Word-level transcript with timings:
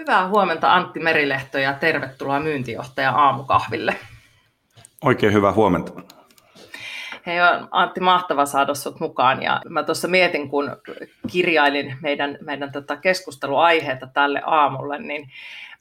Hyvää 0.00 0.28
huomenta 0.28 0.74
Antti 0.74 1.00
Merilehto 1.00 1.58
ja 1.58 1.72
tervetuloa 1.72 2.40
myyntijohtaja 2.40 3.10
aamukahville. 3.10 3.96
Oikein 5.04 5.32
hyvää 5.32 5.52
huomenta. 5.52 5.92
Hei 7.26 7.40
on 7.40 7.68
Antti, 7.70 8.00
mahtava 8.00 8.46
saada 8.46 8.74
sinut 8.74 9.00
mukaan. 9.00 9.42
Ja 9.42 9.60
mä 9.68 9.82
tuossa 9.82 10.08
mietin, 10.08 10.48
kun 10.48 10.76
kirjailin 11.30 11.96
meidän, 12.02 12.38
meidän 12.40 12.72
tota 12.72 12.96
keskusteluaiheita 12.96 14.06
tälle 14.06 14.42
aamulle, 14.46 14.98
niin 14.98 15.30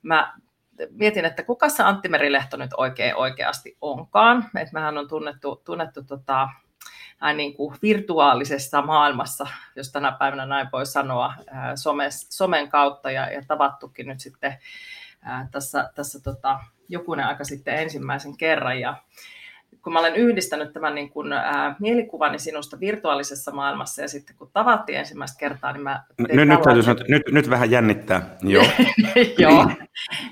mä 0.02 0.34
mietin, 0.92 1.26
että 1.26 1.44
kuka 1.44 1.70
se 1.70 1.84
Antti 1.84 2.10
Merilehto 2.10 2.58
nyt 2.58 2.72
oikein 2.78 3.16
oikeasti 3.16 3.78
onkaan. 3.82 4.46
Et 4.56 4.72
mehän 4.72 4.98
on 4.98 5.08
tunnettu, 5.08 5.62
tunnettu 5.66 6.04
tota, 6.04 6.50
niin 7.34 7.54
kuin 7.54 7.76
virtuaalisessa 7.82 8.82
maailmassa, 8.82 9.48
jos 9.76 9.92
tänä 9.92 10.12
päivänä 10.12 10.46
näin 10.46 10.68
voi 10.74 10.86
sanoa, 10.86 11.34
somes, 11.76 12.28
somen 12.30 12.70
kautta 12.70 13.12
ja, 13.12 13.32
ja 13.32 13.42
tavattukin 13.48 14.08
nyt 14.08 14.20
sitten 14.20 14.58
ää, 15.22 15.48
tässä, 15.52 15.90
tässä 15.96 16.20
tota, 16.24 16.60
jokunen 16.90 17.26
aika 17.26 17.44
sitten 17.44 17.76
ensimmäisen 17.76 18.38
kerran. 18.38 18.80
Ja 18.80 18.96
kun 19.84 19.94
mä 19.94 20.00
olen 20.00 20.16
yhdistänyt 20.16 20.74
tämän 20.74 20.96
niin 20.96 21.10
kuin, 21.10 21.34
ää, 21.34 21.76
mielikuvani 21.80 22.40
sinusta 22.40 22.80
virtuaalisessa 22.80 23.52
maailmassa 23.52 24.02
ja 24.02 24.08
sitten 24.08 24.36
kun 24.36 24.50
tavattiin 24.54 25.00
ensimmäistä 25.00 25.40
kertaa, 25.40 25.72
niin 25.72 25.84
mä... 25.84 26.04
Nyt, 26.18 26.48
nyt, 26.48 26.62
täytyy 26.62 26.84
sanoa, 26.84 27.04
nyt, 27.08 27.24
nyt 27.32 27.50
vähän 27.50 27.72
jännittää, 27.72 28.36
joo. 28.42 28.66
joo, 29.38 29.72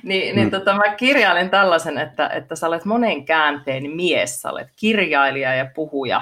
niin, 0.03 0.35
niin 0.35 0.47
mm. 0.47 0.51
tota, 0.51 0.73
mä 0.75 0.95
kirjailin 0.95 1.49
tällaisen, 1.49 1.97
että, 1.97 2.27
että 2.27 2.55
sä 2.55 2.67
olet 2.67 2.85
monen 2.85 3.25
käänteen 3.25 3.91
mies, 3.91 4.41
sä 4.41 4.49
olet 4.51 4.69
kirjailija 4.75 5.55
ja 5.55 5.65
puhuja, 5.75 6.21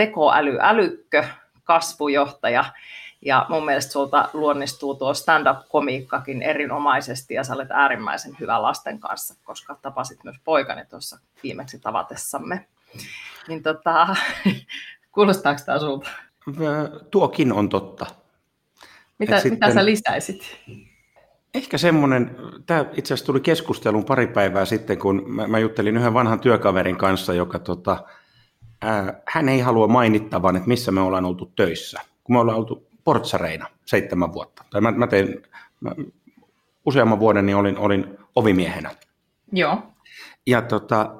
tekoäly, 0.00 0.58
älykkö, 0.60 1.24
kasvujohtaja, 1.64 2.64
ja 3.22 3.46
mun 3.48 3.64
mielestä 3.64 3.92
sulta 3.92 4.28
luonnistuu 4.32 4.94
tuo 4.94 5.14
stand-up-komiikkakin 5.14 6.42
erinomaisesti 6.42 7.34
ja 7.34 7.44
sä 7.44 7.54
olet 7.54 7.70
äärimmäisen 7.70 8.36
hyvä 8.40 8.62
lasten 8.62 9.00
kanssa, 9.00 9.34
koska 9.44 9.76
tapasit 9.82 10.24
myös 10.24 10.36
poikani 10.44 10.84
tuossa 10.84 11.18
viimeksi 11.42 11.78
tavatessamme. 11.78 12.66
Niin 13.48 13.62
tota, 13.62 14.16
kuulostaako 15.14 15.60
tämä 15.66 15.78
sulta? 15.78 16.10
Tuokin 17.10 17.52
on 17.52 17.68
totta. 17.68 18.06
Mitä, 19.18 19.40
sitten, 19.40 19.52
mitä 19.52 19.74
sä 19.74 19.84
lisäisit? 19.84 20.56
Ehkä 21.54 21.78
semmoinen, 21.78 22.36
tämä 22.66 22.84
itse 22.92 23.14
asiassa 23.14 23.26
tuli 23.26 23.40
keskusteluun 23.40 24.04
pari 24.04 24.26
päivää 24.26 24.64
sitten, 24.64 24.98
kun 24.98 25.22
mä, 25.26 25.46
mä 25.46 25.58
juttelin 25.58 25.96
yhden 25.96 26.14
vanhan 26.14 26.40
työkaverin 26.40 26.96
kanssa, 26.96 27.34
joka 27.34 27.58
tota, 27.58 28.04
ää, 28.82 29.22
hän 29.26 29.48
ei 29.48 29.60
halua 29.60 29.88
mainittavan, 29.88 30.56
että 30.56 30.68
missä 30.68 30.92
me 30.92 31.00
ollaan 31.00 31.24
oltu 31.24 31.52
töissä. 31.56 32.00
Kun 32.24 32.36
me 32.36 32.40
ollaan 32.40 32.58
oltu 32.58 32.86
portsareina 33.04 33.66
seitsemän 33.84 34.32
vuotta. 34.32 34.64
Tai 34.70 34.80
mä, 34.80 34.90
mä 34.90 35.06
tein 35.06 35.42
mä, 35.80 35.90
useamman 36.86 37.20
vuoden 37.20 37.46
niin 37.46 37.56
olin, 37.56 37.78
olin 37.78 38.18
ovimiehenä. 38.36 38.90
Joo. 39.52 39.82
Ja 40.46 40.62
tota, 40.62 41.14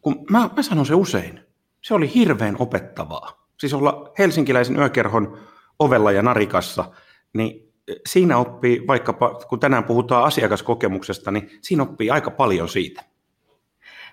kun 0.00 0.26
mä, 0.30 0.50
mä 0.56 0.62
sanon 0.62 0.86
se 0.86 0.94
usein, 0.94 1.40
se 1.82 1.94
oli 1.94 2.14
hirveän 2.14 2.56
opettavaa. 2.58 3.46
Siis 3.60 3.74
olla 3.74 4.12
helsinkiläisen 4.18 4.76
yökerhon 4.76 5.38
ovella 5.78 6.12
ja 6.12 6.22
narikassa, 6.22 6.84
niin 7.32 7.72
siinä 8.06 8.38
oppii, 8.38 8.86
vaikkapa 8.86 9.34
kun 9.48 9.60
tänään 9.60 9.84
puhutaan 9.84 10.24
asiakaskokemuksesta, 10.24 11.30
niin 11.30 11.50
siinä 11.60 11.82
oppii 11.82 12.10
aika 12.10 12.30
paljon 12.30 12.68
siitä. 12.68 13.04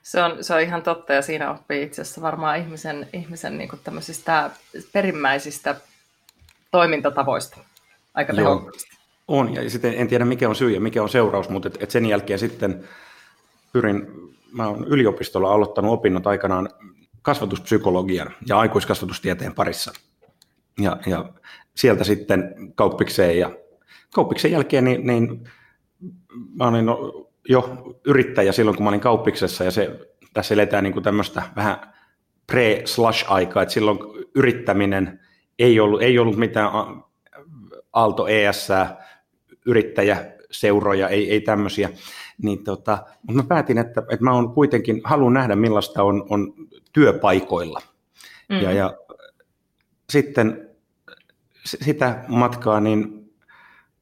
Se 0.03 0.23
on, 0.23 0.43
se 0.43 0.53
on 0.53 0.61
ihan 0.61 0.81
totta 0.81 1.13
ja 1.13 1.21
siinä 1.21 1.51
oppii 1.51 1.83
itse 1.83 2.01
asiassa 2.01 2.21
varmaan 2.21 2.59
ihmisen, 2.59 3.09
ihmisen 3.13 3.57
niin 3.57 3.69
tämmöisistä 3.83 4.49
perimmäisistä 4.93 5.75
toimintatavoista 6.71 7.57
aika 8.13 8.33
tehokkaasti. 8.33 8.97
On, 9.27 9.53
ja 9.53 9.69
sitten 9.69 9.93
en 9.93 10.07
tiedä 10.07 10.25
mikä 10.25 10.49
on 10.49 10.55
syy 10.55 10.71
ja 10.71 10.81
mikä 10.81 11.03
on 11.03 11.09
seuraus, 11.09 11.49
mutta 11.49 11.67
et, 11.67 11.77
et 11.79 11.91
sen 11.91 12.05
jälkeen 12.05 12.39
sitten 12.39 12.83
pyrin, 13.73 14.07
mä 14.51 14.67
olen 14.67 14.83
yliopistolla 14.83 15.53
aloittanut 15.53 15.93
opinnot 15.93 16.27
aikanaan 16.27 16.69
kasvatuspsykologian 17.21 18.31
ja 18.47 18.59
aikuiskasvatustieteen 18.59 19.55
parissa. 19.55 19.93
Ja, 20.79 20.97
ja 21.05 21.29
sieltä 21.75 22.03
sitten 22.03 22.55
kauppikseen 22.75 23.39
ja 23.39 23.51
kauppiksen 24.13 24.51
jälkeen 24.51 24.85
niin, 24.85 25.07
niin 25.07 25.49
mä 26.55 26.67
olin 26.67 26.85
jo 27.49 27.83
yrittäjä 28.05 28.51
silloin, 28.51 28.77
kun 28.77 28.83
mä 28.83 28.89
olin 28.89 28.99
kauppiksessa 28.99 29.63
ja 29.63 29.71
se, 29.71 29.99
tässä 30.33 30.53
eletään 30.53 30.83
niin 30.83 30.93
kuin 30.93 31.03
tämmöistä 31.03 31.43
vähän 31.55 31.93
pre-slash-aikaa, 32.51 33.63
että 33.63 33.73
silloin 33.73 33.99
yrittäminen– 34.35 35.19
ei 35.59 35.79
ollut, 35.79 36.01
ei 36.01 36.19
ollut 36.19 36.37
mitään 36.37 36.69
Aalto 37.93 38.27
ES, 38.27 38.67
yrittäjäseuroja, 39.65 41.09
ei, 41.09 41.31
ei 41.31 41.41
tämmöisiä. 41.41 41.89
Niin 42.41 42.63
tota, 42.63 42.97
mutta 43.27 43.43
mä 43.43 43.47
päätin, 43.47 43.77
että, 43.77 44.01
että 44.09 44.23
mä 44.23 44.31
on 44.31 44.53
kuitenkin, 44.53 45.01
haluan 45.03 45.33
nähdä 45.33 45.55
millaista 45.55 46.03
on, 46.03 46.25
on 46.29 46.53
työpaikoilla. 46.93 47.81
Mm. 48.49 48.61
Ja, 48.61 48.71
ja 48.71 48.97
sitten 50.09 50.69
sitä 51.65 52.23
matkaa, 52.27 52.79
niin 52.79 53.31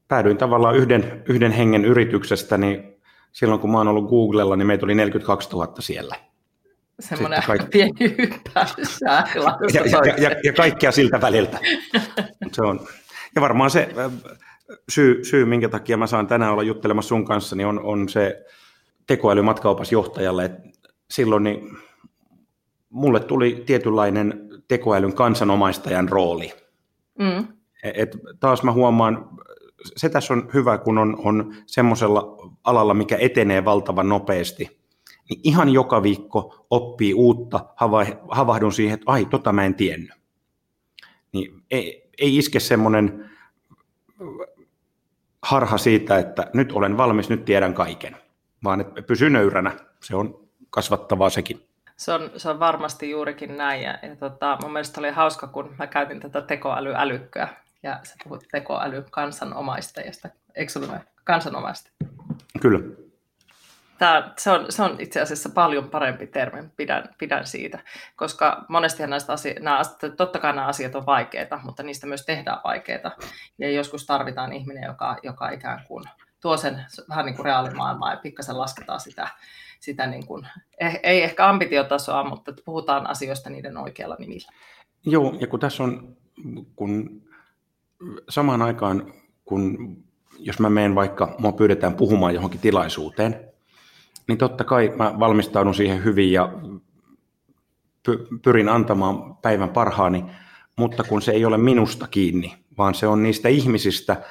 päädyin 0.08 0.38
tavallaan 0.38 0.76
yhden, 0.76 1.24
yhden 1.30 1.52
hengen 1.52 1.86
yrityksestä, 1.86 2.58
niin 2.58 3.01
silloin 3.32 3.62
kun 3.62 3.72
mä 3.72 3.78
oon 3.78 3.88
ollut 3.88 4.10
Googlella, 4.10 4.56
niin 4.56 4.68
meitä 4.68 4.86
oli 4.86 4.96
42 4.96 5.50
000 5.50 5.74
siellä 5.80 6.16
semmoinen 7.02 7.44
kaikki... 7.48 7.68
pieni 7.68 8.18
hyppäys 8.18 9.02
ja, 9.02 9.24
ja, 9.74 10.14
ja, 10.18 10.36
ja, 10.44 10.54
kaikkea 10.54 10.92
siltä 10.92 11.22
väliltä. 11.22 11.60
se 12.52 12.62
on. 12.62 12.80
Ja 13.36 13.42
varmaan 13.42 13.70
se 13.70 13.90
syy, 14.90 15.24
syy, 15.24 15.46
minkä 15.46 15.70
takia 15.70 15.98
mä 15.98 16.08
saan 16.08 16.28
tänään 16.28 16.52
olla 16.52 16.64
juttelemassa 16.64 17.10
sun 17.10 17.26
kanssa, 17.26 17.56
niin 17.56 17.68
on, 17.68 17.80
on 17.80 18.10
se 18.10 18.46
tekoäly 19.08 19.42
matkaopasjohtajalle. 19.42 20.46
Et 20.46 20.54
silloin 21.10 21.44
niin 21.44 21.78
mulle 22.90 23.20
tuli 23.20 23.64
tietynlainen 23.66 24.50
tekoälyn 24.68 25.14
kansanomaistajan 25.14 26.10
rooli. 26.10 26.54
Mm. 27.20 27.48
Et 27.84 28.18
taas 28.40 28.64
mä 28.64 28.72
huomaan, 28.72 29.30
se 29.98 30.10
tässä 30.10 30.34
on 30.34 30.50
hyvä, 30.54 30.78
kun 30.78 30.98
on, 30.98 31.16
on 31.26 31.56
semmoisella 31.66 32.38
alalla, 32.64 32.94
mikä 32.94 33.18
etenee 33.20 33.66
valtavan 33.66 34.10
nopeasti– 34.10 34.70
niin 35.32 35.42
ihan 35.44 35.70
joka 35.70 36.04
viikko 36.04 36.66
oppii 36.70 37.14
uutta, 37.14 37.66
havahdun 38.30 38.74
siihen, 38.74 38.94
että 38.94 39.12
ai, 39.12 39.26
tota 39.26 39.54
mä 39.54 39.66
en 39.66 39.76
tiennyt. 39.76 40.12
Niin 41.32 41.64
ei, 41.72 42.10
ei 42.18 42.38
iske 42.38 42.60
semmoinen 42.60 43.32
harha 45.42 45.78
siitä, 45.78 46.18
että 46.18 46.48
nyt 46.54 46.72
olen 46.72 46.98
valmis, 46.98 47.30
nyt 47.30 47.46
tiedän 47.46 47.74
kaiken, 47.74 48.18
vaan 48.64 48.82
että 48.82 49.02
pysy 49.02 49.30
nöyränä. 49.30 49.72
Se 50.04 50.16
on 50.16 50.48
kasvattavaa 50.70 51.30
sekin. 51.30 51.68
Se 51.98 52.14
on, 52.14 52.32
se 52.38 52.50
on 52.50 52.60
varmasti 52.60 53.10
juurikin 53.10 53.58
näin. 53.58 53.82
Ja, 53.82 54.00
ja 54.02 54.16
tota, 54.16 54.58
mun 54.62 54.74
mielestä 54.74 55.02
oli 55.02 55.12
hauska, 55.12 55.48
kun 55.48 55.76
mä 55.80 55.88
käytin 55.88 56.20
tätä 56.20 56.42
tekoälyälykköä 56.42 57.48
ja 57.84 58.00
sä 58.04 58.16
puhut 58.24 58.44
tekoäly 58.52 59.06
kansanomaistajasta. 59.12 60.30
Eikö 60.56 60.72
se 60.72 60.80
ole 60.80 61.02
kansanomaista? 61.24 61.92
Kyllä. 62.62 62.80
Tämä, 63.98 64.34
se, 64.38 64.52
on, 64.52 64.66
se 64.70 64.84
on 64.84 64.96
itse 65.00 65.22
asiassa 65.22 65.50
paljon 65.50 65.90
parempi 65.90 66.28
termi, 66.28 66.70
pidän, 66.78 67.10
pidän 67.18 67.48
siitä, 67.48 67.80
koska 68.16 68.66
monesti 68.70 69.08
näistä 69.08 69.34
asio- 69.34 69.60
nämä, 69.60 69.82
totta 70.18 70.40
kai 70.40 70.54
nämä 70.54 70.68
asiat 70.68 70.96
on 70.96 71.06
vaikeita, 71.06 71.60
mutta 71.64 71.84
niistä 71.84 72.08
myös 72.08 72.26
tehdään 72.26 72.62
vaikeita. 72.64 73.12
Ja 73.58 73.72
joskus 73.72 74.06
tarvitaan 74.06 74.54
ihminen, 74.54 74.84
joka, 74.84 75.18
joka 75.24 75.50
ikään 75.50 75.84
kuin 75.88 76.04
tuo 76.42 76.58
sen 76.58 76.86
vähän 77.10 77.26
niin 77.26 77.36
kuin 77.36 77.46
reaalimaailmaa 77.46 78.12
ja 78.12 78.18
pikkasen 78.18 78.58
lasketaan 78.58 79.00
sitä, 79.00 79.28
sitä 79.80 80.08
niin 80.08 80.26
kuin, 80.26 80.48
eh, 80.80 81.00
ei 81.04 81.24
ehkä 81.24 81.50
ambitiotasoa, 81.50 82.30
mutta 82.30 82.54
puhutaan 82.66 83.10
asioista 83.10 83.50
niiden 83.50 83.78
oikealla 83.78 84.16
nimillä. 84.20 84.52
Joo, 85.06 85.36
ja 85.40 85.48
kun 85.48 85.60
tässä 85.60 85.84
on, 85.84 86.18
kun 86.76 87.22
samaan 88.30 88.62
aikaan, 88.62 89.14
kun 89.46 89.98
jos 90.42 90.60
mä 90.60 90.70
menen 90.70 90.96
vaikka, 90.96 91.36
mua 91.40 91.52
pyydetään 91.52 91.94
puhumaan 91.94 92.34
johonkin 92.34 92.60
tilaisuuteen, 92.60 93.40
niin 94.28 94.38
totta 94.38 94.64
kai 94.64 94.94
mä 94.96 95.20
valmistaudun 95.20 95.76
siihen 95.76 96.04
hyvin 96.04 96.32
ja 96.32 96.54
pyrin 98.42 98.70
antamaan 98.70 99.36
päivän 99.36 99.70
parhaani, 99.70 100.26
mutta 100.76 101.04
kun 101.04 101.22
se 101.22 101.32
ei 101.32 101.46
ole 101.46 101.58
minusta 101.58 102.08
kiinni, 102.08 102.56
vaan 102.78 102.96
se 102.96 103.08
on 103.08 103.24
niistä 103.24 103.50
ihmisistä, 103.50 104.24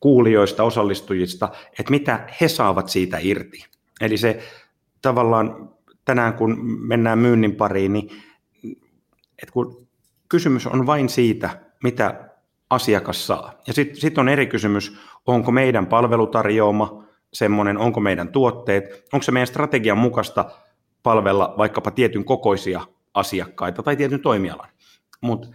kuulijoista, 0.00 0.64
osallistujista, 0.64 1.48
että 1.78 1.90
mitä 1.90 2.28
he 2.40 2.48
saavat 2.48 2.88
siitä 2.88 3.18
irti. 3.20 3.64
Eli 4.00 4.16
se 4.16 4.42
tavallaan 5.02 5.70
tänään 6.04 6.34
kun 6.34 6.58
mennään 6.64 7.18
myynnin 7.18 7.56
pariin, 7.56 7.92
niin 7.92 8.10
että 9.42 9.52
kun 9.52 9.88
kysymys 10.28 10.66
on 10.66 10.86
vain 10.86 11.08
siitä, 11.08 11.60
mitä 11.82 12.28
asiakas 12.70 13.26
saa. 13.26 13.52
Ja 13.66 13.72
sitten 13.72 14.00
sit 14.00 14.18
on 14.18 14.28
eri 14.28 14.46
kysymys, 14.46 14.96
onko 15.26 15.52
meidän 15.52 15.86
palvelutarjoama 15.86 17.04
semmoinen, 17.32 17.78
onko 17.78 18.00
meidän 18.00 18.28
tuotteet, 18.28 19.08
onko 19.12 19.22
se 19.22 19.32
meidän 19.32 19.46
strategian 19.46 19.98
mukaista 19.98 20.50
palvella 21.02 21.54
vaikkapa 21.58 21.90
tietyn 21.90 22.24
kokoisia 22.24 22.80
asiakkaita 23.14 23.82
tai 23.82 23.96
tietyn 23.96 24.20
toimialan. 24.20 24.68
Mutta 25.20 25.48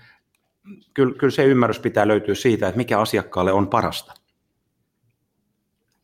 kyllä, 0.94 1.16
kyllä 1.18 1.32
se 1.32 1.46
ymmärrys 1.46 1.80
pitää 1.80 2.08
löytyä 2.08 2.36
siitä, 2.36 2.68
että 2.68 2.78
mikä 2.78 3.00
asiakkaalle 3.00 3.52
on 3.52 3.68
parasta. 3.68 4.14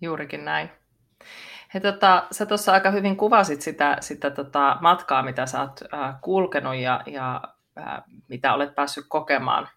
Juurikin 0.01 0.45
näin. 0.45 0.69
He, 1.73 1.79
tota, 1.79 2.27
sä 2.31 2.45
tuossa 2.45 2.73
aika 2.73 2.91
hyvin 2.91 3.17
kuvasit 3.17 3.61
sitä, 3.61 3.97
sitä 3.99 4.29
tota 4.29 4.77
matkaa, 4.81 5.23
mitä 5.23 5.45
sä 5.45 5.61
oot 5.61 5.79
äh, 5.93 6.15
kulkenut 6.21 6.75
ja, 6.75 7.03
ja 7.05 7.41
äh, 7.77 8.03
mitä 8.27 8.53
olet 8.53 8.75
päässyt 8.75 9.05
kokemaan 9.07 9.67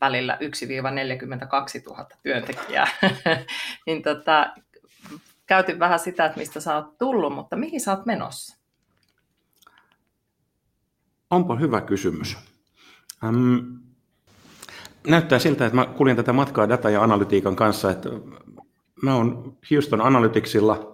välillä 0.00 0.38
1-42 0.40 1.90
000 1.90 2.06
työntekijää. 2.22 2.86
niin 3.86 4.02
tota, 4.02 4.54
käytin 5.46 5.78
vähän 5.78 5.98
sitä, 5.98 6.24
että 6.24 6.38
mistä 6.38 6.60
sä 6.60 6.76
oot 6.76 6.98
tullut, 6.98 7.34
mutta 7.34 7.56
mihin 7.56 7.80
sä 7.80 7.90
oot 7.90 8.06
menossa? 8.06 8.58
Onpa 11.30 11.56
hyvä 11.56 11.80
kysymys. 11.80 12.36
Ähm, 13.24 13.56
näyttää 15.06 15.38
siltä, 15.38 15.66
että 15.66 15.76
mä 15.76 15.86
kuljen 15.86 16.16
tätä 16.16 16.32
matkaa 16.32 16.68
data- 16.68 16.90
ja 16.90 17.02
analytiikan 17.02 17.56
kanssa, 17.56 17.90
että 17.90 18.08
mä 19.02 19.14
oon 19.14 19.58
Houston 19.70 20.00
Analyticsilla 20.00 20.92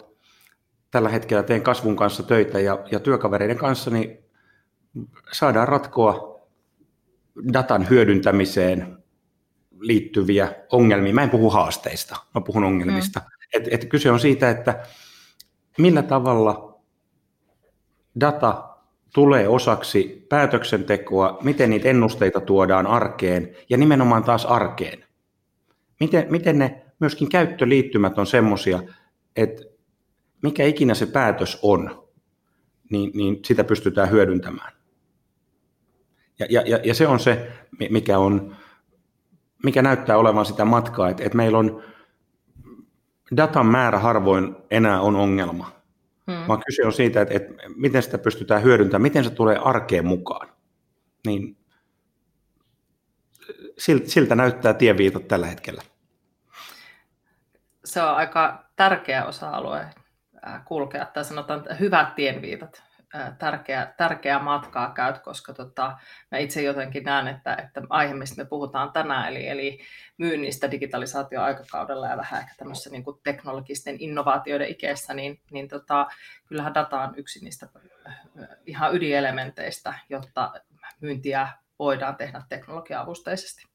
tällä 0.90 1.08
hetkellä 1.08 1.43
teen 1.43 1.62
kasvun 1.62 1.96
kanssa 1.96 2.22
töitä 2.22 2.60
ja, 2.60 2.78
ja 2.90 3.00
työkavereiden 3.00 3.58
kanssa 3.58 3.90
niin 3.90 4.19
saadaan 5.32 5.69
ratkoa 5.69 6.31
datan 7.52 7.90
hyödyntämiseen 7.90 8.99
liittyviä 9.81 10.55
ongelmia. 10.73 11.14
Mä 11.14 11.23
en 11.23 11.31
puhu 11.31 11.50
haasteista, 11.50 12.17
mä 12.34 12.40
puhun 12.40 12.64
ongelmista. 12.64 13.20
Mm. 13.20 13.26
Et, 13.55 13.69
et 13.70 13.84
kyse 13.84 14.11
on 14.11 14.20
siitä, 14.20 14.50
että 14.50 14.87
millä 15.79 16.02
tavalla 16.02 16.81
data 18.20 18.69
tulee 19.14 19.49
osaksi 19.49 20.26
päätöksentekoa, 20.29 21.38
miten 21.43 21.70
niitä 21.70 21.88
ennusteita 21.88 22.40
tuodaan 22.40 22.87
arkeen 22.87 23.56
ja 23.70 23.76
nimenomaan 23.76 24.25
taas 24.25 24.46
arkeen. 24.46 25.05
Miten, 26.00 26.26
miten 26.31 26.58
ne 26.58 26.82
myöskin 27.00 27.28
käyttöliittymät 27.28 28.19
on 28.19 28.26
semmoisia, 28.26 28.82
että 29.37 29.62
mikä 30.43 30.64
ikinä 30.64 30.94
se 30.94 31.06
päätös 31.06 31.58
on, 31.62 32.08
niin, 32.90 33.11
niin 33.14 33.38
sitä 33.44 33.64
pystytään 33.64 34.11
hyödyntämään. 34.11 34.73
Ja, 36.38 36.46
ja, 36.50 36.81
ja 36.84 36.94
se 36.94 37.06
on 37.06 37.20
se, 37.20 37.52
mikä, 37.90 38.19
on, 38.19 38.56
mikä 39.64 39.82
näyttää 39.82 40.17
olevan 40.19 40.46
sitä 40.46 40.64
matkaa, 40.64 41.08
että, 41.08 41.25
että 41.25 41.37
meillä 41.37 41.58
on 41.58 41.82
datan 43.37 43.67
määrä 43.67 43.99
harvoin 43.99 44.56
enää 44.70 45.00
on 45.00 45.17
ongelma, 45.17 45.73
hmm. 46.26 46.49
vaan 46.49 46.62
kyse 46.67 46.87
on 46.87 46.93
siitä, 46.93 47.20
että, 47.20 47.34
että 47.34 47.55
miten 47.76 48.02
sitä 48.02 48.19
pystytään 48.19 48.62
hyödyntämään, 48.62 49.02
miten 49.02 49.25
se 49.25 49.31
tulee 49.31 49.56
arkeen 49.56 50.06
mukaan. 50.06 50.49
Niin 51.26 51.56
siltä 54.05 54.35
näyttää 54.35 54.75
tieviitot 54.75 55.28
tällä 55.28 55.46
hetkellä. 55.46 55.82
Se 57.85 58.02
on 58.02 58.17
aika 58.17 58.64
tärkeä 58.76 59.25
osa-alue 59.25 59.87
kulkea, 60.64 61.06
tai 61.06 61.25
sanotaan 61.25 61.64
hyvät 61.81 62.14
tienviitat, 62.14 62.82
tärkeä, 63.38 63.94
tärkeää 63.97 64.43
matkaa 64.43 64.91
käyt, 64.91 65.19
koska 65.19 65.53
tota, 65.53 65.99
mä 66.31 66.38
itse 66.38 66.62
jotenkin 66.62 67.05
näen, 67.05 67.29
että, 67.29 67.55
että 67.55 67.82
aihe, 67.88 68.14
mistä 68.14 68.43
me 68.43 68.49
puhutaan 68.49 68.93
tänään, 68.93 69.29
eli, 69.29 69.49
eli 69.49 69.81
myynnistä 70.19 70.70
digitalisaatioaikakaudella 70.70 72.06
ja 72.06 72.17
vähän 72.17 72.41
ehkä 72.41 72.55
tämmöisessä 72.59 72.91
niin 72.91 73.05
kuin 73.05 73.20
teknologisten 73.25 73.97
innovaatioiden 73.99 74.69
ikeessä, 74.69 75.14
niin, 75.14 75.41
niin 75.50 75.69
tota, 75.69 76.06
kyllähän 76.47 76.75
data 76.75 77.00
on 77.00 77.14
yksi 77.17 77.44
niistä 77.44 77.69
ihan 78.67 78.97
ydinelementeistä, 78.97 79.94
jotta 80.09 80.53
myyntiä 81.00 81.49
voidaan 81.79 82.17
tehdä 82.17 82.43
teknologia-avusteisesti. 82.49 83.67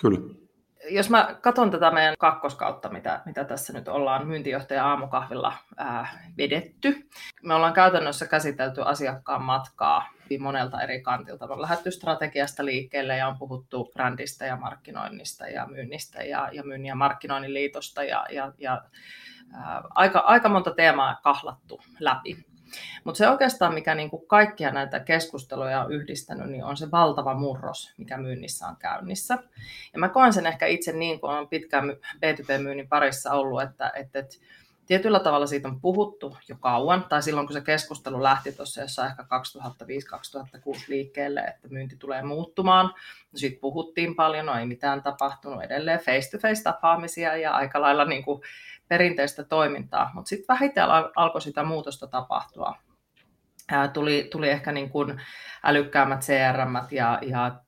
Kyllä 0.00 0.49
jos 0.90 1.10
mä 1.10 1.36
katson 1.40 1.70
tätä 1.70 1.90
meidän 1.90 2.14
kakkoskautta, 2.18 2.88
mitä, 2.88 3.20
mitä 3.26 3.44
tässä 3.44 3.72
nyt 3.72 3.88
ollaan 3.88 4.26
myyntijohtaja 4.26 4.86
aamukahvilla 4.86 5.52
ää, 5.76 6.08
vedetty, 6.38 7.08
me 7.42 7.54
ollaan 7.54 7.72
käytännössä 7.72 8.26
käsitelty 8.26 8.82
asiakkaan 8.82 9.42
matkaa 9.42 10.06
monelta 10.38 10.80
eri 10.80 11.02
kantilta. 11.02 11.46
Me 11.46 11.52
on 11.52 11.62
lähdetty 11.62 11.90
strategiasta 11.90 12.64
liikkeelle 12.64 13.16
ja 13.16 13.28
on 13.28 13.38
puhuttu 13.38 13.90
brändistä 13.94 14.46
ja 14.46 14.56
markkinoinnista 14.56 15.48
ja 15.48 15.66
myynnistä 15.66 16.22
ja, 16.22 16.48
ja 16.52 16.62
myynnin 16.62 16.88
ja 16.88 16.94
markkinoinnin 16.94 17.54
liitosta 17.54 18.04
ja, 18.04 18.26
ja, 18.30 18.52
ja 18.58 18.82
ää, 19.54 19.82
aika, 19.94 20.18
aika 20.18 20.48
monta 20.48 20.70
teemaa 20.70 21.20
kahlattu 21.22 21.80
läpi. 22.00 22.49
Mutta 23.04 23.18
se 23.18 23.28
oikeastaan, 23.28 23.74
mikä 23.74 23.94
niinku 23.94 24.18
kaikkia 24.18 24.70
näitä 24.72 25.00
keskusteluja 25.00 25.84
on 25.84 25.92
yhdistänyt, 25.92 26.50
niin 26.50 26.64
on 26.64 26.76
se 26.76 26.90
valtava 26.90 27.34
murros, 27.34 27.94
mikä 27.96 28.16
myynnissä 28.16 28.66
on 28.66 28.76
käynnissä. 28.76 29.38
Ja 29.92 29.98
mä 29.98 30.08
koen 30.08 30.32
sen 30.32 30.46
ehkä 30.46 30.66
itse 30.66 30.92
niin, 30.92 31.20
kun 31.20 31.30
olen 31.30 31.48
pitkään 31.48 31.90
B2B-myynnin 32.16 32.88
parissa 32.88 33.32
ollut, 33.32 33.62
että, 33.62 33.92
että, 33.96 34.18
että 34.18 34.36
tietyllä 34.90 35.20
tavalla 35.20 35.46
siitä 35.46 35.68
on 35.68 35.80
puhuttu 35.80 36.36
jo 36.48 36.56
kauan, 36.60 37.04
tai 37.08 37.22
silloin 37.22 37.46
kun 37.46 37.54
se 37.54 37.60
keskustelu 37.60 38.22
lähti 38.22 38.52
tuossa 38.52 38.80
jossain 38.80 39.10
ehkä 39.10 39.22
2005-2006 39.22 40.84
liikkeelle, 40.88 41.40
että 41.40 41.68
myynti 41.68 41.96
tulee 41.96 42.22
muuttumaan. 42.22 42.86
No 43.32 43.38
siitä 43.38 43.60
puhuttiin 43.60 44.16
paljon, 44.16 44.46
no 44.46 44.58
ei 44.58 44.66
mitään 44.66 45.02
tapahtunut 45.02 45.62
edelleen 45.62 46.00
face-to-face 46.00 46.62
tapaamisia 46.62 47.36
ja 47.36 47.54
aika 47.54 47.80
lailla 47.80 48.04
niin 48.04 48.22
kuin 48.22 48.42
perinteistä 48.90 49.44
toimintaa, 49.44 50.10
mutta 50.14 50.28
sitten 50.28 50.54
vähitellen 50.54 51.04
alkoi 51.16 51.42
sitä 51.42 51.62
muutosta 51.62 52.06
tapahtua. 52.06 52.74
Ää, 53.70 53.88
tuli, 53.88 54.28
tuli 54.30 54.50
ehkä 54.50 54.72
niin 54.72 54.90
kuin 54.90 55.20
älykkäämmät 55.64 56.20
CRM 56.20 56.74
ja, 56.90 57.18
ja 57.22 57.60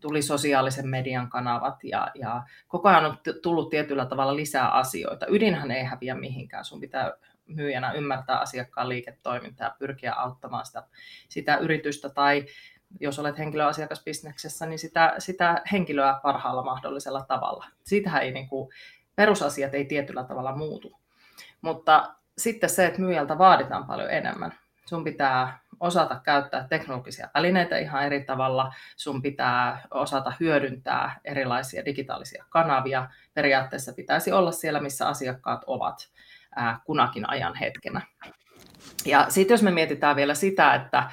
tuli 0.00 0.22
sosiaalisen 0.22 0.88
median 0.88 1.30
kanavat 1.30 1.84
ja, 1.84 2.08
ja 2.14 2.42
koko 2.68 2.88
ajan 2.88 3.04
on 3.04 3.18
tullut 3.42 3.70
tietyllä 3.70 4.06
tavalla 4.06 4.36
lisää 4.36 4.70
asioita. 4.70 5.26
Ydinhän 5.28 5.70
ei 5.70 5.84
häviä 5.84 6.14
mihinkään, 6.14 6.64
sun 6.64 6.80
pitää 6.80 7.12
myyjänä 7.46 7.92
ymmärtää 7.92 8.38
asiakkaan 8.38 8.88
liiketoimintaa 8.88 9.66
ja 9.66 9.74
pyrkiä 9.78 10.12
auttamaan 10.12 10.66
sitä, 10.66 10.82
sitä 11.28 11.56
yritystä 11.56 12.08
tai 12.08 12.46
jos 13.00 13.18
olet 13.18 13.38
henkilöasiakasbisneksessä, 13.38 14.66
niin 14.66 14.78
sitä, 14.78 15.14
sitä 15.18 15.62
henkilöä 15.72 16.20
parhaalla 16.22 16.64
mahdollisella 16.64 17.24
tavalla. 17.28 17.66
Siitähän 17.84 18.22
ei 18.22 18.32
niin 18.32 18.48
kuin, 18.48 18.72
perusasiat 19.16 19.74
ei 19.74 19.84
tietyllä 19.84 20.24
tavalla 20.24 20.56
muutu. 20.56 21.00
Mutta 21.60 22.14
sitten 22.38 22.70
se, 22.70 22.86
että 22.86 23.00
myyjältä 23.00 23.38
vaaditaan 23.38 23.86
paljon 23.86 24.10
enemmän. 24.10 24.54
Sun 24.86 25.04
pitää 25.04 25.58
osata 25.80 26.20
käyttää 26.24 26.66
teknologisia 26.68 27.28
välineitä 27.34 27.78
ihan 27.78 28.06
eri 28.06 28.24
tavalla. 28.24 28.74
Sun 28.96 29.22
pitää 29.22 29.86
osata 29.90 30.32
hyödyntää 30.40 31.20
erilaisia 31.24 31.84
digitaalisia 31.84 32.44
kanavia. 32.48 33.08
Periaatteessa 33.34 33.92
pitäisi 33.92 34.32
olla 34.32 34.52
siellä, 34.52 34.80
missä 34.80 35.08
asiakkaat 35.08 35.64
ovat 35.66 36.08
kunakin 36.84 37.30
ajan 37.30 37.54
hetkenä. 37.54 38.00
Ja 39.04 39.26
sitten 39.28 39.54
jos 39.54 39.62
me 39.62 39.70
mietitään 39.70 40.16
vielä 40.16 40.34
sitä, 40.34 40.74
että 40.74 41.10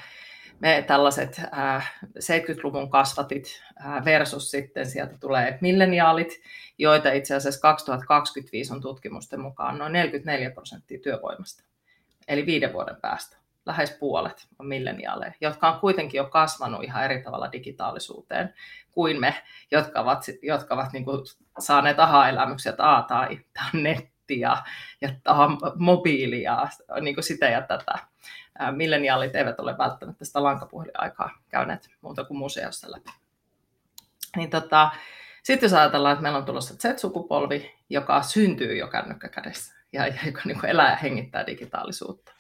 me 0.60 0.84
tällaiset 0.88 1.42
äh, 1.58 1.94
70-luvun 2.06 2.90
kasvatit 2.90 3.64
äh, 3.86 4.06
versus 4.06 4.52
sitten 4.52 4.86
sieltä 4.86 5.18
tulee 5.20 5.58
milleniaalit, 5.62 6.42
joita 6.78 7.12
itse 7.12 7.36
asiassa 7.36 7.62
2025 7.62 8.74
on 8.74 8.82
tutkimusten 8.82 9.40
mukaan 9.40 9.78
noin 9.78 9.94
44 9.94 10.50
prosenttia 10.52 11.00
työvoimasta. 11.00 11.64
Eli 12.28 12.46
viiden 12.46 12.74
vuoden 12.74 12.96
päästä 13.02 13.38
lähes 13.66 13.92
puolet 14.00 14.48
on 14.60 14.68
milleniaaleja, 14.68 15.34
jotka 15.42 15.72
on 15.72 15.80
kuitenkin 15.80 16.18
jo 16.18 16.26
kasvanut 16.26 16.84
ihan 16.84 17.06
eri 17.06 17.24
tavalla 17.24 17.52
digitaalisuuteen 17.52 18.54
kuin 18.92 19.20
me, 19.20 19.36
jotka 19.72 20.00
ovat, 20.02 20.26
jotka 20.42 20.76
ovat 20.76 20.94
niin 20.94 21.06
kuin 21.06 21.26
saaneet 21.60 22.00
aha-elämyksiä, 22.00 22.70
että 22.70 22.96
A, 22.98 23.02
tai 23.02 23.40
tämä 23.54 23.70
on 23.74 23.84
netti 23.84 24.40
ja, 24.40 24.64
ja 25.02 25.10
mobiili 25.76 26.42
ja 26.42 26.68
niin 27.02 27.16
kuin 27.16 27.24
sitä 27.24 27.50
ja 27.50 27.62
tätä 27.62 27.94
milleniaalit 28.72 29.36
eivät 29.36 29.60
ole 29.60 29.78
välttämättä 29.78 30.26
sitä 30.26 30.44
lankapuhelinaikaa 30.44 31.30
käyneet 31.50 31.90
muuta 32.02 32.24
kuin 32.24 32.38
museossa 32.38 32.92
läpi. 32.92 33.12
Niin 34.36 34.50
tota, 34.50 34.90
sitten 35.44 35.68
jos 35.68 35.74
ajatellaan, 35.74 36.14
että 36.14 36.24
meillä 36.24 36.38
on 36.38 36.46
tulossa 36.46 36.76
Z-sukupolvi, 36.76 37.76
joka 37.90 38.22
syntyy 38.22 38.78
jo 38.78 38.88
kännykkä 38.88 39.30
kädessä 39.30 39.76
ja, 39.94 40.08
ja 40.08 40.14
joka 40.26 40.42
niin 40.46 40.66
elää 40.66 40.92
ja 40.92 40.96
hengittää 40.96 41.48
digitaalisuutta. 41.48 42.32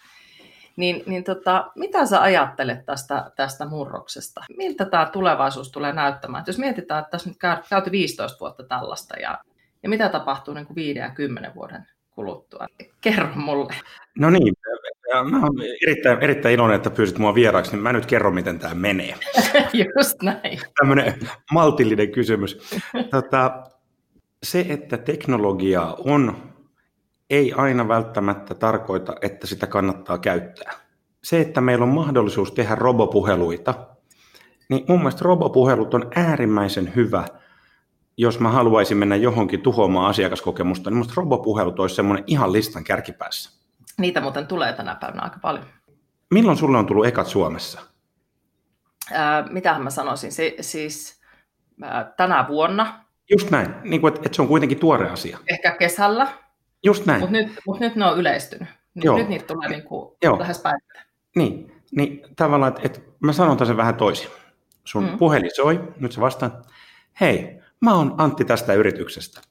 Niin, 0.76 1.04
niin 1.06 1.24
tota, 1.24 1.72
mitä 1.76 2.06
sä 2.06 2.22
ajattelet 2.22 2.86
tästä, 2.86 3.32
tästä 3.36 3.66
murroksesta? 3.66 4.44
Miltä 4.58 4.86
tämä 4.86 5.06
tulevaisuus 5.06 5.72
tulee 5.72 5.94
näyttämään? 5.94 6.42
Et 6.42 6.48
jos 6.48 6.58
mietitään, 6.58 7.00
että 7.00 7.12
tässä 7.12 7.30
nyt 7.30 7.38
käyty 7.70 7.92
15 7.92 8.40
vuotta 8.40 8.64
tällaista 8.64 9.20
ja, 9.20 9.40
Ja 9.84 9.90
mitä 9.90 10.10
tapahtuu 10.10 10.54
niin 10.54 10.66
kuin 10.66 10.76
viiden 10.76 11.02
ja 11.02 11.10
kymmenen 11.10 11.56
vuoden 11.56 11.88
kuluttua? 12.12 12.68
Kerro 13.02 13.36
mulle. 13.36 13.76
No 14.20 14.30
niin, 14.30 14.54
mä 15.32 15.40
olen 15.40 15.76
erittäin, 15.88 16.20
erittäin 16.22 16.56
iloinen, 16.56 16.76
että 16.76 16.90
pyysit 16.90 17.18
mua 17.18 17.36
vieraaksi, 17.36 17.72
niin 17.72 17.84
mä 17.84 17.94
nyt 17.94 18.06
kerron, 18.06 18.34
miten 18.34 18.60
tämä 18.60 18.74
menee. 18.74 19.16
Just 19.98 20.22
näin. 20.22 20.60
Tämmöinen 20.80 21.14
maltillinen 21.52 22.12
kysymys. 22.12 22.58
Tota, 23.12 23.64
se, 24.44 24.66
että 24.70 24.98
teknologiaa 24.98 25.98
on, 26.06 26.36
ei 27.30 27.54
aina 27.54 27.88
välttämättä 27.88 28.56
tarkoita, 28.56 29.16
että 29.22 29.48
sitä 29.48 29.68
kannattaa 29.68 30.18
käyttää. 30.18 30.74
Se, 31.24 31.42
että 31.42 31.62
meillä 31.62 31.84
on 31.84 31.90
mahdollisuus 31.90 32.52
tehdä 32.52 32.76
robopuheluita, 32.76 33.74
niin 34.70 34.86
mun 34.88 35.00
mielestä 35.00 35.26
robopuhelut 35.26 35.94
on 35.94 36.12
äärimmäisen 36.16 36.96
hyvä, 36.96 37.26
jos 38.18 38.40
mä 38.40 38.52
haluaisin 38.52 38.98
mennä 38.98 39.16
johonkin 39.16 39.62
tuhoamaan 39.62 40.10
asiakaskokemusta, 40.10 40.90
niin 40.90 40.98
musta 40.98 41.14
robopuhelut 41.18 41.80
olisi 41.80 41.96
semmoinen 41.96 42.24
ihan 42.28 42.54
listan 42.54 42.84
kärkipäässä. 42.84 43.59
Niitä 44.00 44.22
muuten 44.22 44.48
tulee 44.48 44.74
tänä 44.74 44.96
päivänä 44.96 45.22
aika 45.22 45.40
paljon. 45.42 45.66
Milloin 46.34 46.58
sulle 46.58 46.78
on 46.78 46.86
tullut 46.86 47.06
ekat 47.06 47.28
Suomessa? 47.28 47.82
Ää, 49.12 49.48
mitähän 49.52 49.84
mä 49.84 49.90
sanoisin, 49.90 50.32
si- 50.32 50.56
siis 50.62 51.22
ää, 51.82 52.14
tänä 52.18 52.46
vuonna. 52.48 53.06
Just 53.32 53.50
näin, 53.50 53.76
niin 53.84 54.02
kuin, 54.02 54.14
että, 54.14 54.26
että 54.26 54.36
se 54.36 54.42
on 54.42 54.48
kuitenkin 54.48 54.80
tuore 54.80 55.10
asia. 55.10 55.38
Ehkä 55.48 55.72
kesällä. 55.72 56.28
Just 56.84 57.06
näin. 57.06 57.20
Mutta 57.20 57.32
nyt, 57.38 57.60
mut 57.68 57.80
nyt 57.80 57.96
ne 57.96 58.06
on 58.06 58.18
yleistynyt. 58.18 58.68
Nyt, 58.94 59.06
Joo. 59.06 59.18
nyt 59.18 59.30
niitä 59.30 59.46
tulee 59.46 59.70
niin 59.70 59.84
kuin 59.84 60.18
Joo. 60.24 60.40
lähes 60.40 60.60
päivittäin. 60.60 61.06
Niin, 61.36 61.82
niin 61.92 62.22
tavallaan, 62.36 62.70
että, 62.70 62.82
että 62.86 63.00
mä 63.20 63.34
sanon 63.34 63.66
sen 63.66 63.78
vähän 63.78 63.96
toisin. 63.96 64.30
Sun 64.86 65.04
mm. 65.04 65.18
Puhelin 65.18 65.56
soi, 65.56 65.94
nyt 66.00 66.12
sä 66.12 66.22
vastaan, 66.22 66.64
hei, 67.22 67.60
mä 67.82 67.94
oon 67.94 68.16
Antti 68.18 68.46
tästä 68.46 68.74
yrityksestä. 68.74 69.42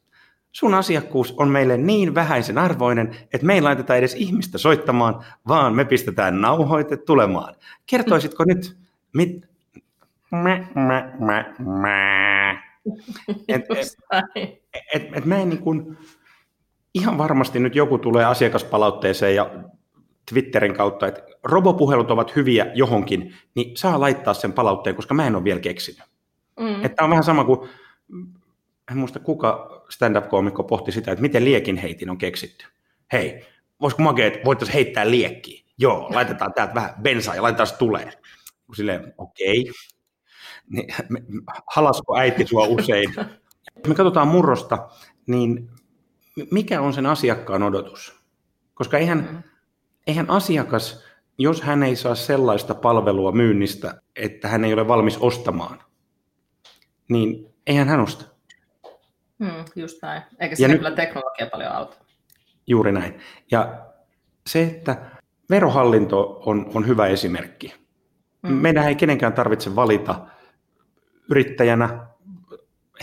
Sun 0.53 0.75
asiakkuus 0.75 1.35
on 1.37 1.49
meille 1.49 1.77
niin 1.77 2.15
vähäisen 2.15 2.59
arvoinen, 2.59 3.17
että 3.33 3.47
me 3.47 3.55
ei 3.55 3.61
laiteta 3.61 3.97
edes 3.97 4.15
ihmistä 4.15 4.59
soittamaan, 4.59 5.25
vaan 5.49 5.75
me 5.75 5.85
pistetään 5.85 6.41
nauhoite 6.41 6.97
tulemaan. 6.97 7.55
Kertoisitko 7.87 8.45
nyt, 8.45 8.77
mit... 9.13 9.49
Mä, 10.31 10.65
mä, 10.75 11.13
mä, 11.19 11.55
mä. 11.59 12.63
Et, 13.49 13.63
et, 13.71 14.63
et, 14.95 15.03
et 15.13 15.25
mä 15.25 15.39
en 15.39 15.49
niin 15.49 15.63
kuin, 15.63 15.99
ihan 16.95 17.19
varmasti 17.19 17.61
nyt 17.61 17.75
joku 17.75 17.99
tulee 17.99 18.25
asiakaspalautteeseen 18.25 19.35
ja 19.35 19.51
Twitterin 20.31 20.75
kautta, 20.75 21.07
että 21.07 21.23
robopuhelut 21.45 22.11
ovat 22.11 22.37
hyviä 22.37 22.67
johonkin, 22.75 23.35
niin 23.55 23.77
saa 23.77 24.01
laittaa 24.01 24.35
sen 24.35 24.53
palautteen, 24.53 24.97
koska 24.97 25.15
mä 25.15 25.27
en 25.27 25.37
ole 25.37 25.45
vielä 25.45 25.61
keksinyt. 25.61 26.03
Mm. 26.61 26.85
Että 26.85 27.05
on 27.05 27.11
vähän 27.11 27.25
sama 27.25 27.45
kuin, 27.45 27.69
en 28.91 28.97
muista 28.97 29.19
kuka 29.19 29.78
stand-up-koomikko 29.91 30.65
pohti 30.65 30.93
sitä, 30.93 31.13
että 31.13 31.23
miten 31.23 31.45
liekin 31.45 31.77
heitin 31.77 32.11
on 32.11 32.19
keksitty. 32.19 32.67
Hei, 33.13 33.47
voisiko 33.81 34.03
makea, 34.03 34.27
että 34.27 34.41
voitaisiin 34.45 34.75
heittää 34.75 35.11
liekkiä? 35.11 35.65
Joo, 35.79 36.09
laitetaan 36.15 36.53
täältä 36.55 36.75
vähän 36.75 36.95
bensaa 37.03 37.35
ja 37.35 37.43
laitetaan 37.43 37.67
se 37.67 37.77
tulee. 37.77 38.11
Silleen, 38.77 39.15
okei. 39.19 39.61
Okay. 39.61 39.73
Niin, 40.71 40.95
me- 41.09 41.23
halasko 41.67 42.17
äiti 42.19 42.47
sua 42.47 42.67
usein? 42.67 43.15
Me 43.89 43.95
katsotaan 43.95 44.29
murrosta, 44.29 44.89
niin 45.27 45.71
mikä 46.51 46.81
on 46.81 46.93
sen 46.93 47.07
asiakkaan 47.07 47.63
odotus? 47.63 48.17
Koska 48.75 48.99
eihän, 48.99 49.19
Mm. 49.33 49.43
eihän 50.07 50.31
asiakas, 50.31 51.05
jos 51.39 51.63
hän 51.63 51.83
ei 51.83 51.97
saa 51.97 52.15
sellaista 52.15 52.75
palvelua 52.75 53.33
myynnistä, 53.33 54.03
että 54.17 54.49
hän 54.49 54.65
ei 54.65 54.73
ole 54.73 54.89
valmis 54.89 55.17
ostamaan, 55.19 55.83
niin 57.09 57.55
eihän 57.67 57.89
hän 57.89 58.01
osta. 58.01 58.25
Mm, 59.39 59.65
just 59.77 60.03
näin. 60.03 60.23
Eikä 60.41 60.57
siinä 60.57 60.73
nyt- 60.73 60.79
kyllä 60.81 60.97
teknologia 60.97 61.47
paljon 61.47 61.73
auta. 61.73 61.97
Juuri 62.67 62.93
näin. 62.93 63.19
Ja 63.51 63.79
se, 64.47 64.63
että 64.63 64.97
verohallinto 65.51 66.43
on, 66.47 66.71
on 66.75 66.87
hyvä 66.87 67.07
esimerkki. 67.07 67.75
Mm. 68.43 68.51
Mm. 68.51 68.57
Meidän 68.57 68.89
ei 68.89 68.95
kenenkään 68.95 69.33
tarvitse 69.33 69.77
valita 69.77 70.21
yrittäjänä, 71.31 72.07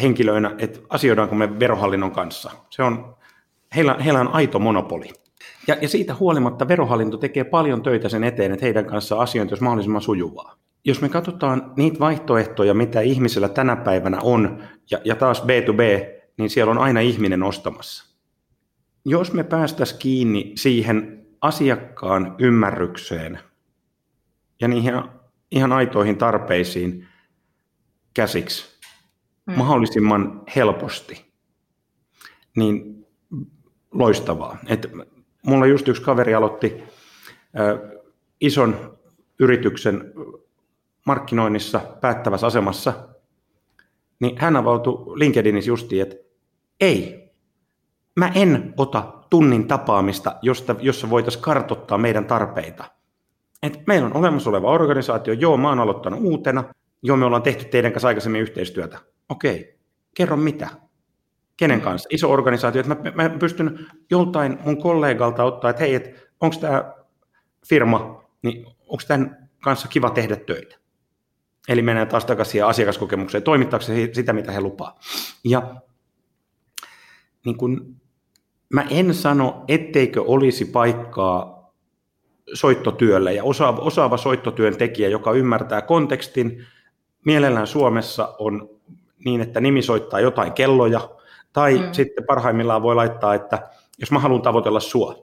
henkilöinä, 0.01 0.55
että 0.57 0.79
asioidaanko 0.89 1.35
me 1.35 1.59
verohallinnon 1.59 2.11
kanssa. 2.11 2.51
Se 2.69 2.83
on, 2.83 3.15
heillä, 3.75 3.95
heillä 4.05 4.19
on 4.19 4.33
aito 4.33 4.59
monopoli. 4.59 5.09
Ja, 5.67 5.77
ja 5.81 5.89
siitä 5.89 6.15
huolimatta 6.15 6.67
verohallinto 6.67 7.17
tekee 7.17 7.43
paljon 7.43 7.83
töitä 7.83 8.09
sen 8.09 8.23
eteen, 8.23 8.51
että 8.51 8.65
heidän 8.65 8.85
kanssaan 8.85 9.21
asiointi 9.21 9.51
olisi 9.53 9.63
mahdollisimman 9.63 10.01
sujuvaa. 10.01 10.55
Jos 10.85 11.01
me 11.01 11.09
katsotaan 11.09 11.73
niitä 11.77 11.99
vaihtoehtoja, 11.99 12.73
mitä 12.73 13.01
ihmisellä 13.01 13.49
tänä 13.49 13.75
päivänä 13.75 14.17
on, 14.21 14.63
ja, 14.91 14.99
ja 15.05 15.15
taas 15.15 15.43
B2B, 15.43 16.14
niin 16.37 16.49
siellä 16.49 16.71
on 16.71 16.77
aina 16.77 16.99
ihminen 16.99 17.43
ostamassa. 17.43 18.15
Jos 19.05 19.33
me 19.33 19.43
päästäisiin 19.43 19.99
kiinni 19.99 20.51
siihen 20.55 21.27
asiakkaan 21.41 22.35
ymmärrykseen 22.39 23.39
ja 24.61 24.67
niihin 24.67 24.93
ihan 25.51 25.71
aitoihin 25.71 26.17
tarpeisiin 26.17 27.07
käsiksi 28.13 28.75
Mm. 29.45 29.57
mahdollisimman 29.57 30.41
helposti, 30.55 31.25
niin 32.57 33.05
loistavaa. 33.91 34.57
Et 34.67 34.91
mulla 35.45 35.65
just 35.65 35.87
yksi 35.87 36.01
kaveri 36.01 36.35
aloitti 36.35 36.83
ö, 37.59 37.99
ison 38.41 38.97
yrityksen 39.39 40.13
markkinoinnissa 41.05 41.81
päättävässä 42.01 42.47
asemassa, 42.47 43.09
niin 44.19 44.37
hän 44.37 44.55
avautui 44.55 45.19
LinkedInissä 45.19 45.71
justiin, 45.71 46.01
että 46.01 46.15
ei, 46.81 47.31
mä 48.15 48.31
en 48.35 48.73
ota 48.77 49.13
tunnin 49.29 49.67
tapaamista, 49.67 50.35
josta, 50.41 50.75
jossa 50.79 51.09
voitaisiin 51.09 51.43
kartottaa 51.43 51.97
meidän 51.97 52.25
tarpeita. 52.25 52.85
Et 53.63 53.87
meillä 53.87 54.05
on 54.05 54.17
olemassa 54.17 54.49
oleva 54.49 54.71
organisaatio, 54.71 55.33
joo, 55.33 55.57
mä 55.57 55.69
oon 55.69 55.79
aloittanut 55.79 56.19
uutena, 56.23 56.63
joo, 57.03 57.17
me 57.17 57.25
ollaan 57.25 57.43
tehty 57.43 57.65
teidän 57.65 57.91
kanssa 57.91 58.07
aikaisemmin 58.07 58.41
yhteistyötä. 58.41 58.99
Okei, 59.29 59.79
kerro 60.15 60.37
mitä? 60.37 60.69
Kenen 61.57 61.81
kanssa? 61.81 62.09
Iso 62.11 62.31
organisaatio, 62.31 62.81
että 62.81 62.95
mä, 62.95 63.11
mä 63.15 63.29
pystyn 63.29 63.79
joltain 64.11 64.59
mun 64.65 64.81
kollegalta 64.81 65.43
ottaa, 65.43 65.69
että 65.69 65.83
hei, 65.83 65.95
et, 65.95 66.29
onko 66.39 66.55
tämä 66.61 66.93
firma, 67.69 68.23
niin 68.41 68.65
onko 68.65 69.03
tämän 69.07 69.49
kanssa 69.63 69.87
kiva 69.87 70.09
tehdä 70.09 70.35
töitä? 70.35 70.75
Eli 71.67 71.81
mennään 71.81 72.07
taas 72.07 72.25
takaisin 72.25 72.65
asiakaskokemukseen, 72.65 73.43
toimittaako 73.43 73.85
se 73.85 74.09
sitä, 74.13 74.33
mitä 74.33 74.51
he 74.51 74.61
lupaa. 74.61 74.99
Ja 75.43 75.75
niin 77.45 77.57
kun, 77.57 77.95
mä 78.73 78.85
en 78.89 79.13
sano, 79.13 79.63
etteikö 79.67 80.21
olisi 80.21 80.65
paikkaa 80.65 81.55
soittotyölle 82.53 83.33
ja 83.33 83.43
osaava, 83.43 83.81
osaava 83.81 84.17
soittotyön 84.17 84.77
tekijä, 84.77 85.09
joka 85.09 85.31
ymmärtää 85.31 85.81
kontekstin, 85.81 86.65
mielellään 87.25 87.67
Suomessa 87.67 88.35
on 88.39 88.69
niin, 89.25 89.41
että 89.41 89.61
nimi 89.61 89.81
soittaa 89.81 90.19
jotain 90.19 90.53
kelloja, 90.53 91.09
tai 91.53 91.77
mm. 91.77 91.91
Sitten 91.91 92.25
parhaimmillaan 92.25 92.81
voi 92.81 92.95
laittaa, 92.95 93.33
että 93.35 93.69
jos 93.99 94.11
mä 94.11 94.19
haluan 94.19 94.41
tavoitella 94.41 94.79
sua, 94.79 95.15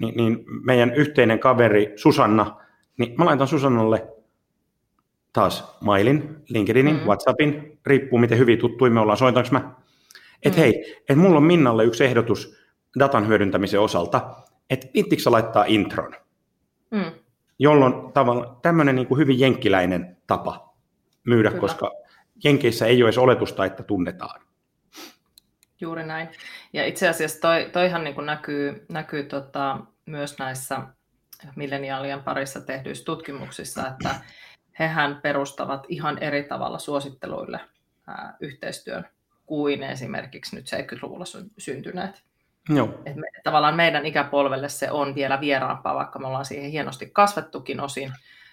niin, 0.00 0.16
niin 0.16 0.44
meidän 0.64 0.94
yhteinen 0.94 1.38
kaveri 1.38 1.92
Susanna, 1.96 2.56
niin 2.98 3.14
mä 3.18 3.24
laitan 3.24 3.48
Susannalle 3.48 4.08
taas 5.32 5.76
mailin, 5.80 6.36
LinkedInin. 6.48 6.96
Mm. 6.96 7.02
WhatsAppin, 7.02 7.78
riippuu 7.86 8.18
miten 8.18 8.38
hyvin 8.38 8.58
tuttuja 8.58 8.90
me 8.90 9.00
ollaan, 9.00 9.18
soitanko 9.18 9.48
mä. 9.52 9.74
Että 10.42 10.58
Mm. 10.58 10.62
hei, 10.62 10.96
että 11.00 11.16
mulla 11.16 11.36
on 11.36 11.42
Minnalle 11.42 11.84
yksi 11.84 12.04
ehdotus 12.04 12.56
datan 12.98 13.28
hyödyntämisen 13.28 13.80
osalta, 13.80 14.30
että 14.70 14.86
viittikö 14.94 15.22
sä 15.22 15.30
laittaa 15.30 15.64
intron, 15.66 16.14
Mm. 16.90 17.12
jolloin 17.58 18.12
tavallaan 18.12 18.56
tämmöinen 18.62 18.94
niin 18.96 19.06
kuin 19.06 19.18
hyvin 19.18 19.40
jenkkiläinen 19.40 20.16
tapa 20.26 20.74
myydä, 21.24 21.48
Kyllä. 21.48 21.60
koska 21.60 21.90
Jenkeissä 22.44 22.86
ei 22.86 23.02
ole 23.02 23.08
edes 23.08 23.18
oletusta, 23.18 23.64
että 23.64 23.82
tunnetaan. 23.82 24.40
Juuri 25.80 26.06
näin. 26.06 26.28
Ja 26.72 26.86
itse 26.86 27.08
asiassa 27.08 27.40
toi, 27.40 27.70
toihan 27.72 28.04
niin 28.04 28.14
kuin 28.14 28.26
näkyy, 28.26 28.86
näkyy 28.88 29.22
tota, 29.22 29.78
myös 30.06 30.38
näissä 30.38 30.80
milleniaalien 31.56 32.22
parissa 32.22 32.60
tehdyissä 32.60 33.04
tutkimuksissa, 33.04 33.88
että 33.88 34.14
hehän 34.78 35.20
perustavat 35.22 35.86
ihan 35.88 36.18
eri 36.18 36.44
tavalla 36.44 36.78
suositteluille 36.78 37.60
ää, 38.06 38.36
yhteistyön 38.40 39.04
kuin 39.46 39.82
esimerkiksi 39.82 40.56
nyt 40.56 40.66
70-luvulla 40.72 41.24
sy- 41.24 41.50
syntyneet. 41.58 42.22
Joo, 42.68 43.02
Et 43.06 43.16
me, 43.16 43.26
tavallaan 43.44 43.76
meidän 43.76 44.06
ikäpolvelle 44.06 44.68
se 44.68 44.90
on 44.90 45.14
vielä 45.14 45.40
vieraampaa, 45.40 45.94
vaikka 45.94 46.18
me 46.18 46.26
ollaan 46.26 46.44
siihen 46.44 46.70
hienosti 46.70 47.10
kasvettukin 47.12 47.80
osin, 47.80 48.12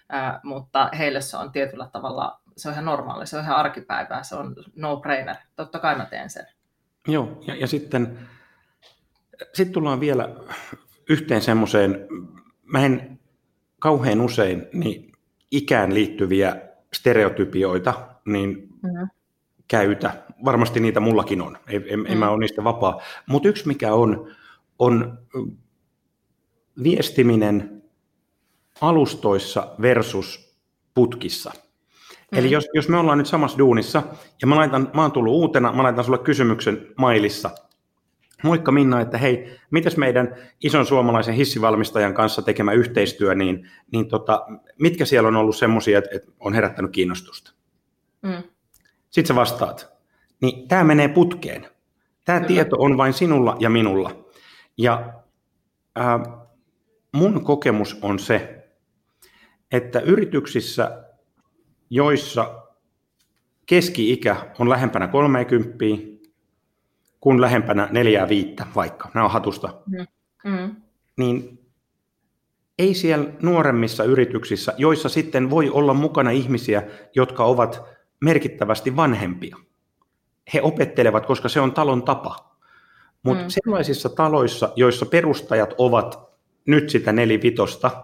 ää, 0.09 0.39
mutta 0.43 0.89
heille 0.97 1.21
se 1.21 1.37
on 1.37 1.51
tietyllä 1.51 1.89
tavalla, 1.91 2.39
se 2.57 2.67
on 2.67 2.73
ihan 2.73 2.85
normaali, 2.85 3.27
se 3.27 3.37
on 3.37 3.43
ihan 3.43 3.55
arkipäivää, 3.55 4.23
se 4.23 4.35
on 4.35 4.55
no-brainer. 4.75 5.35
Totta 5.55 5.79
kai 5.79 5.95
mä 5.95 6.05
teen 6.05 6.29
sen. 6.29 6.45
Joo. 7.07 7.41
Ja, 7.47 7.55
ja 7.55 7.67
sitten 7.67 8.19
sit 9.53 9.71
tullaan 9.71 9.99
vielä 9.99 10.29
yhteen 11.09 11.41
semmoiseen, 11.41 12.07
mä 12.63 12.85
en 12.85 13.19
kauhean 13.79 14.21
usein 14.21 14.67
niin 14.73 15.11
ikään 15.51 15.93
liittyviä 15.93 16.55
stereotypioita 16.93 17.93
niin 18.25 18.69
Mm-hmm. 18.83 19.07
käytä, 19.67 20.23
varmasti 20.45 20.79
niitä 20.79 20.99
mullakin 20.99 21.41
on, 21.41 21.57
en, 21.67 21.83
en, 21.87 21.99
mm. 21.99 22.05
en 22.05 22.17
mä 22.17 22.29
ole 22.29 22.39
niistä 22.39 22.63
vapaa. 22.63 23.01
Mutta 23.29 23.49
yksi 23.49 23.67
mikä 23.67 23.93
on, 23.93 24.31
on 24.79 25.17
viestiminen 26.83 27.83
alustoissa 28.81 29.75
versus 29.81 30.57
putkissa. 30.93 31.51
Mm. 32.31 32.37
Eli 32.37 32.51
jos, 32.51 32.69
jos 32.73 32.89
me 32.89 32.97
ollaan 32.97 33.17
nyt 33.17 33.27
samassa 33.27 33.57
duunissa, 33.57 34.03
ja 34.41 34.47
mä, 34.47 34.55
laitan, 34.55 34.91
mä 34.93 35.01
oon 35.01 35.11
tullut 35.11 35.33
uutena, 35.33 35.73
mä 35.73 35.83
laitan 35.83 36.03
sulle 36.03 36.17
kysymyksen 36.17 36.87
mailissa, 36.97 37.49
Moikka 38.43 38.71
Minna, 38.71 39.01
että 39.01 39.17
hei, 39.17 39.59
mitäs 39.71 39.97
meidän 39.97 40.35
ison 40.63 40.85
suomalaisen 40.85 41.33
hissivalmistajan 41.33 42.13
kanssa 42.13 42.41
tekemä 42.41 42.71
yhteistyö, 42.71 43.35
niin, 43.35 43.69
niin 43.91 44.07
tota, 44.07 44.45
mitkä 44.79 45.05
siellä 45.05 45.27
on 45.27 45.35
ollut 45.35 45.55
semmoisia, 45.55 45.97
että, 45.97 46.09
että 46.13 46.31
on 46.39 46.53
herättänyt 46.53 46.91
kiinnostusta? 46.91 47.53
Mm. 48.21 48.43
Sitten 49.09 49.27
sä 49.27 49.35
vastaat, 49.35 49.92
niin 50.43 50.67
tämä 50.67 50.83
menee 50.83 51.07
putkeen. 51.07 51.67
Tämä 52.25 52.39
Kyllä. 52.39 52.47
tieto 52.47 52.75
on 52.79 52.97
vain 52.97 53.13
sinulla 53.13 53.55
ja 53.59 53.69
minulla. 53.69 54.25
Ja 54.77 55.13
ää, 55.95 56.19
mun 57.11 57.43
kokemus 57.43 57.99
on 58.01 58.19
se, 58.19 58.67
että 59.71 59.99
yrityksissä, 59.99 61.05
joissa 61.89 62.63
keski-ikä 63.65 64.35
on 64.59 64.69
lähempänä 64.69 65.07
30, 65.07 65.77
kuin 67.19 67.41
lähempänä 67.41 67.87
neljää 67.91 68.29
viittä 68.29 68.65
vaikka, 68.75 69.09
nämä 69.13 69.25
on 69.25 69.31
hatusta, 69.31 69.81
mm. 69.85 70.05
Mm. 70.51 70.75
niin 71.17 71.59
ei 72.79 72.93
siellä 72.93 73.29
nuoremmissa 73.41 74.03
yrityksissä, 74.03 74.73
joissa 74.77 75.09
sitten 75.09 75.49
voi 75.49 75.69
olla 75.69 75.93
mukana 75.93 76.31
ihmisiä, 76.31 76.83
jotka 77.15 77.45
ovat 77.45 77.81
merkittävästi 78.21 78.95
vanhempia. 78.95 79.57
He 80.53 80.61
opettelevat, 80.61 81.25
koska 81.25 81.49
se 81.49 81.59
on 81.59 81.73
talon 81.73 82.03
tapa. 82.03 82.55
Mutta 83.23 83.43
mm. 83.43 83.49
sellaisissa 83.49 84.09
taloissa, 84.09 84.73
joissa 84.75 85.05
perustajat 85.05 85.73
ovat 85.77 86.19
nyt 86.65 86.89
sitä 86.89 87.11
nelivitosta, 87.11 88.03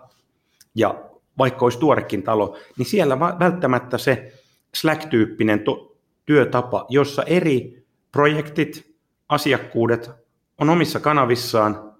ja 0.76 1.04
vaikka 1.38 1.66
olisi 1.66 1.80
tuorekin 1.80 2.24
talo, 2.24 2.58
niin 2.78 2.86
siellä 2.86 3.20
välttämättä 3.20 3.98
se 3.98 4.34
Slack-tyyppinen 4.76 5.60
to- 5.60 5.96
työtapa, 6.26 6.86
jossa 6.90 7.24
eri 7.24 7.86
projektit, 8.12 8.96
asiakkuudet 9.30 10.12
on 10.58 10.70
omissa 10.70 11.00
kanavissaan 11.00 11.94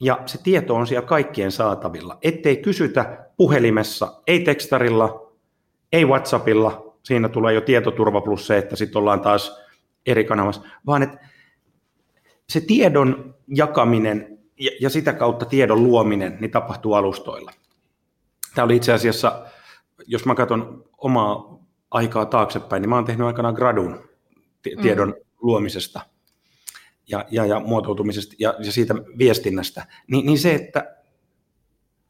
ja 0.00 0.22
se 0.26 0.42
tieto 0.42 0.74
on 0.74 0.86
siellä 0.86 1.08
kaikkien 1.08 1.52
saatavilla. 1.52 2.18
Ettei 2.22 2.56
kysytä 2.56 3.26
puhelimessa, 3.36 4.22
ei 4.26 4.40
tekstarilla, 4.40 5.32
ei 5.92 6.04
WhatsAppilla, 6.04 6.94
siinä 7.02 7.28
tulee 7.28 7.54
jo 7.54 7.60
tietoturva 7.60 8.20
plus 8.20 8.46
se, 8.46 8.58
että 8.58 8.76
sitten 8.76 8.98
ollaan 8.98 9.20
taas 9.20 9.60
eri 10.10 10.24
kanavassa, 10.24 10.62
vaan 10.86 11.02
että 11.02 11.18
se 12.48 12.60
tiedon 12.60 13.34
jakaminen 13.48 14.38
ja, 14.60 14.70
ja 14.80 14.90
sitä 14.90 15.12
kautta 15.12 15.46
tiedon 15.46 15.82
luominen 15.82 16.36
niin 16.40 16.50
tapahtuu 16.50 16.94
alustoilla. 16.94 17.52
Tämä 18.54 18.64
oli 18.64 18.76
itse 18.76 18.92
asiassa, 18.92 19.46
jos 20.06 20.24
mä 20.24 20.34
katson 20.34 20.84
omaa 20.98 21.58
aikaa 21.90 22.26
taaksepäin, 22.26 22.82
niin 22.82 22.90
mä 22.90 22.94
oon 22.94 23.04
tehnyt 23.04 23.26
aikanaan 23.26 23.54
gradun 23.54 24.08
tiedon 24.82 25.08
mm. 25.08 25.14
luomisesta– 25.40 26.00
ja, 27.08 27.24
ja, 27.30 27.46
ja 27.46 27.60
muotoutumisesta 27.60 28.34
ja, 28.38 28.54
ja 28.58 28.72
siitä 28.72 28.94
viestinnästä, 29.18 29.86
niin, 30.06 30.26
niin 30.26 30.38
se, 30.38 30.54
että 30.54 30.96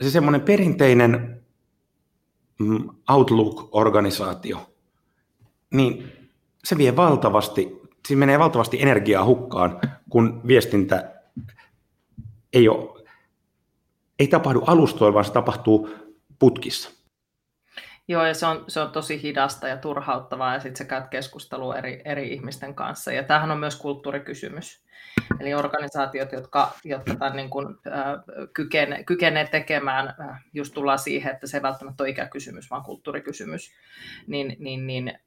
se 0.02 0.11
semmoinen 0.11 0.40
perinteinen 0.40 1.45
mm, 2.59 2.88
Outlook-organisaatio, 3.11 4.59
niin 5.71 6.12
se 6.64 6.78
vie 6.78 6.97
valtavasti, 6.97 7.77
siinä 8.09 8.21
menee 8.21 8.38
valtavasti 8.38 8.83
energiaa 8.83 9.25
hukkaan, 9.25 9.81
kun 10.11 10.41
viestintä 10.47 11.12
ei, 12.53 12.69
ole, 12.69 13.05
ei 14.19 14.29
tapahdu 14.29 14.62
alustoilla, 14.67 15.15
vaan 15.15 15.25
se 15.25 15.33
tapahtuu 15.33 15.90
putkissa. 16.38 16.90
Joo, 18.09 18.25
ja 18.27 18.35
se 18.35 18.47
on, 18.47 18.64
se 18.68 18.81
on 18.81 18.90
tosi 18.90 19.23
hidasta 19.23 19.68
ja 19.68 19.77
turhauttavaa, 19.77 20.55
ja 20.55 20.61
sitten 20.61 20.77
sä 20.77 20.85
käyt 20.85 21.09
keskustelua 21.09 21.77
eri, 21.77 22.03
eri 22.05 22.33
ihmisten 22.33 22.75
kanssa. 22.75 23.12
Ja 23.12 23.23
tämähän 23.23 23.51
on 23.51 23.59
myös 23.59 23.77
kulttuurikysymys. 23.77 24.83
Eli 25.40 25.55
organisaatiot, 25.55 26.33
jotka, 26.33 26.73
jotka 26.85 27.14
tämän 27.14 27.37
niin 27.37 27.51
kuin, 27.51 27.66
äh, 27.66 28.49
kykene, 28.53 29.05
kykenee 29.05 29.47
tekemään, 29.47 30.09
äh, 30.09 30.44
just 30.53 30.75
tullaan 30.75 30.99
siihen, 30.99 31.33
että 31.33 31.47
se 31.47 31.57
ei 31.57 31.62
välttämättä 31.62 32.03
ole 32.03 32.11
ikäkysymys, 32.11 32.71
vaan 32.71 32.83
kulttuurikysymys, 32.83 33.73
niin, 34.27 34.57
niin, 34.59 34.87
niin 34.87 35.18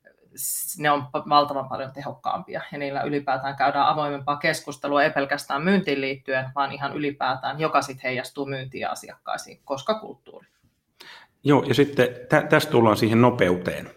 ne 0.78 0.92
on 0.92 1.04
valtavan 1.30 1.70
paljon 1.70 1.92
tehokkaampia 1.92 2.62
ja 2.72 2.78
niillä 2.78 3.02
ylipäätään 3.02 3.56
käydään 3.56 3.88
avoimempaa 3.88 4.38
keskustelua, 4.38 5.04
ei 5.04 5.12
pelkästään 5.12 5.64
myyntiin 5.64 6.02
liittyen, 6.02 6.50
vaan 6.56 6.72
ihan 6.72 6.94
ylipäätään, 6.94 7.60
joka 7.60 7.82
sitten 7.82 8.04
heijastuu 8.04 8.46
myyntiin 8.46 8.82
ja 8.82 8.92
asiakkaisiin, 8.92 9.62
koska 9.66 10.00
kulttuuri. 10.00 10.48
Joo, 11.44 11.64
ja 11.64 11.74
sitten 11.74 12.08
tä, 12.30 12.42
tästä 12.42 12.72
tullaan 12.72 12.98
siihen 12.98 13.22
nopeuteen. 13.22 13.90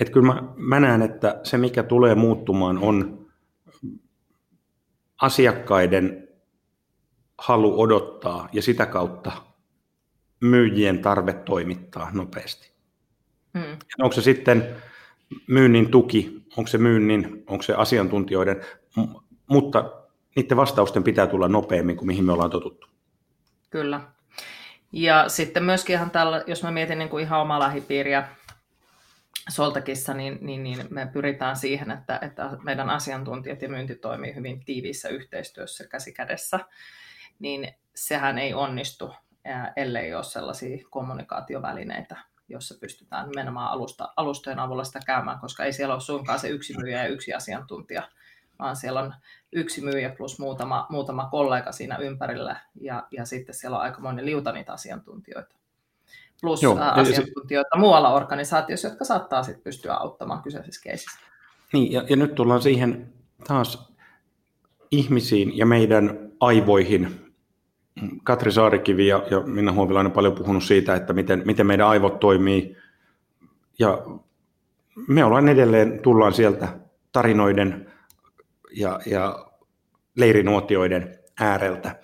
Että 0.00 0.12
kyllä 0.12 0.34
mä, 0.34 0.42
mä 0.56 0.80
näen, 0.80 1.02
että 1.02 1.40
se 1.42 1.58
mikä 1.58 1.82
tulee 1.82 2.14
muuttumaan 2.14 2.78
on 2.78 3.26
asiakkaiden 5.22 6.28
halu 7.38 7.80
odottaa 7.80 8.48
ja 8.52 8.62
sitä 8.62 8.86
kautta 8.86 9.32
myyjien 10.40 11.02
tarve 11.02 11.32
toimittaa 11.32 12.10
nopeasti. 12.12 12.72
Mm. 13.54 13.78
Onko 13.98 14.12
se 14.14 14.22
sitten 14.22 14.76
myynnin 15.46 15.90
tuki, 15.90 16.42
onko 16.56 16.68
se 16.68 16.78
myynnin, 16.78 17.44
onko 17.46 17.62
se 17.62 17.74
asiantuntijoiden, 17.74 18.64
mutta 19.46 19.92
niiden 20.36 20.56
vastausten 20.56 21.04
pitää 21.04 21.26
tulla 21.26 21.48
nopeammin 21.48 21.96
kuin 21.96 22.06
mihin 22.06 22.24
me 22.24 22.32
ollaan 22.32 22.50
totuttu. 22.50 22.88
Kyllä. 23.70 24.00
Ja 24.92 25.28
sitten 25.28 25.64
myöskin 25.64 25.94
ihan 25.94 26.10
tällä, 26.10 26.44
jos 26.46 26.62
mä 26.62 26.70
mietin 26.70 26.98
niin 26.98 27.08
kuin 27.08 27.24
ihan 27.24 27.40
omaa 27.40 27.60
lähipiiriä 27.60 28.28
Soltakissa, 29.48 30.14
niin, 30.14 30.38
niin, 30.40 30.62
niin 30.62 30.86
me 30.90 31.08
pyritään 31.12 31.56
siihen, 31.56 31.90
että, 31.90 32.18
että 32.22 32.50
meidän 32.62 32.90
asiantuntijat 32.90 33.62
ja 33.62 33.68
myynti 33.68 33.94
toimii 33.94 34.34
hyvin 34.34 34.64
tiiviissä 34.64 35.08
yhteistyössä 35.08 35.88
käsi 35.88 36.12
kädessä, 36.12 36.60
niin 37.38 37.74
sehän 37.94 38.38
ei 38.38 38.54
onnistu, 38.54 39.14
ellei 39.76 40.14
ole 40.14 40.24
sellaisia 40.24 40.78
kommunikaatiovälineitä, 40.90 42.16
jossa 42.50 42.74
pystytään 42.80 43.28
nimenomaan 43.28 43.72
alusta, 43.72 44.12
alustojen 44.16 44.58
avulla 44.58 44.84
sitä 44.84 45.00
käymään, 45.06 45.38
koska 45.38 45.64
ei 45.64 45.72
siellä 45.72 45.94
ole 45.94 46.00
suinkaan 46.00 46.38
se 46.38 46.48
yksi 46.48 46.74
myyjä 46.78 47.02
ja 47.02 47.08
yksi 47.08 47.34
asiantuntija, 47.34 48.02
vaan 48.58 48.76
siellä 48.76 49.00
on 49.00 49.14
yksi 49.52 49.80
myyjä 49.80 50.10
plus 50.10 50.38
muutama, 50.38 50.86
muutama 50.90 51.28
kollega 51.30 51.72
siinä 51.72 51.96
ympärillä, 51.96 52.60
ja, 52.80 53.06
ja 53.10 53.24
sitten 53.24 53.54
siellä 53.54 53.76
on 53.76 53.82
aikamoinen 53.82 54.26
liuta 54.26 54.52
niitä 54.52 54.72
asiantuntijoita. 54.72 55.56
Plus 56.40 56.62
Joo, 56.62 56.78
asiantuntijoita 56.78 57.76
se... 57.76 57.80
muualla 57.80 58.14
organisaatiossa, 58.14 58.88
jotka 58.88 59.04
saattaa 59.04 59.42
sitten 59.42 59.64
pystyä 59.64 59.94
auttamaan 59.94 60.42
kyseisessä 60.42 60.82
keisissä. 60.82 61.20
Niin, 61.72 61.92
ja, 61.92 62.04
ja 62.08 62.16
nyt 62.16 62.34
tullaan 62.34 62.62
siihen 62.62 63.12
taas 63.48 63.92
ihmisiin 64.90 65.58
ja 65.58 65.66
meidän 65.66 66.32
aivoihin. 66.40 67.29
Katri 68.24 68.52
Saarikivi 68.52 69.06
ja, 69.06 69.22
ja 69.30 69.40
Minna 69.40 69.72
Huovilainen 69.72 70.12
paljon 70.12 70.34
puhunut 70.34 70.64
siitä, 70.64 70.94
että 70.94 71.12
miten, 71.12 71.42
miten 71.44 71.66
meidän 71.66 71.88
aivot 71.88 72.20
toimii. 72.20 72.76
Ja 73.78 73.98
me 75.08 75.24
ollaan 75.24 75.48
edelleen, 75.48 76.00
tullaan 76.02 76.32
sieltä 76.32 76.68
tarinoiden 77.12 77.92
ja, 78.72 79.00
ja 79.06 79.50
leirinuotioiden 80.16 81.18
ääreltä. 81.40 82.00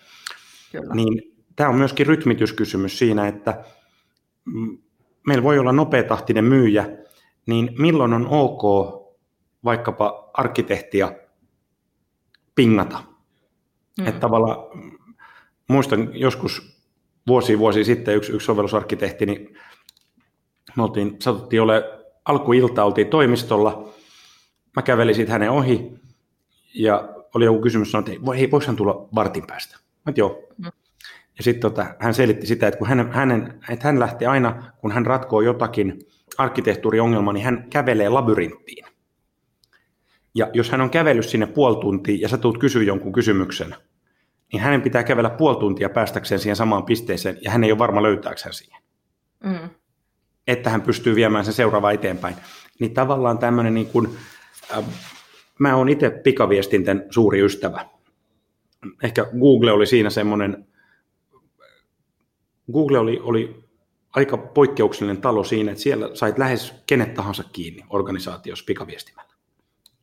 Kyllä. 0.73 0.95
Niin 0.95 1.37
tämä 1.57 1.71
on 1.71 1.77
myöskin 1.77 2.07
rytmityskysymys 2.07 2.99
siinä, 2.99 3.29
että 3.29 3.65
meillä 5.27 5.43
voi 5.43 5.59
olla 5.59 5.73
nopeatahtinen 5.73 6.45
myyjä, 6.45 6.89
niin 7.47 7.75
milloin 7.79 8.13
on 8.13 8.27
ok 8.31 8.63
vaikkapa 9.65 10.31
arkkitehtia 10.35 11.13
pingata? 12.55 12.99
Mm. 14.01 14.07
Että 14.07 14.21
tavallaan, 14.21 14.57
muistan 15.69 16.11
joskus 16.13 16.77
vuosi 17.27 17.59
vuosi 17.59 17.85
sitten 17.85 18.17
yksi, 18.17 18.33
yksi 18.33 18.45
sovellusarkkitehti, 18.45 19.27
niin 19.27 19.59
me 20.77 20.83
oltiin, 20.83 21.17
satuttiin 21.21 21.63
ole 21.63 21.85
alkuilta, 22.25 22.85
oltiin 22.85 23.07
toimistolla, 23.07 23.93
mä 24.77 24.83
kävelin 24.83 25.15
siitä 25.15 25.33
hänen 25.33 25.51
ohi, 25.51 25.93
ja 26.75 27.09
oli 27.35 27.45
joku 27.45 27.61
kysymys, 27.61 27.91
sanoi, 27.91 28.15
että 28.15 28.33
hei, 28.37 28.51
voisi 28.51 28.67
hän 28.67 28.77
tulla 28.77 29.09
vartin 29.15 29.47
päästä? 29.47 29.79
Mä 30.07 30.13
joo. 30.17 30.43
Mm. 30.59 30.71
Ja 31.39 31.45
sitten 31.45 31.61
tota, 31.61 31.87
hän 31.99 32.15
selitti 32.15 32.47
sitä, 32.47 32.69
että, 32.69 32.79
kun 32.79 32.89
hän, 32.89 33.13
hänen, 33.13 33.61
että 33.71 33.89
hän 33.89 34.01
lähtee 34.01 34.29
aina, 34.29 34.73
kun 34.81 34.93
hän 34.93 35.07
ratkoo 35.07 35.41
jotakin 35.41 35.99
arkkitehtuuriongelmaa, 36.39 37.33
niin 37.33 37.45
hän 37.45 37.67
kävelee 37.71 38.09
labyrinttiin. 38.09 38.87
Ja 40.35 40.51
jos 40.53 40.71
hän 40.71 40.81
on 40.81 40.91
kävellyt 40.91 41.29
sinne 41.29 41.47
puoli 41.47 41.81
tuntia 41.81 42.19
ja 42.21 42.29
sä 42.29 42.39
tulet 42.39 42.61
kysyä 42.61 42.83
jonkun 42.83 43.13
kysymyksen, 43.13 43.75
niin 44.53 44.63
hänen 44.63 44.83
pitää 44.83 45.03
kävellä 45.03 45.31
puoli 45.31 45.57
tuntia 45.57 45.89
päästäkseen 45.89 46.39
siihen 46.39 46.57
samaan 46.57 46.85
pisteeseen, 46.85 47.39
ja 47.43 47.51
hän 47.51 47.65
ei 47.65 47.73
ole 47.73 47.79
varma 47.79 48.03
löytääkseen 48.03 48.55
siihen. 48.55 48.83
Mm. 49.45 49.71
Että 50.47 50.71
hän 50.71 50.83
pystyy 50.83 51.15
viemään 51.15 51.45
sen 51.45 51.55
seuraavaan 51.55 51.95
eteenpäin. 51.95 52.37
Niin 52.81 52.95
tavallaan 52.95 53.39
tämmöinen 53.39 53.75
niin 53.75 53.87
kuin 53.87 54.17
Mä 55.59 55.77
oon 55.77 55.89
itse 55.89 56.11
pikaviestinten 56.11 57.07
suuri 57.11 57.41
ystävä. 57.41 57.87
Ehkä 59.03 59.27
Google 59.41 59.73
oli 59.73 59.87
siinä 59.87 60.11
semmoinen, 60.11 60.67
Google 62.73 62.99
oli, 62.99 63.21
oli 63.23 63.65
aika 64.11 64.37
poikkeuksellinen 64.37 65.23
talo 65.23 65.45
siinä, 65.45 65.73
että 65.73 65.83
siellä 65.83 66.11
sait 66.15 66.39
lähes 66.39 66.75
kenet 66.87 67.15
tahansa 67.15 67.45
kiinni 67.53 67.85
organisaatiossa 67.91 68.65
pikaviestimällä. 68.65 69.33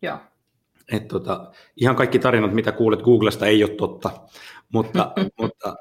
Joo. 0.01 0.17
Et 0.91 1.07
tota, 1.07 1.51
ihan 1.75 1.95
kaikki 1.95 2.19
tarinat, 2.19 2.53
mitä 2.53 2.71
kuulet 2.71 3.01
Googlesta, 3.01 3.45
ei 3.45 3.63
ole 3.63 3.71
totta, 3.71 4.09
mutta, 4.73 5.11
mutta 5.41 5.75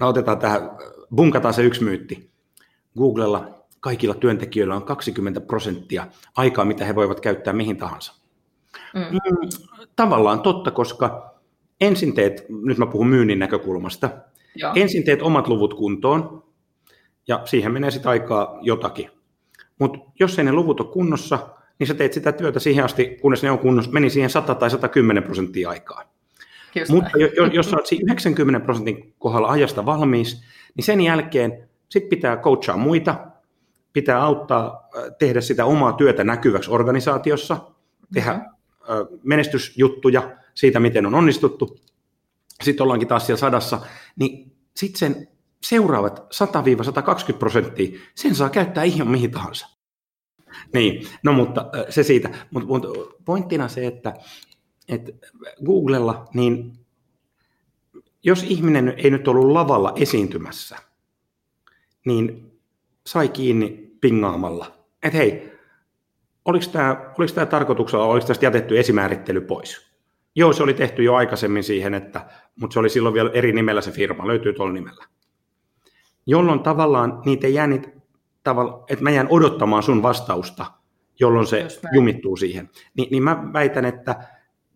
no 0.00 0.08
otetaan 0.08 0.38
tähän, 0.38 0.60
bunkataan 1.14 1.54
se 1.54 1.62
yksi 1.62 1.84
myytti. 1.84 2.30
Googlella 2.98 3.66
kaikilla 3.80 4.14
työntekijöillä 4.14 4.76
on 4.76 4.84
20 4.84 5.40
prosenttia 5.40 6.06
aikaa, 6.36 6.64
mitä 6.64 6.84
he 6.84 6.94
voivat 6.94 7.20
käyttää 7.20 7.52
mihin 7.52 7.76
tahansa. 7.76 8.14
Mm. 8.94 9.00
mm. 9.00 9.48
Tavallaan 9.96 10.40
totta, 10.40 10.70
koska 10.70 11.34
ensin 11.80 12.14
teet, 12.14 12.46
nyt 12.48 12.78
mä 12.78 12.86
puhun 12.86 13.08
myynnin 13.08 13.38
näkökulmasta, 13.38 14.10
Joo. 14.54 14.72
ensin 14.74 15.04
teet 15.04 15.22
omat 15.22 15.48
luvut 15.48 15.74
kuntoon, 15.74 16.44
ja 17.28 17.40
siihen 17.44 17.72
menee 17.72 17.90
sitten 17.90 18.10
aikaa 18.10 18.58
jotakin. 18.62 19.10
Mutta 19.78 19.98
jos 20.20 20.38
ei 20.38 20.44
ne 20.44 20.52
luvut 20.52 20.80
ole 20.80 20.92
kunnossa, 20.92 21.55
niin 21.78 21.86
sä 21.86 21.94
teet 21.94 22.12
sitä 22.12 22.32
työtä 22.32 22.60
siihen 22.60 22.84
asti, 22.84 23.18
kunnes 23.20 23.42
ne 23.42 23.50
on 23.50 23.58
kunnossa, 23.58 23.90
meni 23.90 24.10
siihen 24.10 24.30
100 24.30 24.54
tai 24.54 24.70
110 24.70 25.22
prosenttia 25.22 25.70
aikaa. 25.70 26.02
Just 26.74 26.90
Mutta 26.90 27.10
jos, 27.18 27.30
jos 27.52 27.70
sä 27.70 27.76
oot 27.76 27.92
90 27.92 28.60
prosentin 28.60 29.14
kohdalla 29.18 29.48
ajasta 29.48 29.86
valmis, 29.86 30.42
niin 30.74 30.84
sen 30.84 31.00
jälkeen 31.00 31.68
sit 31.88 32.08
pitää 32.08 32.36
coachaa 32.36 32.76
muita, 32.76 33.26
pitää 33.92 34.22
auttaa 34.22 34.88
tehdä 35.18 35.40
sitä 35.40 35.64
omaa 35.64 35.92
työtä 35.92 36.24
näkyväksi 36.24 36.70
organisaatiossa, 36.70 37.56
tehdä 38.14 38.32
mm-hmm. 38.32 39.18
menestysjuttuja 39.22 40.36
siitä, 40.54 40.80
miten 40.80 41.06
on 41.06 41.14
onnistuttu. 41.14 41.78
Sitten 42.62 42.84
ollaankin 42.84 43.08
taas 43.08 43.26
siellä 43.26 43.40
sadassa, 43.40 43.80
niin 44.18 44.52
sitten 44.76 44.98
sen 44.98 45.28
seuraavat 45.62 46.34
100-120 47.32 47.36
prosenttia, 47.38 47.98
sen 48.14 48.34
saa 48.34 48.50
käyttää 48.50 48.84
ihan 48.84 49.08
mihin 49.08 49.30
tahansa. 49.30 49.75
Niin, 50.74 51.06
no 51.22 51.32
mutta 51.32 51.70
se 51.88 52.02
siitä. 52.02 52.30
Mutta, 52.50 52.68
mutta 52.68 52.88
pointtina 53.24 53.68
se, 53.68 53.86
että, 53.86 54.14
että 54.88 55.12
Googlella, 55.64 56.28
niin 56.34 56.72
jos 58.24 58.42
ihminen 58.42 58.94
ei 58.96 59.10
nyt 59.10 59.28
ollut 59.28 59.52
lavalla 59.52 59.92
esiintymässä, 59.96 60.76
niin 62.06 62.52
sai 63.06 63.28
kiinni 63.28 63.96
pingaamalla, 64.00 64.66
että 65.02 65.18
hei, 65.18 65.52
oliko 66.44 66.64
tämä, 66.72 67.46
tarkoituksella, 67.46 68.04
oliko 68.04 68.26
tästä 68.26 68.46
jätetty 68.46 68.78
esimäärittely 68.78 69.40
pois? 69.40 69.86
Joo, 70.34 70.52
se 70.52 70.62
oli 70.62 70.74
tehty 70.74 71.02
jo 71.02 71.14
aikaisemmin 71.14 71.64
siihen, 71.64 71.94
että, 71.94 72.26
mutta 72.60 72.74
se 72.74 72.80
oli 72.80 72.90
silloin 72.90 73.14
vielä 73.14 73.30
eri 73.34 73.52
nimellä 73.52 73.80
se 73.80 73.90
firma, 73.90 74.26
löytyy 74.26 74.52
tuolla 74.52 74.72
nimellä 74.72 75.04
jolloin 76.26 76.60
tavallaan 76.60 77.22
niitä 77.24 77.48
jää 77.48 77.66
niitä, 77.66 77.88
tavalla, 78.46 78.84
että 78.88 79.04
mä 79.04 79.10
jään 79.10 79.28
odottamaan 79.30 79.82
sun 79.82 80.02
vastausta, 80.02 80.66
jolloin 81.20 81.46
se 81.46 81.66
jumittuu 81.92 82.36
siihen. 82.36 82.70
Ni, 82.94 83.08
niin 83.10 83.22
mä 83.22 83.52
väitän, 83.52 83.84
että 83.84 84.16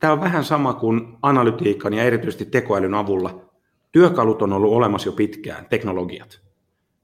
tämä 0.00 0.12
on 0.12 0.20
vähän 0.20 0.44
sama 0.44 0.74
kuin 0.74 1.16
analytiikan 1.22 1.94
ja 1.94 2.02
erityisesti 2.02 2.44
tekoälyn 2.44 2.94
avulla. 2.94 3.50
Työkalut 3.92 4.42
on 4.42 4.52
ollut 4.52 4.72
olemassa 4.72 5.08
jo 5.08 5.12
pitkään, 5.12 5.66
teknologiat. 5.66 6.40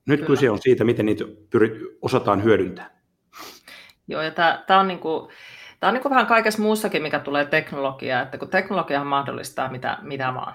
Nyt 0.06 0.20
Kyllä. 0.20 0.26
kyse 0.26 0.50
on 0.50 0.58
siitä, 0.58 0.84
miten 0.84 1.06
niitä 1.06 1.24
pyrit, 1.50 1.72
osataan 2.02 2.44
hyödyntää. 2.44 2.90
Joo, 4.08 4.22
ja 4.22 4.30
tämä 4.66 4.80
on, 4.80 4.88
niinku, 4.88 5.30
tää 5.80 5.88
on 5.88 5.94
niinku 5.94 6.10
vähän 6.10 6.26
kaikessa 6.26 6.62
muussakin, 6.62 7.02
mikä 7.02 7.18
tulee 7.18 7.44
teknologiaa, 7.44 8.22
että 8.22 8.38
kun 8.38 8.48
teknologia 8.48 9.04
mahdollistaa 9.04 9.70
mitä, 9.70 9.98
mitä 10.02 10.34
vaan, 10.34 10.54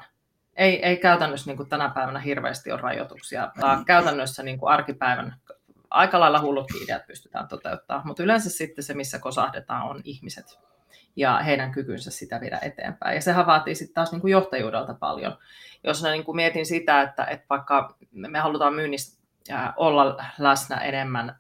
ei, 0.55 0.85
ei 0.85 0.97
käytännössä 0.97 1.49
niin 1.49 1.57
kuin 1.57 1.69
tänä 1.69 1.89
päivänä 1.89 2.19
hirveästi 2.19 2.71
ole 2.71 2.81
rajoituksia. 2.81 3.51
Tämä 3.59 3.83
käytännössä 3.85 4.43
niin 4.43 4.59
kuin 4.59 4.71
arkipäivän 4.71 5.35
aika 5.91 6.19
lailla 6.19 6.41
hullutkin 6.41 6.83
ideat 6.83 7.07
pystytään 7.07 7.47
toteuttamaan, 7.47 8.07
mutta 8.07 8.23
yleensä 8.23 8.49
sitten 8.49 8.83
se, 8.83 8.93
missä 8.93 9.19
kosahdetaan, 9.19 9.83
on 9.83 10.01
ihmiset 10.03 10.59
ja 11.15 11.39
heidän 11.39 11.71
kykynsä 11.71 12.11
sitä 12.11 12.41
viedä 12.41 12.59
eteenpäin. 12.61 13.15
Ja 13.15 13.21
sehän 13.21 13.45
vaatii 13.45 13.75
sitten 13.75 13.93
taas 13.93 14.11
niin 14.11 14.21
kuin 14.21 14.31
johtajuudelta 14.31 14.93
paljon. 14.93 15.37
Jos 15.83 16.01
mä 16.01 16.11
niin 16.11 16.23
kuin 16.23 16.35
mietin 16.35 16.65
sitä, 16.65 17.01
että, 17.01 17.25
että 17.25 17.45
vaikka 17.49 17.97
me 18.11 18.39
halutaan 18.39 18.73
myynnistä 18.73 19.21
olla 19.75 20.25
läsnä 20.37 20.77
enemmän 20.77 21.37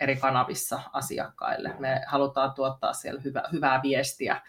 eri 0.00 0.16
kanavissa 0.16 0.80
asiakkaille, 0.92 1.74
me 1.78 2.02
halutaan 2.06 2.52
tuottaa 2.52 2.92
siellä 2.92 3.20
hyvä, 3.20 3.42
hyvää 3.52 3.80
viestiä, 3.82 4.42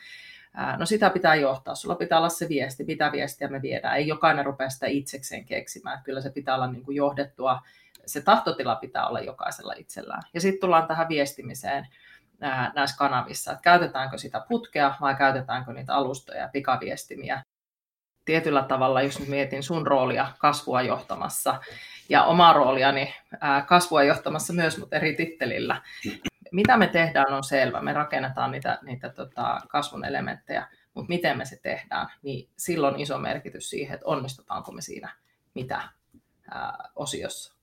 No 0.77 0.85
sitä 0.85 1.09
pitää 1.09 1.35
johtaa. 1.35 1.75
Sulla 1.75 1.95
pitää 1.95 2.17
olla 2.17 2.29
se 2.29 2.49
viesti, 2.49 2.83
mitä 2.83 3.11
viestiä 3.11 3.47
me 3.47 3.61
viedään. 3.61 3.97
Ei 3.97 4.07
jokainen 4.07 4.45
rupea 4.45 4.69
sitä 4.69 4.87
itsekseen 4.87 5.45
keksimään. 5.45 6.03
Kyllä 6.03 6.21
se 6.21 6.29
pitää 6.29 6.55
olla 6.55 6.71
niin 6.71 6.83
kuin 6.85 6.95
johdettua. 6.95 7.61
Se 8.05 8.21
tahtotila 8.21 8.75
pitää 8.75 9.07
olla 9.07 9.19
jokaisella 9.19 9.73
itsellään. 9.77 10.21
Ja 10.33 10.41
sitten 10.41 10.61
tullaan 10.61 10.87
tähän 10.87 11.09
viestimiseen 11.09 11.87
näissä 12.75 12.97
kanavissa, 12.97 13.51
että 13.51 13.61
käytetäänkö 13.61 14.17
sitä 14.17 14.45
putkea 14.49 14.93
vai 15.01 15.15
käytetäänkö 15.15 15.73
niitä 15.73 15.95
alustoja 15.95 16.41
ja 16.41 16.49
pikaviestimiä. 16.53 17.43
Tietyllä 18.25 18.63
tavalla, 18.63 19.01
jos 19.01 19.27
mietin 19.27 19.63
sun 19.63 19.87
roolia 19.87 20.27
kasvua 20.37 20.81
johtamassa 20.81 21.59
ja 22.09 22.23
omaa 22.23 22.53
rooliani 22.53 23.15
kasvua 23.67 24.03
johtamassa 24.03 24.53
myös, 24.53 24.77
mutta 24.77 24.95
eri 24.95 25.15
tittelillä, 25.15 25.81
mitä 26.51 26.77
me 26.77 26.87
tehdään 26.87 27.33
on 27.33 27.43
selvä. 27.43 27.81
Me 27.81 27.93
rakennetaan 27.93 28.51
niitä, 28.51 28.79
niitä 28.81 29.09
tota, 29.09 29.61
kasvun 29.67 30.05
elementtejä, 30.05 30.67
mutta 30.93 31.09
miten 31.09 31.37
me 31.37 31.45
se 31.45 31.59
tehdään, 31.61 32.07
niin 32.21 32.49
silloin 32.57 32.99
iso 32.99 33.17
merkitys 33.17 33.69
siihen, 33.69 33.93
että 33.93 34.07
onnistutaanko 34.07 34.71
me 34.71 34.81
siinä 34.81 35.15
mitä 35.53 35.81
ää, 36.51 36.89
osiossa. 36.95 37.58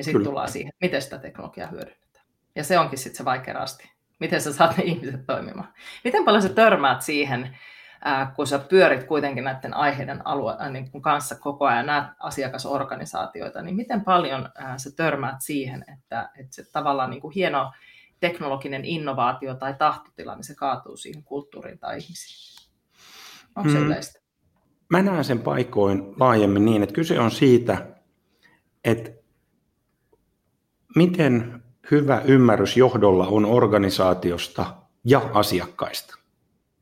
Ja 0.00 0.04
sitten 0.04 0.24
tullaan 0.24 0.48
siihen, 0.48 0.72
miten 0.80 1.02
sitä 1.02 1.18
teknologiaa 1.18 1.68
hyödynnetään. 1.68 2.26
Ja 2.56 2.64
se 2.64 2.78
onkin 2.78 2.98
sitten 2.98 3.16
se 3.16 3.24
vaikea 3.24 3.54
rasti. 3.54 3.90
Miten 4.18 4.40
sä 4.40 4.52
saat 4.52 4.76
ne 4.76 4.84
ihmiset 4.84 5.26
toimimaan. 5.26 5.68
Miten 6.04 6.24
paljon 6.24 6.42
sä 6.42 6.48
törmäät 6.48 7.02
siihen, 7.02 7.58
ää, 8.04 8.32
kun 8.36 8.46
sä 8.46 8.58
pyörit 8.58 9.04
kuitenkin 9.04 9.44
näiden 9.44 9.74
aiheiden 9.74 10.26
alue, 10.26 10.56
ää, 10.58 10.70
niin 10.70 10.90
kuin 10.90 11.02
kanssa 11.02 11.34
koko 11.34 11.66
ajan, 11.66 11.86
näet 11.86 12.04
asiakasorganisaatioita, 12.18 13.62
niin 13.62 13.76
miten 13.76 14.04
paljon 14.04 14.48
ää, 14.54 14.78
sä 14.78 14.90
törmäät 14.96 15.36
siihen, 15.40 15.84
että, 15.94 16.30
että 16.38 16.54
se 16.54 16.64
tavallaan 16.72 17.10
niin 17.10 17.20
kuin 17.20 17.34
hieno 17.34 17.72
teknologinen 18.20 18.84
innovaatio 18.84 19.54
tai 19.54 19.74
tahtotila, 19.74 20.34
niin 20.34 20.44
se 20.44 20.54
kaatuu 20.54 20.96
siihen 20.96 21.24
kulttuuriin 21.24 21.78
tai 21.78 21.98
ihmisiin. 21.98 22.70
Onko 23.56 23.70
se 23.70 23.78
mm. 23.78 23.86
yleistä? 23.86 24.20
Mä 24.88 25.02
näen 25.02 25.24
sen 25.24 25.38
paikoin 25.38 26.14
laajemmin 26.20 26.64
niin, 26.64 26.82
että 26.82 26.94
kyse 26.94 27.20
on 27.20 27.30
siitä, 27.30 27.86
että 28.84 29.19
miten 30.96 31.62
hyvä 31.90 32.22
ymmärrys 32.24 32.76
johdolla 32.76 33.26
on 33.26 33.46
organisaatiosta 33.46 34.74
ja 35.04 35.22
asiakkaista. 35.34 36.16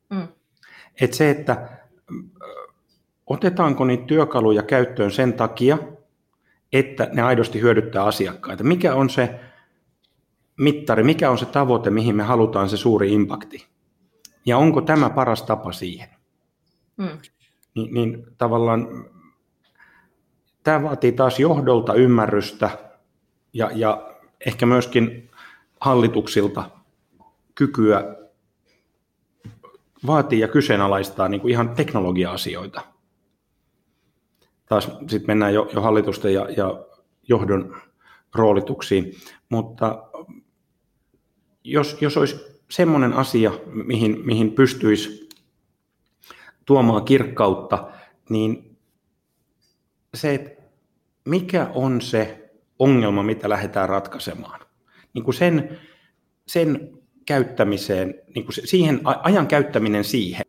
Mm. 0.09 0.27
Et 1.01 1.13
se, 1.13 1.29
että 1.29 1.69
otetaanko 3.27 3.85
niitä 3.85 4.05
työkaluja 4.05 4.63
käyttöön 4.63 5.11
sen 5.11 5.33
takia, 5.33 5.77
että 6.73 7.09
ne 7.13 7.21
aidosti 7.21 7.61
hyödyttää 7.61 8.03
asiakkaita. 8.03 8.63
Mikä 8.63 8.95
on 8.95 9.09
se 9.09 9.39
mittari, 10.59 11.03
mikä 11.03 11.31
on 11.31 11.37
se 11.37 11.45
tavoite, 11.45 11.89
mihin 11.89 12.15
me 12.15 12.23
halutaan 12.23 12.69
se 12.69 12.77
suuri 12.77 13.13
impakti. 13.13 13.67
Ja 14.45 14.57
onko 14.57 14.81
tämä 14.81 15.09
paras 15.09 15.43
tapa 15.43 15.71
siihen? 15.71 16.09
Mm. 16.97 17.19
Ni, 17.75 17.87
niin 17.91 18.27
tavallaan 18.37 19.05
tämä 20.63 20.83
vaatii 20.83 21.11
taas 21.11 21.39
johdolta 21.39 21.93
ymmärrystä 21.93 22.88
ja, 23.53 23.71
ja 23.75 24.17
ehkä 24.45 24.65
myöskin 24.65 25.29
hallituksilta 25.79 26.69
kykyä 27.55 28.15
vaatii 30.07 30.39
ja 30.39 30.47
kyseenalaistaa 30.47 31.27
niin 31.27 31.41
kuin 31.41 31.51
ihan 31.51 31.69
teknologia-asioita. 31.69 32.81
Taas 34.65 34.85
sitten 34.85 35.27
mennään 35.27 35.53
jo, 35.53 35.69
jo 35.73 35.81
hallitusten 35.81 36.33
ja, 36.33 36.49
ja 36.57 36.85
johdon 37.29 37.75
roolituksiin, 38.35 39.15
mutta 39.49 40.09
jos, 41.63 41.97
jos 42.01 42.17
olisi 42.17 42.35
semmoinen 42.69 43.13
asia, 43.13 43.51
mihin, 43.65 44.21
mihin 44.25 44.51
pystyisi 44.51 45.29
tuomaan 46.65 47.05
kirkkautta, 47.05 47.91
niin 48.29 48.77
se, 50.13 50.33
että 50.33 50.61
mikä 51.25 51.71
on 51.75 52.01
se 52.01 52.48
ongelma, 52.79 53.23
mitä 53.23 53.49
lähdetään 53.49 53.89
ratkaisemaan. 53.89 54.59
Niin 55.13 55.23
kuin 55.23 55.35
sen, 55.35 55.79
sen 56.47 56.89
käyttämiseen, 57.25 58.15
niin 58.35 58.45
kuin 58.45 58.53
siihen, 58.53 59.01
ajan 59.03 59.47
käyttäminen 59.47 60.03
siihen, 60.03 60.45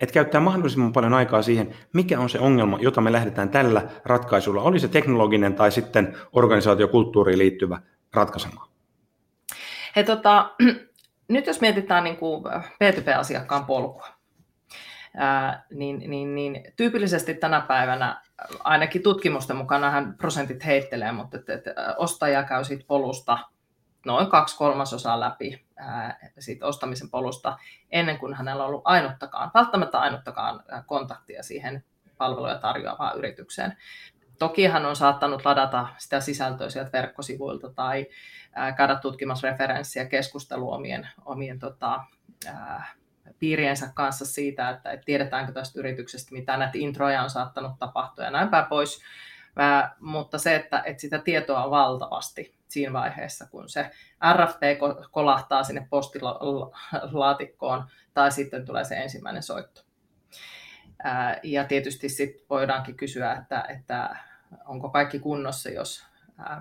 että 0.00 0.12
käyttää 0.12 0.40
mahdollisimman 0.40 0.92
paljon 0.92 1.14
aikaa 1.14 1.42
siihen, 1.42 1.74
mikä 1.92 2.20
on 2.20 2.30
se 2.30 2.38
ongelma, 2.38 2.78
jota 2.80 3.00
me 3.00 3.12
lähdetään 3.12 3.48
tällä 3.48 3.88
ratkaisulla, 4.04 4.62
oli 4.62 4.80
se 4.80 4.88
teknologinen 4.88 5.54
tai 5.54 5.72
sitten 5.72 6.16
organisaatiokulttuuriin 6.32 7.38
liittyvä 7.38 7.80
ratkaisemaan. 8.14 8.68
He, 9.96 10.02
tota, 10.02 10.50
nyt 11.28 11.46
jos 11.46 11.60
mietitään 11.60 12.04
niin 12.04 12.16
kuin 12.16 12.44
P2P-asiakkaan 12.84 13.66
polkua, 13.66 14.15
ää, 15.16 15.64
niin, 15.74 16.10
niin, 16.10 16.34
niin 16.34 16.72
tyypillisesti 16.76 17.34
tänä 17.34 17.60
päivänä, 17.60 18.22
ainakin 18.64 19.02
tutkimusten 19.02 19.56
mukaan 19.56 19.80
nämä 19.80 20.12
prosentit 20.18 20.64
heittelee, 20.64 21.12
mutta 21.12 21.36
että, 21.36 21.54
että 21.54 21.94
ostaja 21.98 22.42
käy 22.42 22.64
siitä 22.64 22.84
polusta 22.86 23.38
noin 24.06 24.26
kaksi 24.26 24.56
kolmasosaa 24.56 25.20
läpi 25.20 25.64
ää, 25.76 26.18
siitä 26.38 26.66
ostamisen 26.66 27.10
polusta 27.10 27.58
ennen 27.90 28.18
kuin 28.18 28.34
hänellä 28.34 28.62
on 28.62 28.68
ollut 28.68 28.82
ainuttakaan, 28.84 29.50
välttämättä 29.54 29.98
ainuttakaan 29.98 30.62
kontaktia 30.86 31.42
siihen 31.42 31.84
palveluja 32.18 32.58
tarjoavaan 32.58 33.18
yritykseen. 33.18 33.76
Toki 34.38 34.66
hän 34.66 34.86
on 34.86 34.96
saattanut 34.96 35.44
ladata 35.44 35.88
sitä 35.98 36.20
sisältöä 36.20 36.70
sieltä 36.70 36.92
verkkosivuilta 36.92 37.70
tai 37.70 38.06
ää, 38.52 38.72
käydä 38.72 38.94
tutkimassa 38.96 39.50
referenssiä 39.50 40.04
keskustelua 40.04 40.74
omien, 40.76 41.08
omien 41.24 41.58
tota, 41.58 42.00
ää, 42.46 42.86
piiriensä 43.38 43.90
kanssa 43.94 44.26
siitä, 44.26 44.70
että, 44.70 44.90
että 44.90 45.04
tiedetäänkö 45.04 45.52
tästä 45.52 45.80
yrityksestä, 45.80 46.32
mitä 46.32 46.56
näitä 46.56 46.78
introja 46.78 47.22
on 47.22 47.30
saattanut 47.30 47.78
tapahtua 47.78 48.24
ja 48.24 48.30
näin 48.30 48.48
päin 48.48 48.66
pois. 48.66 49.02
Ää, 49.56 49.94
mutta 50.00 50.38
se, 50.38 50.54
että, 50.54 50.82
että 50.86 51.00
sitä 51.00 51.18
tietoa 51.18 51.64
on 51.64 51.70
valtavasti 51.70 52.54
siinä 52.68 52.92
vaiheessa, 52.92 53.46
kun 53.50 53.68
se 53.68 53.90
RFP 54.32 54.60
kolahtaa 55.10 55.64
sinne 55.64 55.86
postilaatikkoon 55.90 57.84
tai 58.14 58.32
sitten 58.32 58.66
tulee 58.66 58.84
se 58.84 58.96
ensimmäinen 58.96 59.42
soitto. 59.42 59.80
Ää, 61.02 61.40
ja 61.42 61.64
tietysti 61.64 62.08
sit 62.08 62.46
voidaankin 62.50 62.96
kysyä, 62.96 63.32
että, 63.32 63.64
että 63.68 64.16
onko 64.64 64.88
kaikki 64.88 65.18
kunnossa, 65.18 65.70
jos 65.70 66.06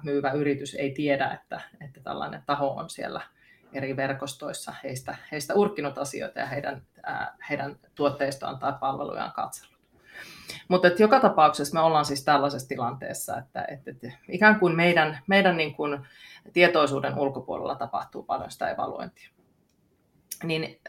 myyvä 0.04 0.32
yritys 0.32 0.76
ei 0.76 0.92
tiedä, 0.92 1.32
että, 1.32 1.62
että 1.82 2.02
tällainen 2.02 2.44
taho 2.46 2.68
on 2.68 2.90
siellä 2.90 3.22
eri 3.74 3.98
verkostoissa 3.98 4.74
heistä, 4.84 5.16
heistä 5.32 5.54
urkkinut 5.54 5.98
asioita 5.98 6.40
ja 6.40 6.46
heidän, 6.46 6.82
ää, 7.04 7.36
heidän 7.50 7.76
tuotteistoaan 7.96 8.60
tai 8.60 8.74
palvelujaan 8.80 9.32
katsellut. 9.32 9.76
Mutta 10.68 10.88
että 10.88 11.04
joka 11.04 11.20
tapauksessa 11.20 11.74
me 11.74 11.80
ollaan 11.80 12.06
siis 12.06 12.24
tällaisessa 12.24 12.68
tilanteessa, 12.68 13.38
että, 13.38 13.66
että, 13.68 13.92
että 13.92 14.12
ikään 14.30 14.60
kuin 14.60 14.76
meidän, 14.76 15.20
meidän 15.28 15.58
niin 15.58 15.76
kuin 15.76 16.08
tietoisuuden 16.54 17.20
ulkopuolella 17.20 17.76
tapahtuu 17.76 18.24
paljon 18.24 18.52
sitä 18.52 18.70
evaluointia. 18.70 19.30
Niin 20.44 20.80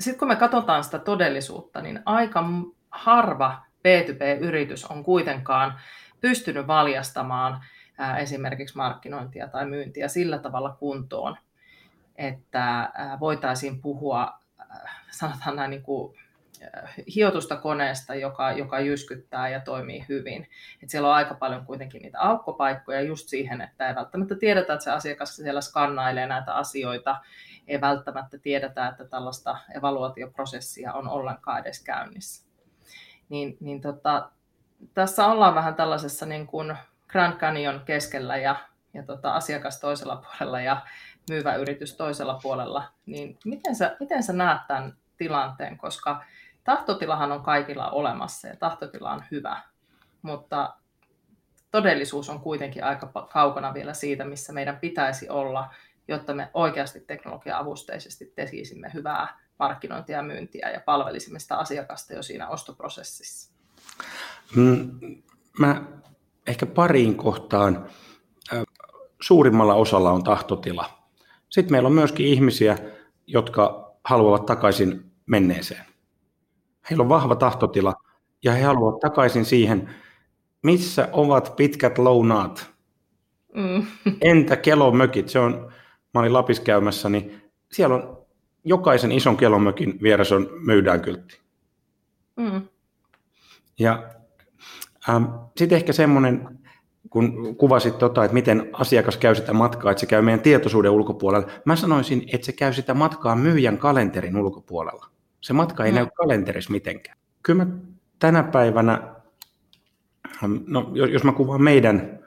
sitten 0.00 0.18
kun 0.18 0.28
me 0.28 0.36
katsotaan 0.36 0.84
sitä 0.84 0.98
todellisuutta, 0.98 1.82
niin 1.82 2.02
aika 2.04 2.44
harva 2.90 3.62
B2B-yritys 3.88 4.84
on 4.84 5.04
kuitenkaan 5.04 5.80
pystynyt 6.20 6.66
valjastamaan 6.66 7.64
esimerkiksi 8.18 8.76
markkinointia 8.76 9.48
tai 9.48 9.66
myyntiä 9.66 10.08
sillä 10.08 10.38
tavalla 10.38 10.76
kuntoon, 10.78 11.36
että 12.16 12.92
voitaisiin 13.20 13.80
puhua, 13.80 14.38
sanotaan 15.10 15.56
näin 15.56 15.70
niin 15.70 15.82
kuin 15.82 16.18
hiotusta 17.14 17.56
koneesta, 17.56 18.14
joka, 18.14 18.52
joka 18.52 18.80
jyskyttää 18.80 19.48
ja 19.48 19.60
toimii 19.60 20.04
hyvin. 20.08 20.48
Et 20.82 20.90
siellä 20.90 21.08
on 21.08 21.14
aika 21.14 21.34
paljon 21.34 21.66
kuitenkin 21.66 22.02
niitä 22.02 22.20
aukkopaikkoja 22.20 23.00
just 23.00 23.28
siihen, 23.28 23.60
että 23.60 23.88
ei 23.88 23.94
välttämättä 23.94 24.34
tiedetä, 24.34 24.72
että 24.72 24.84
se 24.84 24.90
asiakas 24.90 25.36
siellä 25.36 25.60
skannailee 25.60 26.26
näitä 26.26 26.54
asioita, 26.54 27.16
ei 27.68 27.80
välttämättä 27.80 28.38
tiedetä, 28.38 28.88
että 28.88 29.04
tällaista 29.04 29.58
evaluaatioprosessia 29.76 30.92
on 30.92 31.08
ollenkaan 31.08 31.60
edes 31.60 31.84
käynnissä. 31.84 32.46
Niin, 33.28 33.56
niin 33.60 33.80
tota, 33.80 34.30
tässä 34.94 35.26
ollaan 35.26 35.54
vähän 35.54 35.74
tällaisessa 35.74 36.26
niin 36.26 36.46
kuin 36.46 36.76
Grand 37.08 37.38
Canyon 37.38 37.80
keskellä 37.84 38.36
ja, 38.36 38.56
ja 38.94 39.02
tota, 39.02 39.34
asiakas 39.34 39.80
toisella 39.80 40.16
puolella 40.16 40.60
ja 40.60 40.82
myyvä 41.30 41.54
yritys 41.54 41.96
toisella 41.96 42.38
puolella, 42.42 42.84
niin 43.06 43.38
miten 43.44 43.76
sä, 43.76 43.96
miten 44.00 44.22
sä 44.22 44.32
näet 44.32 44.60
tämän 44.68 44.96
tilanteen, 45.16 45.78
koska 45.78 46.24
tahtotilahan 46.64 47.32
on 47.32 47.42
kaikilla 47.42 47.90
olemassa 47.90 48.48
ja 48.48 48.56
tahtotila 48.56 49.12
on 49.12 49.24
hyvä, 49.30 49.60
mutta 50.22 50.74
todellisuus 51.70 52.30
on 52.30 52.40
kuitenkin 52.40 52.84
aika 52.84 53.26
kaukana 53.32 53.74
vielä 53.74 53.94
siitä, 53.94 54.24
missä 54.24 54.52
meidän 54.52 54.76
pitäisi 54.76 55.28
olla, 55.28 55.74
jotta 56.08 56.34
me 56.34 56.50
oikeasti 56.54 57.00
teknologia-avusteisesti 57.00 58.32
tekisimme 58.36 58.90
hyvää 58.94 59.40
markkinointia 59.58 60.16
ja 60.16 60.22
myyntiä 60.22 60.70
ja 60.70 60.80
palvelisimme 60.80 61.38
sitä 61.38 61.56
asiakasta 61.56 62.14
jo 62.14 62.22
siinä 62.22 62.48
ostoprosessissa. 62.48 63.52
Mm, 64.56 65.00
mä 65.58 65.82
ehkä 66.46 66.66
pariin 66.66 67.16
kohtaan. 67.16 67.86
Suurimmalla 69.20 69.74
osalla 69.74 70.10
on 70.10 70.24
tahtotila. 70.24 71.03
Sitten 71.54 71.72
meillä 71.72 71.86
on 71.86 71.92
myöskin 71.92 72.26
ihmisiä, 72.26 72.78
jotka 73.26 73.92
haluavat 74.04 74.46
takaisin 74.46 75.12
menneeseen. 75.26 75.84
Heillä 76.90 77.02
on 77.02 77.08
vahva 77.08 77.36
tahtotila 77.36 77.94
ja 78.44 78.52
he 78.52 78.62
haluavat 78.62 79.00
takaisin 79.00 79.44
siihen, 79.44 79.94
missä 80.62 81.08
ovat 81.12 81.56
pitkät 81.56 81.98
lounaat. 81.98 82.70
Mm. 83.54 83.86
Entä 84.20 84.56
kelomökit? 84.56 85.28
Se 85.28 85.38
on, 85.38 85.72
mä 86.14 86.20
olin 86.20 86.32
Lapis 86.32 86.60
käymässä, 86.60 87.08
niin 87.08 87.42
siellä 87.72 87.94
on 87.94 88.26
jokaisen 88.64 89.12
ison 89.12 89.36
kelomökin 89.36 89.98
vieressä 90.02 90.36
on 90.36 90.48
myydään 90.66 91.00
kyltti. 91.00 91.40
Mm. 92.36 92.68
Ja 93.78 94.10
ähm, 95.08 95.24
sitten 95.56 95.76
ehkä 95.76 95.92
semmoinen, 95.92 96.53
kun 97.14 97.56
kuvasit 97.56 97.98
tota, 97.98 98.24
että 98.24 98.34
miten 98.34 98.70
asiakas 98.72 99.16
käy 99.16 99.34
sitä 99.34 99.52
matkaa, 99.52 99.90
että 99.90 100.00
se 100.00 100.06
käy 100.06 100.22
meidän 100.22 100.40
tietoisuuden 100.40 100.90
ulkopuolella. 100.90 101.48
Mä 101.64 101.76
sanoisin, 101.76 102.24
että 102.32 102.46
se 102.46 102.52
käy 102.52 102.72
sitä 102.72 102.94
matkaa 102.94 103.36
myyjän 103.36 103.78
kalenterin 103.78 104.36
ulkopuolella. 104.36 105.06
Se 105.40 105.52
matka 105.52 105.84
ei 105.84 105.90
mm. 105.90 105.94
näy 105.94 106.06
kalenterissa 106.14 106.70
mitenkään. 106.70 107.18
Kyllä 107.42 107.64
mä 107.64 107.70
tänä 108.18 108.42
päivänä, 108.42 109.14
no 110.66 110.90
jos 110.94 111.24
mä 111.24 111.32
kuvaan 111.32 111.62
meidän 111.62 112.18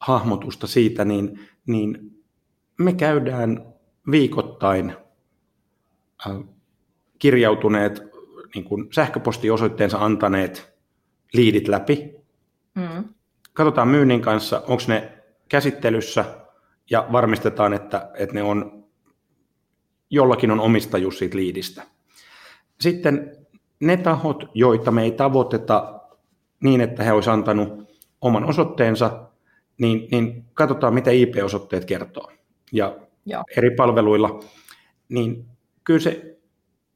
hahmotusta 0.00 0.66
siitä, 0.66 1.04
niin, 1.04 1.48
niin 1.66 2.16
me 2.78 2.92
käydään 2.92 3.66
viikoittain 4.10 4.96
äh, 6.26 6.36
kirjautuneet 7.18 8.02
niin 8.54 8.64
kuin 8.64 8.88
sähköpostiosoitteensa 8.90 9.98
antaneet 9.98 10.74
liidit 11.32 11.68
läpi. 11.68 12.14
Mm. 12.74 13.04
Katsotaan 13.52 13.88
myynnin 13.88 14.20
kanssa, 14.20 14.62
onko 14.66 14.82
ne 14.88 15.12
käsittelyssä 15.48 16.24
ja 16.90 17.06
varmistetaan, 17.12 17.72
että, 17.72 18.10
että 18.14 18.34
ne 18.34 18.42
on, 18.42 18.84
jollakin 20.10 20.50
on 20.50 20.60
omistajuus 20.60 21.18
siitä 21.18 21.36
liidistä. 21.36 21.82
Sitten 22.80 23.36
ne 23.80 23.96
tahot, 23.96 24.44
joita 24.54 24.90
me 24.90 25.02
ei 25.02 25.10
tavoiteta 25.10 26.00
niin, 26.60 26.80
että 26.80 27.02
he 27.02 27.12
olisivat 27.12 27.34
antanut 27.34 27.92
oman 28.20 28.44
osoitteensa, 28.44 29.28
niin, 29.78 30.08
niin 30.10 30.44
katsotaan, 30.54 30.94
mitä 30.94 31.10
IP-osoitteet 31.10 31.84
kertoo. 31.84 32.32
Ja 32.72 32.96
Joo. 33.26 33.44
eri 33.56 33.70
palveluilla, 33.70 34.40
niin 35.08 35.46
kyllä 35.84 36.00
se 36.00 36.36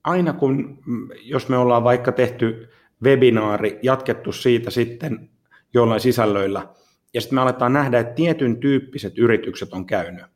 aina 0.04 0.32
kun, 0.32 0.78
jos 1.22 1.48
me 1.48 1.56
ollaan 1.56 1.84
vaikka 1.84 2.12
tehty 2.12 2.68
webinaari, 3.02 3.78
jatkettu 3.82 4.32
siitä 4.32 4.70
sitten 4.70 5.30
jollain 5.74 6.00
sisällöillä, 6.00 6.68
ja 7.14 7.20
sitten 7.20 7.34
me 7.34 7.40
aletaan 7.40 7.72
nähdä, 7.72 7.98
että 7.98 8.14
tietyn 8.14 8.60
tyyppiset 8.60 9.18
yritykset 9.18 9.72
on 9.72 9.86
käynyt, 9.86 10.26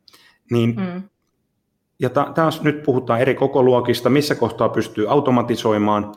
niin 0.51 0.75
mm. 0.75 1.03
Ja 2.01 2.09
ta- 2.09 2.31
taas 2.35 2.61
nyt 2.61 2.83
puhutaan 2.83 3.21
eri 3.21 3.35
kokoluokista, 3.35 4.09
missä 4.09 4.35
kohtaa 4.35 4.69
pystyy 4.69 5.11
automatisoimaan. 5.11 6.15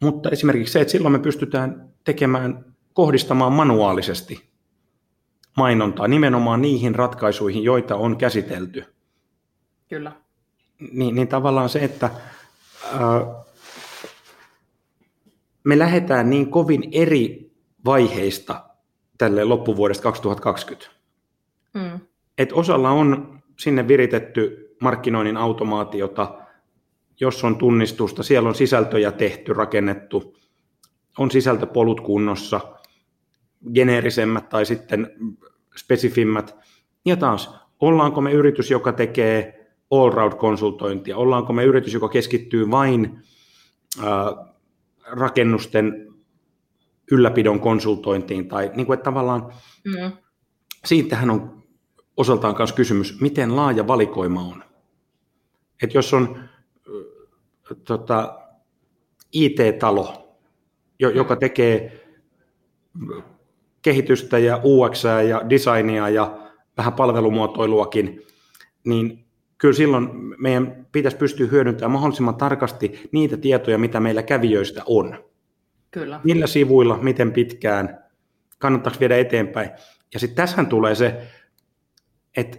Mutta 0.00 0.30
esimerkiksi 0.30 0.72
se, 0.72 0.80
että 0.80 0.92
silloin 0.92 1.12
me 1.12 1.18
pystytään 1.18 1.88
tekemään, 2.04 2.64
kohdistamaan 2.92 3.52
manuaalisesti 3.52 4.48
mainontaa 5.56 6.08
nimenomaan 6.08 6.62
niihin 6.62 6.94
ratkaisuihin, 6.94 7.64
joita 7.64 7.96
on 7.96 8.16
käsitelty. 8.16 8.84
Kyllä. 9.88 10.12
Niin, 10.92 11.14
niin 11.14 11.28
tavallaan 11.28 11.68
se, 11.68 11.78
että 11.78 12.10
ää, 12.92 13.00
me 15.68 15.78
lähdetään 15.78 16.30
niin 16.30 16.50
kovin 16.50 16.88
eri 16.92 17.52
vaiheista 17.84 18.64
tälle 19.18 19.44
loppuvuodesta 19.44 20.02
2020. 20.02 20.90
Mm. 21.74 22.00
Et 22.38 22.52
osalla 22.52 22.90
on 22.90 23.40
sinne 23.58 23.88
viritetty 23.88 24.74
markkinoinnin 24.80 25.36
automaatiota, 25.36 26.38
jos 27.20 27.44
on 27.44 27.56
tunnistusta, 27.56 28.22
siellä 28.22 28.48
on 28.48 28.54
sisältöjä 28.54 29.12
tehty, 29.12 29.52
rakennettu, 29.52 30.36
on 31.18 31.30
sisältöpolut 31.30 32.00
kunnossa, 32.00 32.60
geneerisemmät 33.74 34.48
tai 34.48 34.66
sitten 34.66 35.10
spesifimmät. 35.76 36.56
Ja 37.04 37.16
taas, 37.16 37.54
ollaanko 37.80 38.20
me 38.20 38.32
yritys, 38.32 38.70
joka 38.70 38.92
tekee 38.92 39.68
all-round-konsultointia, 39.90 41.16
ollaanko 41.16 41.52
me 41.52 41.64
yritys, 41.64 41.94
joka 41.94 42.08
keskittyy 42.08 42.70
vain 42.70 43.22
äh, 43.98 44.47
rakennusten 45.10 46.14
ylläpidon 47.12 47.60
konsultointiin, 47.60 48.48
tai 48.48 48.70
niin 48.74 48.86
kuin, 48.86 48.94
että 48.94 49.04
tavallaan 49.04 49.52
mm. 49.84 50.12
siitähän 50.84 51.30
on 51.30 51.62
osaltaan 52.16 52.54
myös 52.58 52.72
kysymys, 52.72 53.20
miten 53.20 53.56
laaja 53.56 53.86
valikoima 53.86 54.42
on. 54.42 54.64
Et 55.82 55.94
jos 55.94 56.14
on 56.14 56.48
tota, 57.84 58.38
IT-talo, 59.32 60.36
joka 60.98 61.36
tekee 61.36 62.06
kehitystä 63.82 64.38
ja 64.38 64.60
UX 64.64 65.04
ja 65.28 65.50
designia 65.50 66.08
ja 66.08 66.38
vähän 66.76 66.92
palvelumuotoiluakin, 66.92 68.22
niin 68.84 69.27
kyllä 69.58 69.74
silloin 69.74 70.08
meidän 70.38 70.86
pitäisi 70.92 71.16
pystyä 71.16 71.46
hyödyntämään 71.46 71.92
mahdollisimman 71.92 72.36
tarkasti 72.36 73.08
niitä 73.12 73.36
tietoja, 73.36 73.78
mitä 73.78 74.00
meillä 74.00 74.22
kävijöistä 74.22 74.82
on. 74.86 75.24
Kyllä. 75.90 76.20
Millä 76.24 76.46
sivuilla, 76.46 76.98
miten 77.02 77.32
pitkään, 77.32 78.04
kannattaako 78.58 79.00
viedä 79.00 79.16
eteenpäin. 79.16 79.70
Ja 80.14 80.20
sitten 80.20 80.36
tässähän 80.36 80.66
tulee 80.66 80.94
se, 80.94 81.28
että 82.36 82.58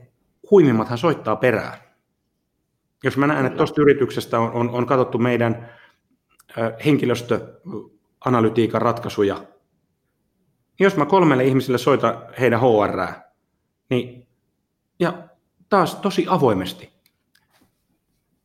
huimimmathan 0.52 0.98
soittaa 0.98 1.36
perään. 1.36 1.78
Jos 3.04 3.18
mä 3.18 3.28
näen, 3.28 3.46
että 3.46 3.58
tuosta 3.58 3.82
yrityksestä 3.82 4.40
on, 4.40 4.52
on, 4.52 4.70
on 4.70 4.86
katsottu 4.86 5.18
meidän 5.18 5.70
henkilöstöanalytiikan 6.86 8.82
ratkaisuja, 8.82 9.36
niin 9.36 10.86
jos 10.86 10.98
mä 10.98 11.06
kolmelle 11.06 11.44
ihmiselle 11.44 11.78
soitan 11.78 12.24
heidän 12.40 12.60
HR, 12.60 13.02
niin, 13.90 14.28
ja 15.00 15.29
taas 15.70 15.96
tosi 15.96 16.26
avoimesti. 16.30 16.90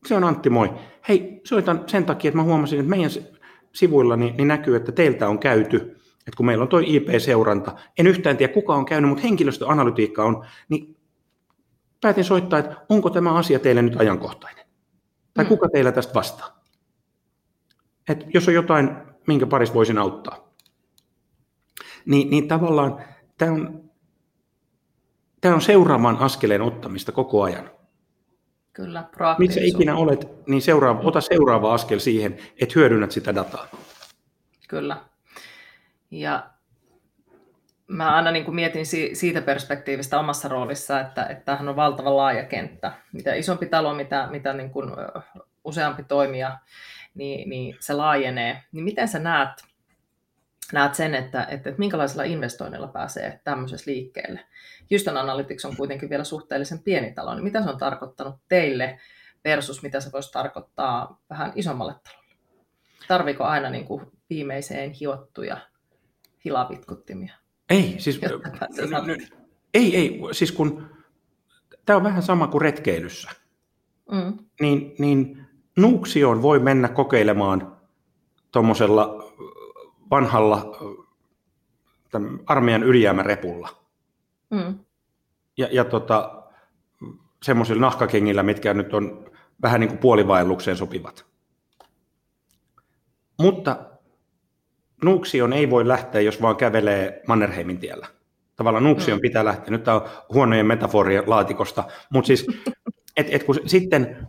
Se 0.06 0.14
on 0.14 0.24
Antti, 0.24 0.50
moi. 0.50 0.70
Hei, 1.08 1.40
soitan 1.44 1.84
sen 1.86 2.04
takia, 2.04 2.28
että 2.28 2.36
mä 2.36 2.42
huomasin, 2.42 2.78
että 2.80 2.90
meidän 2.90 3.10
sivuilla 3.72 4.16
niin, 4.16 4.36
niin 4.36 4.48
näkyy, 4.48 4.76
että 4.76 4.92
teiltä 4.92 5.28
on 5.28 5.38
käyty, 5.38 5.76
että 6.26 6.36
kun 6.36 6.46
meillä 6.46 6.62
on 6.62 6.68
toi 6.68 6.94
IP-seuranta, 6.94 7.76
en 7.98 8.06
yhtään 8.06 8.36
tiedä 8.36 8.52
kuka 8.52 8.74
on 8.74 8.84
käynyt, 8.84 9.08
mutta 9.08 9.22
henkilöstöanalytiikka 9.22 10.24
on, 10.24 10.46
niin 10.68 10.96
päätin 12.00 12.24
soittaa, 12.24 12.58
että 12.58 12.76
onko 12.88 13.10
tämä 13.10 13.34
asia 13.34 13.58
teille 13.58 13.82
nyt 13.82 14.00
ajankohtainen? 14.00 14.66
Tai 15.34 15.44
mm. 15.44 15.48
kuka 15.48 15.68
teillä 15.68 15.92
tästä 15.92 16.14
vastaa? 16.14 16.64
Et 18.08 18.26
jos 18.34 18.48
on 18.48 18.54
jotain, 18.54 18.90
minkä 19.26 19.46
parissa 19.46 19.74
voisin 19.74 19.98
auttaa. 19.98 20.54
Niin, 22.06 22.30
niin 22.30 22.48
tavallaan 22.48 23.04
tämä 23.38 23.52
on, 23.52 23.83
tämä 25.44 25.54
on 25.54 25.62
seuraavan 25.62 26.16
askeleen 26.16 26.62
ottamista 26.62 27.12
koko 27.12 27.42
ajan. 27.42 27.70
Kyllä, 28.72 29.04
Missä 29.38 29.60
ikinä 29.62 29.96
olet, 29.96 30.28
niin 30.46 30.62
seuraava, 30.62 31.00
ota 31.00 31.20
seuraava 31.20 31.74
askel 31.74 31.98
siihen, 31.98 32.38
että 32.60 32.72
hyödynnät 32.76 33.12
sitä 33.12 33.34
dataa. 33.34 33.66
Kyllä. 34.68 34.96
Ja 36.10 36.50
mä 37.86 38.14
aina 38.14 38.30
niin 38.30 38.44
kuin 38.44 38.54
mietin 38.54 38.86
siitä 39.12 39.42
perspektiivistä 39.42 40.20
omassa 40.20 40.48
roolissa, 40.48 41.00
että, 41.00 41.26
että 41.26 41.44
tämähän 41.44 41.68
on 41.68 41.76
valtava 41.76 42.16
laaja 42.16 42.44
kenttä. 42.44 42.92
Mitä 43.12 43.34
isompi 43.34 43.66
talo, 43.66 43.94
mitä, 43.94 44.28
mitä 44.30 44.52
niin 44.52 44.70
kuin 44.70 44.90
useampi 45.64 46.04
toimija, 46.04 46.58
niin, 47.14 47.48
niin 47.48 47.76
se 47.80 47.92
laajenee. 47.92 48.62
Niin 48.72 48.84
miten 48.84 49.08
sä 49.08 49.18
näet, 49.18 49.50
näet 50.74 50.94
sen, 50.94 51.14
että, 51.14 51.42
että, 51.42 51.70
että 51.70 51.78
minkälaisilla 51.78 52.22
investoinnilla 52.22 52.88
pääsee 52.88 53.40
tämmöisessä 53.44 53.90
liikkeelle? 53.90 54.40
Houston 54.90 55.16
Analytics 55.16 55.64
on 55.64 55.76
kuitenkin 55.76 56.10
vielä 56.10 56.24
suhteellisen 56.24 56.78
pieni 56.78 57.12
talo, 57.12 57.34
niin 57.34 57.44
mitä 57.44 57.62
se 57.62 57.70
on 57.70 57.78
tarkoittanut 57.78 58.34
teille 58.48 58.98
versus 59.44 59.82
mitä 59.82 60.00
se 60.00 60.12
voisi 60.12 60.32
tarkoittaa 60.32 61.20
vähän 61.30 61.52
isommalle 61.54 61.92
talolle? 61.92 62.24
Tarviko 63.08 63.44
aina 63.44 63.70
niin 63.70 63.84
kuin 63.84 64.06
viimeiseen 64.30 64.90
hiottuja 64.90 65.56
hilavitkuttimia? 66.44 67.34
Ei, 67.70 67.94
siis, 67.98 68.20
ei, 69.74 69.96
ei, 69.96 70.20
siis 70.32 70.52
kun 70.52 70.88
tämä 71.86 71.96
on 71.96 72.04
vähän 72.04 72.22
sama 72.22 72.46
kuin 72.46 72.62
retkeilyssä, 72.62 73.30
mm. 74.10 74.38
niin, 74.60 74.94
niin 74.98 75.46
Nuuksioon 75.76 76.42
voi 76.42 76.58
mennä 76.58 76.88
kokeilemaan 76.88 77.76
tuommoisella 78.52 79.23
vanhalla 80.14 80.76
armeijan 82.46 82.82
ylijäämärepulla. 82.82 83.68
Mm. 84.50 84.78
Ja, 85.56 85.68
ja 85.72 85.84
tota, 85.84 86.42
semmoisilla 87.42 87.80
nahkakengillä, 87.80 88.42
mitkä 88.42 88.74
nyt 88.74 88.94
on 88.94 89.30
vähän 89.62 89.80
niin 89.80 89.88
kuin 89.88 89.98
puolivaellukseen 89.98 90.76
sopivat. 90.76 91.26
Mutta 93.38 93.76
Nuuksion 95.04 95.52
ei 95.52 95.70
voi 95.70 95.88
lähteä, 95.88 96.20
jos 96.20 96.42
vaan 96.42 96.56
kävelee 96.56 97.22
Mannerheimin 97.26 97.78
tiellä. 97.78 98.06
Tavallaan 98.56 98.84
Nuuksion 98.84 99.18
mm. 99.18 99.22
pitää 99.22 99.44
lähteä. 99.44 99.70
Nyt 99.70 99.84
tämä 99.84 99.96
on 99.96 100.08
huonojen 100.34 100.66
metaforien 100.66 101.24
laatikosta, 101.26 101.84
mutta 102.10 102.26
siis, 102.26 102.46
et, 103.16 103.26
et 103.30 103.42
kun 103.42 103.56
sitten 103.66 104.26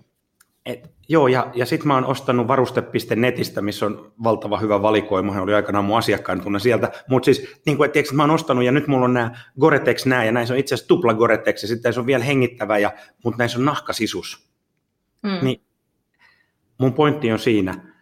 et, 0.65 0.91
joo, 1.09 1.27
ja, 1.27 1.51
ja 1.53 1.65
sitten 1.65 1.87
mä 1.87 1.93
oon 1.93 2.05
ostanut 2.05 2.47
varuste.netistä, 2.47 3.61
missä 3.61 3.85
on 3.85 4.13
valtava 4.23 4.59
hyvä 4.59 4.81
valikoima, 4.81 5.33
hän 5.33 5.43
oli 5.43 5.53
aikanaan 5.53 5.85
mun 5.85 5.97
asiakkaan 5.97 6.41
tunne 6.41 6.59
sieltä, 6.59 6.91
mutta 7.09 7.25
siis 7.25 7.55
niin 7.65 7.77
kuin, 7.77 7.85
et, 7.85 7.91
tiiäks, 7.91 8.13
mä 8.13 8.23
oon 8.23 8.31
ostanut 8.31 8.63
ja 8.63 8.71
nyt 8.71 8.87
mulla 8.87 9.05
on 9.05 9.13
nämä 9.13 9.31
Gore-Tex 9.59 10.05
nää, 10.05 10.25
ja 10.25 10.31
näissä 10.31 10.53
on 10.53 10.59
itse 10.59 10.75
asiassa 10.75 10.87
tupla 10.87 11.13
Gore-Tex, 11.13 11.61
ja 11.61 11.67
sitten 11.67 11.93
se 11.93 11.99
on 11.99 12.05
vielä 12.05 12.23
hengittävä, 12.23 12.77
ja, 12.77 12.93
mutta 13.23 13.37
näissä 13.37 13.59
on 13.59 13.65
nahkasisus. 13.65 14.49
Mm. 15.23 15.39
Niin 15.41 15.61
mun 16.77 16.93
pointti 16.93 17.31
on 17.31 17.39
siinä, 17.39 17.93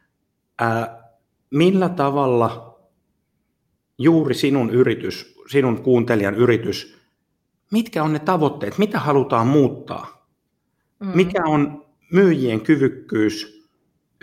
ää, 0.59 1.03
millä 1.49 1.89
tavalla 1.89 2.79
juuri 3.97 4.33
sinun 4.33 4.69
yritys, 4.69 5.39
sinun 5.47 5.81
kuuntelijan 5.81 6.35
yritys, 6.35 6.97
mitkä 7.71 8.03
on 8.03 8.13
ne 8.13 8.19
tavoitteet, 8.19 8.77
mitä 8.77 8.99
halutaan 8.99 9.47
muuttaa, 9.47 10.27
mm. 10.99 11.11
mikä 11.13 11.43
on 11.45 11.82
myyjien 12.13 12.61
kyvykkyys 12.61 13.69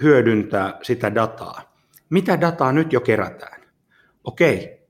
hyödyntää 0.02 0.78
sitä 0.82 1.14
dataa. 1.14 1.74
Mitä 2.10 2.40
dataa 2.40 2.72
nyt 2.72 2.92
jo 2.92 3.00
kerätään? 3.00 3.60
Okei, 4.24 4.88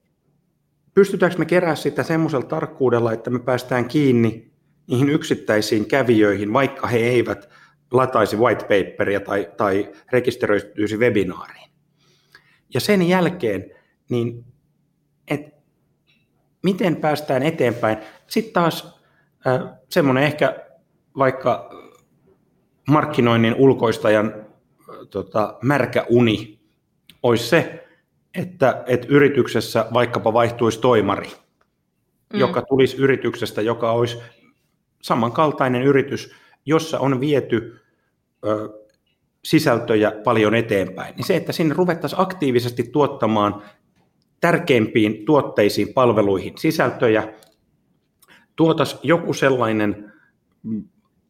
pystytäänkö 0.94 1.38
me 1.38 1.44
kerää 1.44 1.74
sitä 1.74 2.02
semmoisella 2.02 2.46
tarkkuudella, 2.46 3.12
että 3.12 3.30
me 3.30 3.38
päästään 3.38 3.88
kiinni 3.88 4.52
niihin 4.86 5.08
yksittäisiin 5.08 5.88
kävijöihin, 5.88 6.52
vaikka 6.52 6.86
he 6.86 6.98
eivät 6.98 7.48
lataisi 7.90 8.36
white 8.36 8.62
paperia 8.62 9.20
tai, 9.20 9.50
tai 9.56 9.92
rekisteröityisi 10.12 10.96
webinaariin. 10.96 11.70
Ja 12.74 12.80
sen 12.80 13.08
jälkeen, 13.08 13.70
niin 14.10 14.44
et, 15.28 15.40
miten 16.62 16.96
päästään 16.96 17.42
eteenpäin. 17.42 17.98
Sitten 18.26 18.52
taas 18.52 19.00
äh, 19.46 19.78
semmoinen 19.88 20.24
ehkä 20.24 20.66
vaikka 21.18 21.70
markkinoinnin 22.90 23.55
ulkoistajan 23.55 24.35
tota, 25.11 25.59
märkä 25.62 26.07
uni 26.09 26.61
olisi 27.22 27.48
se, 27.48 27.87
että, 28.35 28.85
että 28.87 29.07
yrityksessä 29.11 29.87
vaikkapa 29.92 30.33
vaihtuisi 30.33 30.81
toimari, 30.81 31.29
mm. 32.33 32.38
joka 32.40 32.62
tulisi 32.62 32.96
yrityksestä, 32.96 33.62
joka 33.62 33.92
olisi 33.92 34.18
samankaltainen 35.03 35.83
yritys, 35.83 36.35
jossa 36.66 36.98
on 37.00 37.20
viety 37.20 37.81
ö, 38.46 38.68
sisältöjä 39.44 40.12
paljon 40.24 40.55
eteenpäin. 40.55 41.16
Niin 41.16 41.26
se, 41.26 41.37
että 41.37 41.53
sinne 41.53 41.74
ruvettaisiin 41.74 42.20
aktiivisesti 42.20 42.83
tuottamaan 42.83 43.62
tärkeimpiin 44.40 45.24
tuotteisiin, 45.24 45.94
palveluihin 45.94 46.59
sisältöjä, 46.59 47.35
tuotaisiin 48.57 49.00
joku 49.03 49.33
sellainen 49.33 50.12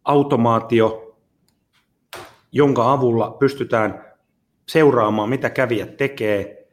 automaatio, 0.05 1.10
jonka 2.53 2.93
avulla 2.93 3.31
pystytään 3.31 4.05
seuraamaan, 4.69 5.29
mitä 5.29 5.51
kävijät 5.51 5.97
tekee, 5.97 6.69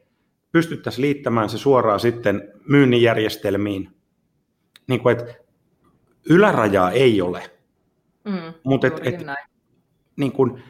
pystyttäisiin 0.52 1.02
liittämään 1.02 1.48
se 1.48 1.58
suoraan 1.58 2.00
sitten 2.00 2.52
myynnin 2.68 3.02
järjestelmiin. 3.02 3.90
Niin 4.86 5.00
kuin, 5.00 5.18
että 5.18 5.34
ylärajaa 6.30 6.90
ei 6.90 7.22
ole, 7.22 7.50
mm, 8.24 8.54
mutta 8.64 8.86
et, 8.86 9.00
et, 9.02 9.26
niin 10.16 10.32
kuin, 10.32 10.62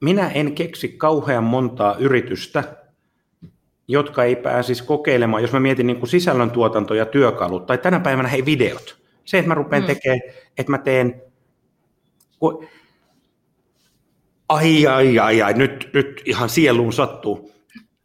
minä 0.00 0.28
en 0.28 0.54
keksi 0.54 0.88
kauhean 0.88 1.44
montaa 1.44 1.96
yritystä, 1.98 2.76
jotka 3.88 4.24
ei 4.24 4.36
pääsisi 4.36 4.84
kokeilemaan, 4.84 5.42
jos 5.42 5.52
mä 5.52 5.60
mietin 5.60 5.86
niin 5.86 5.98
kuin 5.98 6.08
sisällöntuotanto 6.10 6.94
ja 6.94 7.06
työkalut, 7.06 7.66
tai 7.66 7.78
tänä 7.78 8.00
päivänä 8.00 8.28
hei 8.28 8.44
videot. 8.44 8.98
Se, 9.24 9.38
että 9.38 9.48
mä 9.48 9.54
rupean 9.54 9.82
mm. 9.82 9.86
tekemään, 9.86 10.20
että 10.58 10.72
mä 10.72 10.78
teen 10.78 11.22
ai, 14.48 14.86
ai, 14.86 15.18
ai, 15.18 15.42
ai, 15.42 15.54
nyt, 15.54 15.90
nyt 15.92 16.22
ihan 16.24 16.48
sieluun 16.48 16.92
sattuu. 16.92 17.52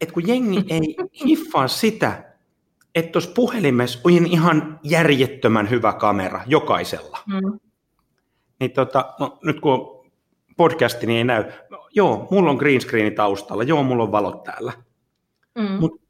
Et 0.00 0.12
kun 0.12 0.28
jengi 0.28 0.64
ei 0.68 0.96
hiffaa 1.26 1.68
sitä, 1.68 2.24
että 2.94 3.12
tuossa 3.12 3.30
puhelimessa 3.34 4.00
on 4.04 4.26
ihan 4.26 4.80
järjettömän 4.82 5.70
hyvä 5.70 5.92
kamera 5.92 6.42
jokaisella. 6.46 7.18
Mm. 7.26 7.58
Niin 8.60 8.70
tota, 8.70 9.14
no, 9.20 9.38
nyt 9.44 9.60
kun 9.60 9.72
on 9.72 10.10
podcasti, 10.56 11.06
niin 11.06 11.18
ei 11.18 11.24
näy. 11.24 11.44
Joo, 11.94 12.28
mulla 12.30 12.50
on 12.50 12.56
green 12.56 12.80
screen 12.80 13.14
taustalla, 13.14 13.62
joo, 13.62 13.82
mulla 13.82 14.02
on 14.02 14.12
valot 14.12 14.42
täällä. 14.42 14.72
Mm. 15.58 15.80
Mut 15.80 16.02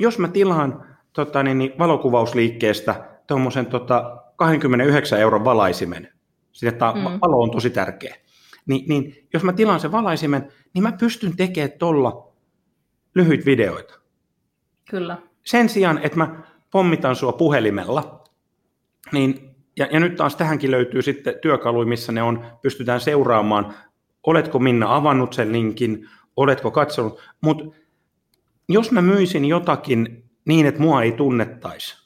jos 0.00 0.18
mä 0.18 0.28
tilaan 0.28 0.84
tota, 1.12 1.42
niin, 1.42 1.58
niin, 1.58 1.72
valokuvausliikkeestä 1.78 3.08
tuommoisen 3.26 3.66
tota 3.66 4.22
29 4.36 5.20
euron 5.20 5.44
valaisimen, 5.44 6.12
sille, 6.58 6.72
että 6.72 6.92
mm. 6.92 7.02
valo 7.02 7.42
on 7.42 7.50
tosi 7.50 7.70
tärkeä, 7.70 8.16
niin, 8.66 8.88
niin 8.88 9.28
jos 9.34 9.44
mä 9.44 9.52
tilaan 9.52 9.80
sen 9.80 9.92
valaisimen, 9.92 10.52
niin 10.74 10.82
mä 10.82 10.92
pystyn 10.92 11.36
tekemään 11.36 11.78
tuolla 11.78 12.32
lyhyt 13.14 13.46
videoita. 13.46 13.94
Kyllä. 14.90 15.18
Sen 15.44 15.68
sijaan, 15.68 16.00
että 16.02 16.18
mä 16.18 16.42
pommitan 16.70 17.16
sua 17.16 17.32
puhelimella, 17.32 18.24
niin, 19.12 19.56
ja, 19.76 19.88
ja 19.92 20.00
nyt 20.00 20.16
taas 20.16 20.36
tähänkin 20.36 20.70
löytyy 20.70 21.02
sitten 21.02 21.34
työkaluja, 21.42 21.86
missä 21.86 22.12
ne 22.12 22.22
on, 22.22 22.46
pystytään 22.62 23.00
seuraamaan, 23.00 23.74
oletko 24.26 24.58
Minna 24.58 24.96
avannut 24.96 25.32
sen 25.32 25.52
linkin, 25.52 26.08
oletko 26.36 26.70
katsonut, 26.70 27.20
mutta 27.40 27.64
jos 28.68 28.92
mä 28.92 29.02
myisin 29.02 29.44
jotakin 29.44 30.24
niin, 30.44 30.66
että 30.66 30.80
mua 30.80 31.02
ei 31.02 31.12
tunnettaisi, 31.12 31.96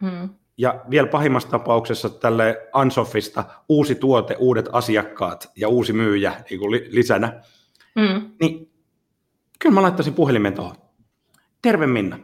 hmm. 0.00 0.28
Ja 0.60 0.84
vielä 0.90 1.06
pahimmassa 1.06 1.50
tapauksessa 1.50 2.10
tälle 2.10 2.68
Ansofista 2.72 3.44
uusi 3.68 3.94
tuote, 3.94 4.36
uudet 4.38 4.68
asiakkaat 4.72 5.50
ja 5.56 5.68
uusi 5.68 5.92
myyjä 5.92 6.34
niin 6.50 6.60
kuin 6.60 6.80
lisänä, 6.90 7.42
hmm. 8.00 8.30
niin 8.40 8.72
kyllä 9.58 9.74
mä 9.74 9.82
laittaisin 9.82 10.14
puhelimen 10.14 10.54
tuohon. 10.54 10.76
Terve 11.62 11.86
Minna. 11.86 12.18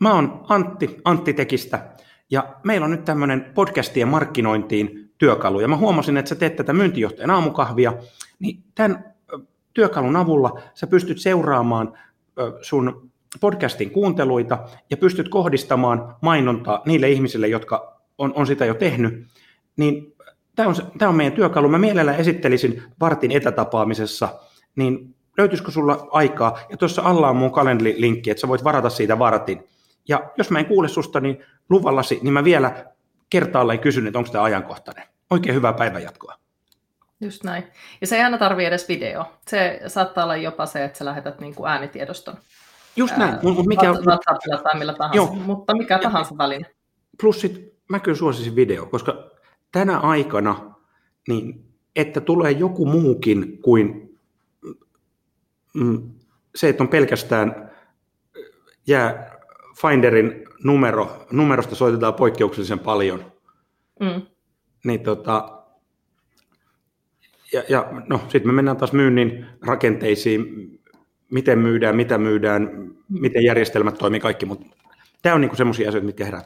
Mä 0.00 0.14
oon 0.14 0.44
Antti, 0.48 1.00
Antti 1.04 1.32
Tekistä, 1.32 1.90
ja 2.30 2.56
meillä 2.64 2.84
on 2.84 2.90
nyt 2.90 3.04
tämmöinen 3.04 3.50
podcastien 3.54 4.08
markkinointiin 4.08 5.12
työkalu, 5.18 5.60
ja 5.60 5.68
mä 5.68 5.76
huomasin, 5.76 6.16
että 6.16 6.28
sä 6.28 6.34
teet 6.34 6.56
tätä 6.56 6.72
myyntijohtajan 6.72 7.30
aamukahvia, 7.30 7.92
niin 8.38 8.64
tämän 8.74 9.14
työkalun 9.74 10.16
avulla 10.16 10.60
sä 10.74 10.86
pystyt 10.86 11.18
seuraamaan 11.18 11.98
sun 12.62 13.10
podcastin 13.40 13.90
kuunteluita 13.90 14.58
ja 14.90 14.96
pystyt 14.96 15.28
kohdistamaan 15.28 16.16
mainontaa 16.20 16.82
niille 16.86 17.10
ihmisille, 17.10 17.48
jotka 17.48 18.00
on, 18.18 18.32
on 18.34 18.46
sitä 18.46 18.64
jo 18.64 18.74
tehnyt, 18.74 19.26
niin 19.76 20.14
tämä 20.56 20.68
on, 20.68 20.74
tämä 20.98 21.08
on 21.08 21.16
meidän 21.16 21.32
työkalu. 21.32 21.68
Mä 21.68 21.78
mielellään 21.78 22.20
esittelisin 22.20 22.82
vartin 23.00 23.32
etätapaamisessa, 23.32 24.28
niin 24.76 25.14
löytyisikö 25.38 25.70
sulla 25.70 26.08
aikaa? 26.10 26.58
Ja 26.70 26.76
tuossa 26.76 27.02
alla 27.02 27.28
on 27.28 27.36
mun 27.36 27.52
kalendrilinkki, 27.52 28.30
että 28.30 28.40
sä 28.40 28.48
voit 28.48 28.64
varata 28.64 28.90
siitä 28.90 29.18
vartin. 29.18 29.64
Ja 30.08 30.30
jos 30.38 30.50
mä 30.50 30.58
en 30.58 30.66
kuule 30.66 30.88
susta 30.88 31.20
niin 31.20 31.44
luvallasi, 31.68 32.18
niin 32.22 32.32
mä 32.32 32.44
vielä 32.44 32.86
kertaalleen 33.30 33.78
kysyn, 33.78 34.06
että 34.06 34.18
onko 34.18 34.30
tämä 34.30 34.44
ajankohtainen. 34.44 35.04
Oikein 35.30 35.54
hyvää 35.54 35.72
päivänjatkoa. 35.72 36.34
Just 37.20 37.44
näin. 37.44 37.64
Ja 38.00 38.06
se 38.06 38.16
ei 38.16 38.22
aina 38.22 38.38
tarvitse 38.38 38.68
edes 38.68 38.88
video. 38.88 39.24
Se 39.48 39.80
saattaa 39.86 40.24
olla 40.24 40.36
jopa 40.36 40.66
se, 40.66 40.84
että 40.84 40.98
sä 40.98 41.04
lähetät 41.04 41.40
niin 41.40 41.54
kuin 41.54 41.70
äänitiedoston. 41.70 42.36
Just 42.98 43.16
näin. 43.16 43.34
Ää, 43.34 43.40
mut 43.42 43.66
mikä, 43.66 43.92
WhatsAppilla 43.92 44.62
tai 44.62 44.78
millä 44.78 44.94
tahansa, 44.94 45.16
joo. 45.16 45.34
mutta 45.34 45.76
mikä 45.76 45.94
ja, 45.94 46.00
tahansa 46.00 46.38
väline. 46.38 46.66
Plus 47.20 47.40
sit 47.40 47.74
mä 47.88 47.98
kyllä 47.98 48.16
suosisin 48.16 48.56
video, 48.56 48.86
koska 48.86 49.30
tänä 49.72 49.98
aikana, 49.98 50.74
niin 51.28 51.64
että 51.96 52.20
tulee 52.20 52.50
joku 52.50 52.86
muukin 52.86 53.62
kuin 53.62 54.18
mm, 55.74 56.10
se, 56.54 56.68
että 56.68 56.82
on 56.82 56.88
pelkästään 56.88 57.70
jää 58.86 59.38
Finderin 59.82 60.44
numero, 60.64 61.26
numerosta 61.32 61.74
soitetaan 61.74 62.14
poikkeuksellisen 62.14 62.78
paljon, 62.78 63.32
mm. 64.00 64.22
niin 64.84 65.00
tota, 65.00 65.62
ja, 67.52 67.62
ja 67.68 67.92
no, 68.08 68.18
sitten 68.18 68.46
me 68.46 68.52
mennään 68.52 68.76
taas 68.76 68.92
myynnin 68.92 69.46
rakenteisiin, 69.66 70.44
miten 71.30 71.58
myydään, 71.58 71.96
mitä 71.96 72.18
myydään, 72.18 72.90
miten 73.08 73.44
järjestelmät 73.44 73.98
toimii, 73.98 74.20
kaikki, 74.20 74.46
mutta 74.46 74.66
tämä 75.22 75.34
on 75.34 75.40
niinku 75.40 75.56
semmoisia 75.56 75.88
asioita, 75.88 76.06
mitkä 76.06 76.24
herää. 76.24 76.44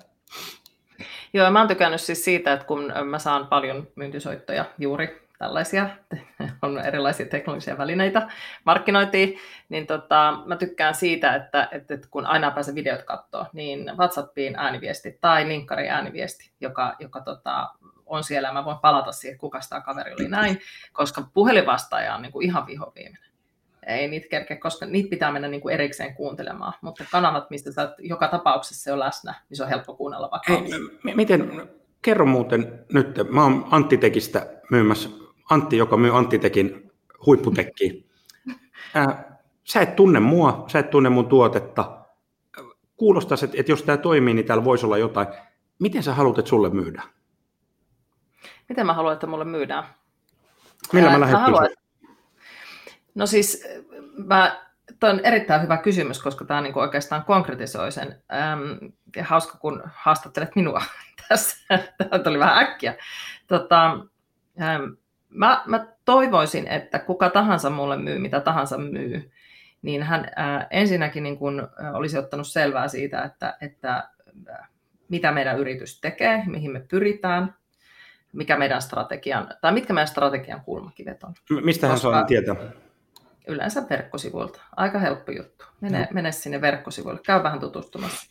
Joo, 1.32 1.50
mä 1.50 1.58
oon 1.58 1.68
tykännyt 1.68 2.00
siis 2.00 2.24
siitä, 2.24 2.52
että 2.52 2.66
kun 2.66 2.92
mä 3.04 3.18
saan 3.18 3.46
paljon 3.46 3.88
myyntisoittoja 3.96 4.64
juuri 4.78 5.22
tällaisia, 5.38 5.88
on 6.62 6.78
erilaisia 6.78 7.26
teknologisia 7.26 7.78
välineitä 7.78 8.28
markkinointiin, 8.64 9.38
niin 9.68 9.86
tota, 9.86 10.42
mä 10.46 10.56
tykkään 10.56 10.94
siitä, 10.94 11.34
että, 11.34 11.68
että, 11.72 11.94
että 11.94 12.08
kun 12.10 12.26
aina 12.26 12.50
pääsee 12.50 12.74
videot 12.74 13.02
katsoa, 13.02 13.46
niin 13.52 13.90
WhatsAppiin 13.98 14.56
ääniviesti 14.56 15.18
tai 15.20 15.48
linkkari 15.48 15.88
ääniviesti, 15.88 16.50
joka, 16.60 16.96
joka 16.98 17.20
tota, 17.20 17.70
on 18.06 18.24
siellä 18.24 18.52
mä 18.52 18.64
voin 18.64 18.78
palata 18.78 19.12
siihen, 19.12 19.38
kuka 19.38 19.60
sitä 19.60 19.80
kaveri 19.80 20.12
oli 20.12 20.28
näin, 20.28 20.60
koska 20.92 21.22
puhelinvastaaja 21.34 22.14
on 22.14 22.22
niin 22.22 22.32
kuin 22.32 22.46
ihan 22.46 22.66
vihoviimeinen. 22.66 23.31
Ei 23.86 24.08
niitä 24.08 24.28
kerkeä, 24.28 24.56
koska 24.56 24.86
niitä 24.86 25.10
pitää 25.10 25.32
mennä 25.32 25.48
niin 25.48 25.60
kuin 25.60 25.74
erikseen 25.74 26.14
kuuntelemaan, 26.14 26.72
mutta 26.80 27.04
kanavat, 27.12 27.50
mistä 27.50 27.72
sä 27.72 27.94
joka 27.98 28.28
tapauksessa 28.28 28.82
se 28.82 28.92
on 28.92 28.98
läsnä, 28.98 29.34
niin 29.48 29.56
se 29.56 29.62
on 29.62 29.68
helppo 29.68 29.94
kuunnella 29.94 30.30
vaikka. 30.30 30.52
Ei, 30.52 31.14
miten, 31.14 31.68
kerro 32.02 32.26
muuten 32.26 32.84
nyt, 32.92 33.18
mä 33.30 33.42
oon 33.42 33.68
Antti 33.70 33.96
Tekistä 33.96 34.46
myymässä, 34.70 35.08
Antti, 35.50 35.76
joka 35.76 35.96
myy 35.96 36.16
Antti 36.16 36.38
Tekin 36.38 36.92
huipputekkiä. 37.26 37.92
sä 39.64 39.80
et 39.80 39.96
tunne 39.96 40.20
mua, 40.20 40.64
sä 40.68 40.78
et 40.78 40.90
tunne 40.90 41.08
mun 41.08 41.26
tuotetta. 41.26 41.98
Kuulostaisi, 42.96 43.44
että, 43.44 43.56
että 43.60 43.72
jos 43.72 43.82
tämä 43.82 43.96
toimii, 43.96 44.34
niin 44.34 44.46
täällä 44.46 44.64
voisi 44.64 44.86
olla 44.86 44.98
jotain. 44.98 45.28
Miten 45.78 46.02
sä 46.02 46.14
haluat, 46.14 46.38
että 46.38 46.48
sulle 46.48 46.70
myydään? 46.70 47.08
Miten 48.68 48.86
mä 48.86 48.94
haluan, 48.94 49.14
että 49.14 49.26
mulle 49.26 49.44
myydään? 49.44 49.84
Millä 50.92 51.10
mä 51.10 51.20
lähden 51.20 51.40
haluan... 51.40 51.68
No 53.14 53.26
siis, 53.26 53.64
mä, 54.16 54.62
toi 55.00 55.10
on 55.10 55.20
erittäin 55.24 55.62
hyvä 55.62 55.76
kysymys, 55.76 56.22
koska 56.22 56.44
tämä 56.44 56.60
niin 56.60 56.78
oikeastaan 56.78 57.24
konkretisoi 57.24 57.92
sen. 57.92 58.22
Ähm, 58.32 58.62
ja 59.16 59.24
hauska, 59.24 59.58
kun 59.58 59.82
haastattelet 59.94 60.56
minua 60.56 60.82
tässä. 61.28 61.56
Tämä 61.98 62.22
tuli 62.24 62.38
vähän 62.38 62.58
äkkiä. 62.58 62.94
Tota, 63.46 63.90
ähm, 64.62 64.82
mä, 65.28 65.62
mä 65.66 65.86
toivoisin, 66.04 66.66
että 66.66 66.98
kuka 66.98 67.30
tahansa 67.30 67.70
mulle 67.70 67.96
myy, 67.96 68.18
mitä 68.18 68.40
tahansa 68.40 68.78
myy, 68.78 69.30
niin 69.82 70.02
hän 70.02 70.30
äh, 70.38 70.66
ensinnäkin 70.70 71.22
niin 71.22 71.38
kun, 71.38 71.68
äh, 71.84 71.94
olisi 71.94 72.18
ottanut 72.18 72.46
selvää 72.46 72.88
siitä, 72.88 73.22
että, 73.22 73.56
että 73.60 74.08
äh, 74.50 74.68
mitä 75.08 75.32
meidän 75.32 75.58
yritys 75.58 76.00
tekee, 76.00 76.42
mihin 76.46 76.72
me 76.72 76.80
pyritään, 76.90 77.54
mikä 78.32 78.56
meidän 78.58 78.82
strategian, 78.82 79.48
tai 79.60 79.72
mitkä 79.72 79.92
meidän 79.92 80.08
strategian 80.08 80.60
kulmakivet 80.60 81.24
on. 81.24 81.34
Mistä 81.64 81.88
hän 81.88 81.98
saa 81.98 82.24
tietää? 82.24 82.56
Yleensä 83.48 83.82
verkkosivuilta. 83.90 84.60
Aika 84.76 84.98
helppo 84.98 85.32
juttu. 85.32 85.64
Mene, 85.80 86.00
no. 86.00 86.06
mene 86.12 86.32
sinne 86.32 86.60
verkkosivuille, 86.60 87.20
käy 87.26 87.42
vähän 87.42 87.60
tutustumassa. 87.60 88.30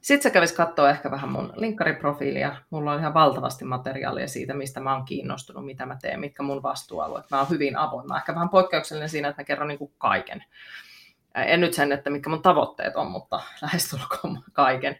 Sitten 0.00 0.22
se 0.22 0.30
kävisi 0.30 0.54
katsoa 0.54 0.90
ehkä 0.90 1.10
vähän 1.10 1.32
mun 1.32 1.52
linkkariprofiilia. 1.56 2.56
Mulla 2.70 2.92
on 2.92 3.00
ihan 3.00 3.14
valtavasti 3.14 3.64
materiaalia 3.64 4.28
siitä, 4.28 4.54
mistä 4.54 4.80
mä 4.80 4.94
oon 4.94 5.04
kiinnostunut, 5.04 5.66
mitä 5.66 5.86
mä 5.86 5.96
teen, 6.02 6.20
mitkä 6.20 6.42
mun 6.42 6.62
vastuualueet. 6.62 7.30
Mä 7.30 7.38
oon 7.38 7.50
hyvin 7.50 7.76
avoin. 7.76 8.08
Mä 8.08 8.16
ehkä 8.16 8.34
vähän 8.34 8.48
poikkeuksellinen 8.48 9.08
siinä, 9.08 9.28
että 9.28 9.42
mä 9.42 9.44
kerron 9.44 9.68
niin 9.68 9.78
kuin 9.78 9.92
kaiken 9.98 10.44
en 11.34 11.60
nyt 11.60 11.74
sen, 11.74 11.92
että 11.92 12.10
mitkä 12.10 12.30
mun 12.30 12.42
tavoitteet 12.42 12.96
on, 12.96 13.10
mutta 13.10 13.40
lähestulkoon 13.62 14.42
kaiken, 14.52 14.98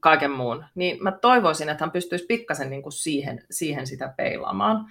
kaiken 0.00 0.30
muun, 0.30 0.64
niin 0.74 1.02
mä 1.02 1.12
toivoisin, 1.12 1.68
että 1.68 1.84
hän 1.84 1.90
pystyisi 1.90 2.26
pikkasen 2.26 2.70
niin 2.70 2.82
kuin 2.82 2.92
siihen, 2.92 3.44
siihen 3.50 3.86
sitä 3.86 4.14
peilaamaan. 4.16 4.86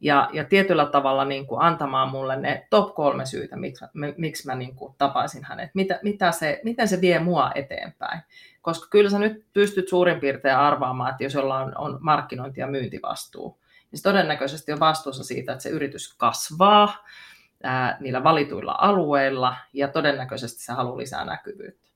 Ja, 0.00 0.30
ja 0.32 0.44
tietyllä 0.44 0.86
tavalla 0.86 1.24
niin 1.24 1.46
kuin 1.46 1.62
antamaan 1.62 2.08
mulle 2.08 2.36
ne 2.36 2.66
top 2.70 2.94
kolme 2.94 3.26
syytä, 3.26 3.56
miksi, 3.56 3.84
miksi 4.16 4.46
mä 4.46 4.54
niin 4.54 4.76
kuin 4.76 4.94
tapaisin 4.98 5.44
hänet, 5.44 5.70
mitä, 5.74 5.98
mitä 6.02 6.32
se, 6.32 6.60
miten 6.64 6.88
se 6.88 7.00
vie 7.00 7.18
mua 7.18 7.50
eteenpäin. 7.54 8.20
Koska 8.62 8.86
kyllä 8.90 9.10
sä 9.10 9.18
nyt 9.18 9.44
pystyt 9.52 9.88
suurin 9.88 10.20
piirtein 10.20 10.56
arvaamaan, 10.56 11.10
että 11.10 11.24
jos 11.24 11.34
jollain 11.34 11.78
on, 11.78 11.98
markkinointi- 12.00 12.60
ja 12.60 12.66
myyntivastuu, 12.66 13.58
niin 13.90 13.98
se 13.98 14.02
todennäköisesti 14.02 14.72
on 14.72 14.80
vastuussa 14.80 15.24
siitä, 15.24 15.52
että 15.52 15.62
se 15.62 15.68
yritys 15.68 16.14
kasvaa, 16.14 17.04
ää, 17.62 17.96
niillä 18.00 18.24
valituilla 18.24 18.76
alueilla 18.78 19.56
ja 19.72 19.88
todennäköisesti 19.88 20.62
se 20.62 20.72
haluaa 20.72 20.98
lisää 20.98 21.24
näkyvyyttä. 21.24 21.90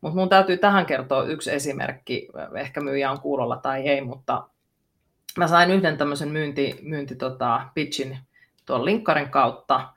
Mutta 0.00 0.18
mun 0.18 0.28
täytyy 0.28 0.56
tähän 0.56 0.86
kertoa 0.86 1.24
yksi 1.24 1.52
esimerkki, 1.52 2.28
ehkä 2.58 2.80
myyjä 2.80 3.10
on 3.10 3.20
kuulolla 3.20 3.56
tai 3.56 3.88
ei, 3.88 4.00
mutta 4.00 4.48
mä 5.36 5.48
sain 5.48 5.70
yhden 5.70 5.96
tämmöisen 5.96 6.28
myynti, 6.28 6.78
myynti 6.82 7.16
tota, 7.16 7.68
pitchin 7.74 8.18
tuon 8.66 8.84
linkkarin 8.84 9.30
kautta, 9.30 9.88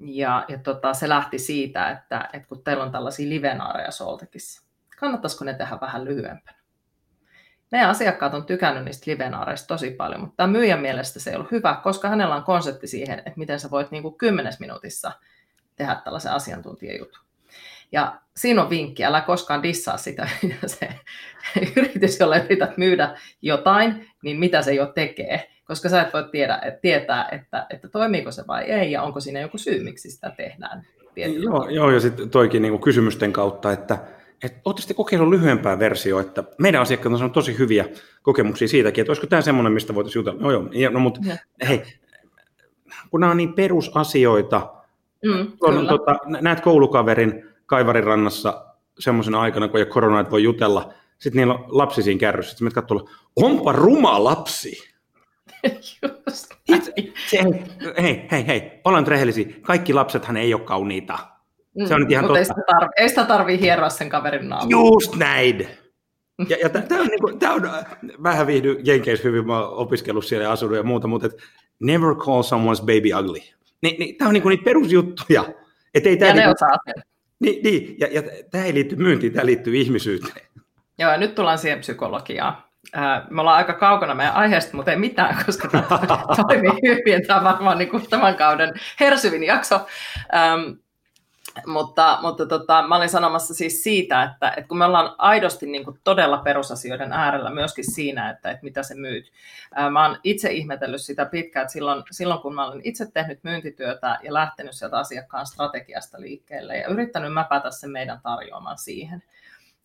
ja, 0.00 0.44
ja 0.48 0.58
tota, 0.58 0.94
se 0.94 1.08
lähti 1.08 1.38
siitä, 1.38 1.90
että, 1.90 2.28
että 2.32 2.48
kun 2.48 2.64
teillä 2.64 2.84
on 2.84 2.92
tällaisia 2.92 3.28
livenaareja 3.28 3.90
Soltekissa, 3.90 4.62
kannattaisiko 5.00 5.44
ne 5.44 5.54
tehdä 5.54 5.78
vähän 5.80 6.04
lyhyempänä? 6.04 6.56
meidän 7.70 7.90
asiakkaat 7.90 8.34
on 8.34 8.46
tykännyt 8.46 8.84
niistä 8.84 9.10
livenaareista 9.10 9.66
tosi 9.66 9.90
paljon, 9.90 10.20
mutta 10.20 10.36
tämä 10.36 10.52
myyjän 10.52 10.80
mielestä 10.80 11.20
se 11.20 11.30
ei 11.30 11.36
ollut 11.36 11.50
hyvä, 11.50 11.80
koska 11.82 12.08
hänellä 12.08 12.34
on 12.34 12.42
konsepti 12.42 12.86
siihen, 12.86 13.18
että 13.18 13.32
miten 13.36 13.60
sä 13.60 13.70
voit 13.70 13.90
niin 13.90 14.02
kuin 14.02 14.18
kymmenes 14.18 14.60
minuutissa 14.60 15.12
tehdä 15.76 15.94
tällaisen 15.94 16.32
asiantuntijajutun. 16.32 17.25
Ja 17.96 18.20
siinä 18.36 18.62
on 18.62 18.70
vinkki, 18.70 19.04
älä 19.04 19.20
koskaan 19.20 19.62
dissaa 19.62 19.96
sitä, 19.96 20.28
se 20.66 20.88
yritys, 21.76 22.20
jolla 22.20 22.36
yrität 22.36 22.76
myydä 22.76 23.16
jotain, 23.42 24.08
niin 24.22 24.38
mitä 24.38 24.62
se 24.62 24.74
jo 24.74 24.86
tekee, 24.86 25.50
koska 25.64 25.88
sä 25.88 26.02
et 26.02 26.12
voi 26.12 26.24
tiedä, 26.32 26.58
että 26.62 26.80
tietää, 26.80 27.28
että, 27.32 27.66
että 27.70 27.88
toimiiko 27.88 28.30
se 28.30 28.44
vai 28.46 28.64
ei, 28.64 28.92
ja 28.92 29.02
onko 29.02 29.20
siinä 29.20 29.40
joku 29.40 29.58
syy, 29.58 29.84
miksi 29.84 30.10
sitä 30.10 30.32
tehdään. 30.36 30.86
Joo, 31.16 31.68
joo, 31.68 31.90
ja 31.90 32.00
sitten 32.00 32.30
toikin 32.30 32.62
niin 32.62 32.80
kysymysten 32.80 33.32
kautta, 33.32 33.72
että 33.72 33.98
ootte 34.64 34.82
sitten 34.82 34.96
kokeillut 34.96 35.30
lyhyempää 35.30 35.78
versiota, 35.78 36.28
että 36.28 36.44
meidän 36.58 36.80
asiakkaat 36.80 37.20
on 37.20 37.30
tosi 37.30 37.58
hyviä 37.58 37.84
kokemuksia 38.22 38.68
siitäkin, 38.68 39.02
että 39.02 39.10
olisiko 39.10 39.26
tämä 39.26 39.42
semmoinen, 39.42 39.72
mistä 39.72 39.94
voitaisiin 39.94 40.20
jutella. 40.20 40.42
No 40.42 40.50
joo, 40.50 40.90
no, 40.90 41.00
mutta 41.00 41.20
hei, 41.68 41.82
kun 43.10 43.20
nämä 43.20 43.30
on 43.30 43.36
niin 43.36 43.52
perusasioita, 43.52 44.72
mm, 45.24 45.52
on, 45.60 45.86
tota, 45.86 46.16
näet 46.40 46.60
koulukaverin 46.60 47.55
Kaivarin 47.66 48.04
rannassa 48.04 48.66
semmoisena 48.98 49.40
aikana, 49.40 49.68
kun 49.68 49.80
ei 49.80 49.86
korona, 49.86 50.20
että 50.20 50.30
voi 50.30 50.42
jutella, 50.42 50.92
sitten 51.18 51.38
niillä 51.38 51.54
on 51.54 51.64
lapsi 51.68 52.02
siinä 52.02 52.20
kärryssä, 52.20 52.50
sitten 52.50 52.72
katsoo, 52.72 53.08
onpa 53.36 53.72
ruma 53.72 54.24
lapsi. 54.24 54.96
Just 56.68 56.86
se, 57.26 57.44
hei, 58.02 58.26
hei, 58.30 58.46
hei, 58.46 58.80
ollaan 58.84 59.06
rehellisiä. 59.06 59.46
Kaikki 59.62 59.92
lapsethan 59.92 60.36
ei 60.36 60.54
ole 60.54 60.62
kauniita. 60.62 61.18
Se 61.88 61.94
on 61.94 62.00
nyt 62.00 62.10
ihan 62.10 62.24
totta. 62.24 62.38
Ei 62.38 62.44
sitä, 62.44 62.62
tarvi, 62.66 62.92
ei 62.96 63.08
sitä 63.08 63.24
tarvii 63.24 63.60
hieroa 63.60 63.88
sen 63.88 64.08
kaverin 64.08 64.48
naamua. 64.48 64.70
Just 64.70 65.16
näin. 65.16 65.68
Ja, 66.48 66.56
ja 66.62 66.68
tämä 66.68 67.00
on, 67.00 67.06
niinku, 67.06 67.32
tää 67.38 67.52
on, 67.52 67.70
vähän 68.22 68.46
viihdy 68.46 68.80
Jenkeissä 68.84 69.28
hyvin, 69.28 69.46
mä 69.46 69.58
oon 69.58 69.76
opiskellut 69.76 70.24
siellä 70.24 70.44
ja 70.44 70.52
asunut 70.52 70.76
ja 70.76 70.82
muuta, 70.82 71.08
mutta 71.08 71.26
et, 71.26 71.32
never 71.80 72.14
call 72.14 72.42
someone's 72.42 72.80
baby 72.80 73.12
ugly. 73.20 73.40
Ni, 73.82 73.96
ni, 73.98 74.12
tämä 74.12 74.28
on 74.28 74.34
niinku 74.34 74.48
niitä 74.48 74.64
perusjuttuja. 74.64 75.44
Et 75.94 76.06
ei 76.06 76.16
tää 76.16 76.28
ja 76.28 76.34
niinku, 76.34 76.48
ne 76.48 76.54
osaa 76.54 76.78
sen. 76.84 77.02
Niin, 77.40 77.62
niin 77.62 77.96
ja, 78.00 78.08
ja 78.10 78.22
tämä 78.50 78.64
ei 78.64 78.74
liitty 78.74 78.96
myyntiin, 78.96 79.32
tämä 79.32 79.46
liittyy 79.46 79.76
ihmisyyteen. 79.76 80.46
Joo, 80.98 81.12
ja 81.12 81.18
nyt 81.18 81.34
tullaan 81.34 81.58
siihen 81.58 81.78
psykologiaan. 81.78 82.56
Me 83.30 83.40
ollaan 83.40 83.56
aika 83.56 83.72
kaukana 83.72 84.14
meidän 84.14 84.34
aiheesta, 84.34 84.76
mutta 84.76 84.90
ei 84.90 84.96
mitään, 84.96 85.44
koska 85.46 85.68
tämä 85.68 85.86
toimii 86.48 86.80
hyvin. 86.82 87.26
Tämä 87.26 87.38
on 87.38 87.44
varmaan 87.44 87.78
niin 87.78 87.90
kuin 87.90 88.10
tämän 88.10 88.34
kauden 88.36 88.74
hersyvin 89.00 89.44
jakso. 89.44 89.86
Mutta 91.66 92.18
mutta 92.22 92.46
tota, 92.46 92.88
mä 92.88 92.96
olin 92.96 93.08
sanomassa 93.08 93.54
siis 93.54 93.82
siitä, 93.82 94.22
että, 94.22 94.48
että 94.48 94.68
kun 94.68 94.78
me 94.78 94.84
ollaan 94.84 95.14
aidosti 95.18 95.66
niin 95.66 95.84
kuin 95.84 96.00
todella 96.04 96.38
perusasioiden 96.38 97.12
äärellä 97.12 97.50
myöskin 97.50 97.92
siinä, 97.94 98.30
että, 98.30 98.50
että 98.50 98.64
mitä 98.64 98.82
se 98.82 98.94
myyt. 98.94 99.32
mä 99.90 100.08
oon 100.08 100.18
itse 100.24 100.50
ihmetellyt 100.50 101.02
sitä 101.02 101.24
pitkään, 101.24 101.64
että 101.64 101.72
silloin, 101.72 102.02
silloin 102.10 102.40
kun 102.40 102.54
mä 102.54 102.66
olen 102.66 102.80
itse 102.84 103.10
tehnyt 103.10 103.44
myyntityötä 103.44 104.18
ja 104.22 104.34
lähtenyt 104.34 104.74
sieltä 104.74 104.98
asiakkaan 104.98 105.46
strategiasta 105.46 106.20
liikkeelle 106.20 106.76
ja 106.76 106.88
yrittänyt 106.88 107.32
mäpätä 107.32 107.70
sen 107.70 107.90
meidän 107.90 108.20
tarjoamaan 108.22 108.78
siihen– 108.78 109.22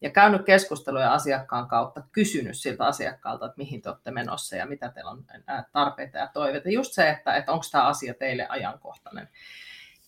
ja 0.02 0.10
käynyt 0.10 0.46
keskusteluja 0.46 1.14
asiakkaan 1.14 1.68
kautta, 1.68 2.04
kysynyt 2.12 2.58
siltä 2.58 2.86
asiakkaalta, 2.86 3.46
että 3.46 3.58
mihin 3.58 3.82
te 3.82 3.90
olette 3.90 4.12
menossa 4.12 4.56
ja 4.56 4.66
mitä 4.66 4.90
teillä 4.90 5.12
on 5.12 5.26
tarpeita 5.72 6.18
ja 6.18 6.30
toiveita. 6.34 6.70
Just 6.70 6.94
se, 6.94 7.10
että, 7.10 7.36
että 7.36 7.52
onko 7.52 7.66
tämä 7.72 7.84
asia 7.84 8.14
teille 8.14 8.48
ajankohtainen. 8.50 9.30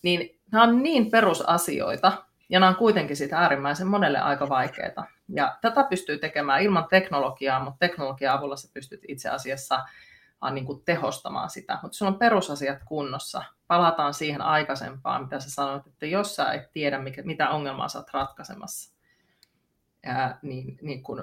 Niin 0.02 0.33
nämä 0.52 0.64
on 0.64 0.82
niin 0.82 1.10
perusasioita, 1.10 2.24
ja 2.48 2.60
nämä 2.60 2.70
on 2.70 2.76
kuitenkin 2.76 3.16
sitä 3.16 3.38
äärimmäisen 3.38 3.86
monelle 3.86 4.18
aika 4.18 4.48
vaikeita. 4.48 5.04
Ja 5.28 5.58
tätä 5.60 5.84
pystyy 5.84 6.18
tekemään 6.18 6.62
ilman 6.62 6.88
teknologiaa, 6.88 7.64
mutta 7.64 7.78
teknologian 7.78 8.38
avulla 8.38 8.56
sä 8.56 8.68
pystyt 8.74 9.00
itse 9.08 9.28
asiassa 9.28 9.84
niin 10.50 10.66
kuin 10.66 10.82
tehostamaan 10.84 11.50
sitä. 11.50 11.78
Mutta 11.82 11.96
sulla 11.96 12.12
on 12.12 12.18
perusasiat 12.18 12.78
kunnossa. 12.84 13.44
Palataan 13.66 14.14
siihen 14.14 14.42
aikaisempaan, 14.42 15.22
mitä 15.22 15.40
sä 15.40 15.50
sanoit, 15.50 15.86
että 15.86 16.06
jos 16.06 16.36
sä 16.36 16.52
et 16.52 16.72
tiedä, 16.72 16.98
mikä, 16.98 17.22
mitä 17.22 17.50
ongelmaa 17.50 17.88
sä 17.88 17.98
oot 17.98 18.10
ratkaisemassa, 18.12 18.94
ää, 20.06 20.38
niin, 20.42 20.78
niin 20.82 21.02
kuin, 21.02 21.22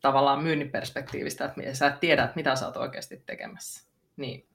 tavallaan 0.00 0.42
myynnin 0.42 0.70
perspektiivistä, 0.70 1.44
että 1.44 1.74
sä 1.74 1.86
et 1.86 2.00
tiedä, 2.00 2.24
että 2.24 2.36
mitä 2.36 2.56
sä 2.56 2.66
oot 2.66 2.76
oikeasti 2.76 3.22
tekemässä, 3.26 3.88
niin 4.16 4.48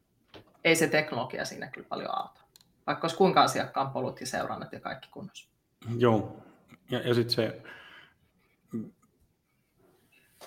ei 0.64 0.76
se 0.76 0.88
teknologia 0.88 1.46
siinä 1.46 1.68
kyllä 1.68 1.88
paljon 1.88 2.18
auta. 2.18 2.42
Vaikka 2.90 3.06
olisi 3.06 3.18
kuinka 3.18 3.42
asiakkaan 3.42 3.92
polut 3.92 4.20
ja 4.20 4.28
seurannat 4.28 4.74
ja 4.74 4.80
kaikki 4.80 5.10
kunnossa. 5.12 5.50
Joo, 5.98 6.38
ja, 6.92 7.00
ja 7.00 7.14
sitten 7.14 7.36
se, 7.36 7.62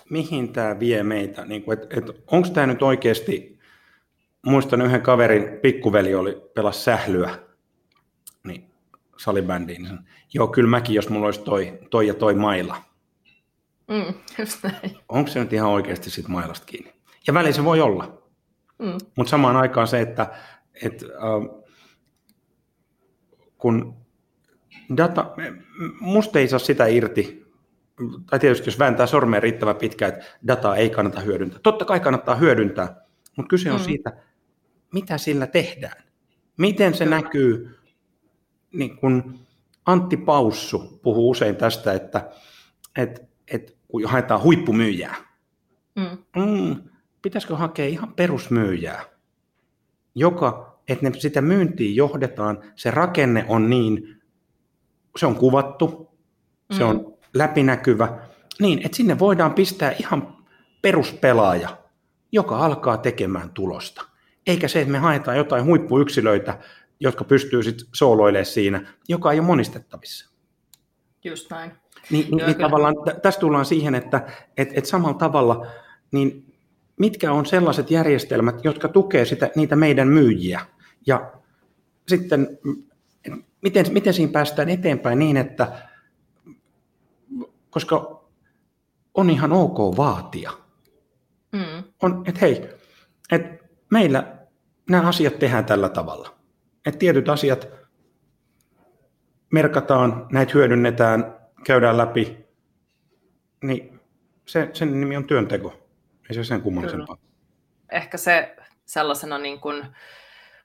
mihin 0.09 0.53
tämä 0.53 0.79
vie 0.79 1.03
meitä, 1.03 1.45
niin 1.45 1.63
et, 1.73 1.97
et, 1.97 2.23
onko 2.27 2.49
tämä 2.49 2.67
nyt 2.67 2.81
oikeasti, 2.81 3.59
muistan 4.45 4.81
yhden 4.81 5.01
kaverin 5.01 5.59
pikkuveli 5.61 6.15
oli 6.15 6.51
pelas 6.55 6.85
sählyä, 6.85 7.39
niin 8.43 8.71
salibändiin, 9.17 9.83
niin 9.83 9.99
joo, 10.33 10.47
kyllä 10.47 10.69
mäkin, 10.69 10.95
jos 10.95 11.09
mulla 11.09 11.25
olisi 11.25 11.41
toi, 11.41 11.79
toi 11.89 12.07
ja 12.07 12.13
toi 12.13 12.35
mailla, 12.35 12.77
Mm, 13.87 14.13
just 14.39 14.63
näin. 14.63 14.97
Onko 15.09 15.29
se 15.29 15.39
nyt 15.39 15.53
ihan 15.53 15.69
oikeasti 15.69 16.09
sit 16.09 16.27
mailasta 16.27 16.65
kiinni? 16.65 16.93
Ja 17.27 17.33
väliin 17.33 17.53
se 17.53 17.63
voi 17.63 17.81
olla. 17.81 18.23
Mm. 18.79 18.97
Mutta 19.17 19.31
samaan 19.31 19.55
aikaan 19.55 19.87
se, 19.87 20.01
että 20.01 20.31
et, 20.83 21.03
äh, 21.03 21.62
kun 23.63 23.95
data, 24.97 25.35
musta 25.99 26.39
ei 26.39 26.47
saa 26.47 26.59
sitä 26.59 26.85
irti, 26.85 27.45
tai 28.29 28.39
tietysti 28.39 28.67
jos 28.67 28.79
vääntää 28.79 29.07
sormea 29.07 29.39
riittävän 29.39 29.75
pitkään, 29.75 30.13
että 30.13 30.25
dataa 30.47 30.75
ei 30.75 30.89
kannata 30.89 31.21
hyödyntää. 31.21 31.59
Totta 31.63 31.85
kai 31.85 31.99
kannattaa 31.99 32.35
hyödyntää, 32.35 33.05
mutta 33.37 33.49
kyse 33.49 33.71
on 33.71 33.79
mm. 33.79 33.83
siitä, 33.83 34.13
mitä 34.93 35.17
sillä 35.17 35.47
tehdään. 35.47 36.03
Miten 36.57 36.93
se 36.93 37.03
Kyllä. 37.03 37.15
näkyy, 37.15 37.79
niin 38.73 38.97
kun 38.97 39.39
Antti 39.85 40.17
Paussu 40.17 40.99
puhuu 41.03 41.29
usein 41.29 41.55
tästä, 41.55 41.93
että, 41.93 42.29
että 42.97 43.21
että 43.47 43.73
kun 43.87 44.05
haetaan 44.05 44.43
huippumyyjää, 44.43 45.15
mm. 45.95 46.17
Mm, 46.35 46.75
pitäisikö 47.21 47.55
hakea 47.55 47.85
ihan 47.85 48.13
perusmyyjää, 48.13 49.03
joka, 50.15 50.72
että 50.87 51.09
ne 51.09 51.19
sitä 51.19 51.41
myyntiin 51.41 51.95
johdetaan, 51.95 52.63
se 52.75 52.91
rakenne 52.91 53.45
on 53.47 53.69
niin, 53.69 54.21
se 55.17 55.25
on 55.25 55.35
kuvattu, 55.35 56.17
mm. 56.69 56.77
se 56.77 56.83
on 56.83 57.17
läpinäkyvä, 57.33 58.19
niin 58.59 58.81
että 58.85 58.97
sinne 58.97 59.19
voidaan 59.19 59.53
pistää 59.53 59.91
ihan 59.99 60.37
peruspelaaja, 60.81 61.77
joka 62.31 62.57
alkaa 62.57 62.97
tekemään 62.97 63.49
tulosta. 63.49 64.05
Eikä 64.47 64.67
se, 64.67 64.81
että 64.81 64.91
me 64.91 64.97
haetaan 64.97 65.37
jotain 65.37 65.65
huippuyksilöitä, 65.65 66.59
jotka 66.99 67.23
pystyy 67.23 67.63
sitten 67.63 67.87
sooloilemaan 67.93 68.45
siinä, 68.45 68.93
joka 69.09 69.31
ei 69.31 69.39
ole 69.39 69.47
monistettavissa. 69.47 70.33
Just 71.23 71.51
näin. 71.51 71.71
Niin, 72.09 72.31
niin, 72.31 72.45
niin 72.45 72.57
tavallaan 72.57 72.95
tästä 73.21 73.39
tullaan 73.39 73.65
siihen, 73.65 73.95
että 73.95 74.27
et, 74.57 74.69
et 74.73 74.85
samalla 74.85 75.17
tavalla, 75.17 75.67
niin 76.11 76.52
mitkä 77.03 77.31
on 77.31 77.45
sellaiset 77.45 77.91
järjestelmät, 77.91 78.65
jotka 78.65 78.87
tukee 78.87 79.25
sitä, 79.25 79.51
niitä 79.55 79.75
meidän 79.75 80.07
myyjiä, 80.07 80.65
ja 81.07 81.33
sitten 82.07 82.59
miten, 83.61 83.85
miten 83.91 84.13
siinä 84.13 84.31
päästään 84.31 84.69
eteenpäin 84.69 85.19
niin, 85.19 85.37
että 85.37 85.89
koska 87.69 88.23
on 89.13 89.29
ihan 89.29 89.51
ok 89.51 89.97
vaatia. 89.97 90.51
Mm. 91.51 91.83
On, 92.01 92.23
että 92.27 92.39
hei, 92.41 92.69
että 93.31 93.65
meillä 93.91 94.37
nämä 94.89 95.07
asiat 95.07 95.39
tehdään 95.39 95.65
tällä 95.65 95.89
tavalla. 95.89 96.35
Että 96.85 96.99
tietyt 96.99 97.29
asiat 97.29 97.67
merkataan, 99.51 100.27
näitä 100.31 100.51
hyödynnetään, 100.53 101.35
käydään 101.63 101.97
läpi, 101.97 102.37
niin 103.63 103.99
se, 104.45 104.69
sen 104.73 104.99
nimi 104.99 105.17
on 105.17 105.27
työnteko. 105.27 105.82
Ei 106.29 106.35
se 106.35 106.43
sen 106.43 106.61
kummallisempaa. 106.61 107.17
Ehkä 107.91 108.17
se 108.17 108.55
sellaisena 108.85 109.37
niin 109.37 109.59
kuin 109.59 109.85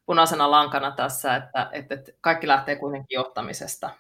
punaisena 0.07 0.51
lankana 0.51 0.91
tässä, 0.91 1.37
että, 1.37 1.71
että 1.73 2.13
kaikki 2.21 2.49
lähtee 2.49 2.77
kuitenkin 2.77 3.17
johtamisesta. 3.17 3.91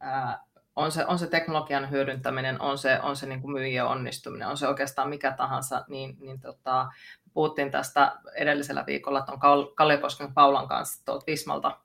Ää, 0.00 0.40
on 0.76 0.92
se, 0.92 1.06
on 1.06 1.18
se 1.18 1.26
teknologian 1.26 1.90
hyödyntäminen, 1.90 2.60
on 2.60 2.78
se, 2.78 3.00
on 3.00 3.16
se 3.16 3.26
niin 3.26 3.40
kuin 3.40 3.52
myyjien 3.52 3.84
onnistuminen, 3.84 4.48
on 4.48 4.56
se 4.56 4.68
oikeastaan 4.68 5.08
mikä 5.08 5.32
tahansa, 5.32 5.84
niin, 5.88 6.16
niin 6.20 6.40
tota, 6.40 6.88
puhuttiin 7.32 7.70
tästä 7.70 8.16
edellisellä 8.34 8.86
viikolla 8.86 9.22
tuon 9.22 9.38
Kalliokosken 9.74 10.34
Paulan 10.34 10.68
kanssa 10.68 11.04
tuolta 11.04 11.26
Vismalta, 11.26 11.80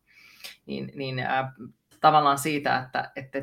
niin, 0.65 0.91
niin 0.95 1.19
ää, 1.19 1.53
tavallaan 2.01 2.37
siitä, 2.37 2.77
että, 2.77 3.11
että, 3.15 3.39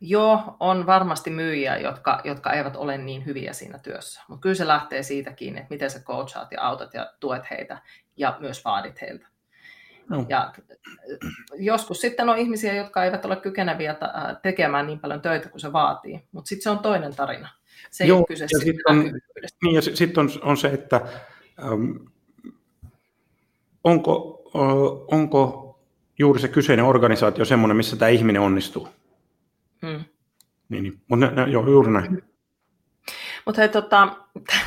Joo, 0.00 0.56
on 0.60 0.86
varmasti 0.86 1.30
myyjiä, 1.30 1.78
jotka, 1.78 2.20
jotka 2.24 2.52
eivät 2.52 2.76
ole 2.76 2.98
niin 2.98 3.26
hyviä 3.26 3.52
siinä 3.52 3.78
työssä, 3.78 4.22
mutta 4.28 4.42
kyllä 4.42 4.54
se 4.54 4.66
lähtee 4.66 5.02
siitäkin, 5.02 5.56
että 5.56 5.66
miten 5.70 5.90
sä 5.90 6.00
coachaat 6.00 6.52
ja 6.52 6.62
autat 6.62 6.94
ja 6.94 7.12
tuet 7.20 7.50
heitä 7.50 7.82
ja 8.16 8.36
myös 8.40 8.64
vaadit 8.64 9.00
heiltä. 9.00 9.26
No. 10.08 10.26
Ja 10.28 10.52
joskus 11.54 12.00
sitten 12.00 12.28
on 12.28 12.38
ihmisiä, 12.38 12.74
jotka 12.74 13.04
eivät 13.04 13.24
ole 13.24 13.36
kykeneviä 13.36 13.96
tekemään 14.42 14.86
niin 14.86 15.00
paljon 15.00 15.20
töitä 15.20 15.48
kuin 15.48 15.60
se 15.60 15.72
vaatii, 15.72 16.22
mutta 16.32 16.48
sitten 16.48 16.62
se 16.62 16.70
on 16.70 16.78
toinen 16.78 17.16
tarina. 17.16 17.48
Se 17.90 18.04
ei 18.04 18.08
Joo, 18.08 18.18
ole 18.18 18.26
kyse 18.26 18.46
ja 18.52 18.58
sitten 18.58 18.84
on, 18.86 19.00
niin, 19.62 19.74
ja 19.74 19.82
sitten 19.82 20.20
on, 20.20 20.30
on 20.42 20.56
se, 20.56 20.68
että 20.68 21.00
ähm, 21.64 21.90
onko, 23.84 24.42
äh, 24.56 25.18
onko 25.18 25.62
juuri 26.18 26.40
se 26.40 26.48
kyseinen 26.48 26.84
organisaatio 26.84 27.44
semmoinen, 27.44 27.76
missä 27.76 27.96
tämä 27.96 28.08
ihminen 28.08 28.42
onnistuu. 28.42 28.88
Mm. 29.86 30.04
Niin, 30.68 30.82
niin. 30.82 31.00
mutta 31.08 31.26
joo, 31.50 31.68
juuri 31.68 31.92
näin. 31.92 32.22
Mutta 33.46 33.60
hei, 33.60 33.68
tota, 33.68 34.16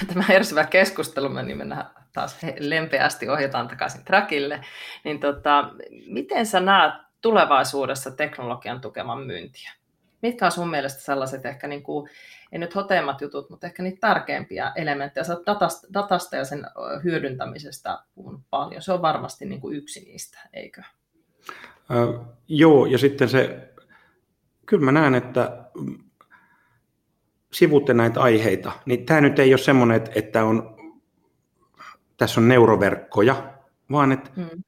tämä 0.08 0.24
hersyvä 0.30 0.64
keskustelu, 0.64 1.30
me 1.30 1.44
niin 1.44 1.58
mennään 1.58 1.90
taas 2.14 2.38
lempeästi 2.60 3.30
ohjataan 3.30 3.68
takaisin 3.68 4.06
trackille, 4.06 4.66
niin 5.04 5.20
tota, 5.20 5.72
miten 6.08 6.46
sä 6.46 6.60
näet 6.60 6.94
tulevaisuudessa 7.22 8.12
teknologian 8.12 8.82
tukeman 8.82 9.20
myyntiä? 9.20 9.72
mitkä 10.22 10.46
on 10.46 10.52
sun 10.52 10.70
mielestä 10.70 11.02
sellaiset 11.02 11.46
ehkä, 11.46 11.68
niin 11.68 11.84
kuin, 11.84 12.10
ei 12.52 12.60
nyt 12.60 12.76
hoteimmat 12.76 13.22
jutut, 13.22 13.50
mutta 13.50 13.68
ehkä 13.68 13.84
niitä 13.84 14.08
tärkeimpiä 14.08 14.72
elementtejä. 14.76 15.24
Sä 15.24 15.38
datasta, 15.46 15.88
datasta 15.94 16.36
ja 16.36 16.46
sen 16.46 16.66
hyödyntämisestä 17.04 18.00
puhunut 18.16 18.42
paljon. 18.50 18.82
Se 18.82 18.94
on 18.94 19.02
varmasti 19.02 19.46
niin 19.46 19.62
kuin 19.62 19.78
yksi 19.78 20.00
niistä, 20.00 20.40
eikö? 20.54 20.82
Äh, 21.92 22.28
joo, 22.48 22.86
ja 22.86 22.98
sitten 22.98 23.30
se, 23.30 23.69
kyllä 24.70 24.86
mä 24.86 24.92
näen, 24.92 25.16
että 25.16 25.66
sivutte 27.54 27.94
näitä 27.94 28.22
aiheita, 28.22 28.72
niin 28.86 29.06
tämä 29.06 29.22
nyt 29.22 29.40
ei 29.40 29.54
ole 29.54 29.58
semmoinen, 29.58 30.02
että 30.16 30.44
on, 30.44 30.76
tässä 32.18 32.42
on 32.42 32.48
neuroverkkoja, 32.48 33.54
vaan 33.92 34.12
että 34.12 34.32
hmm. 34.36 34.64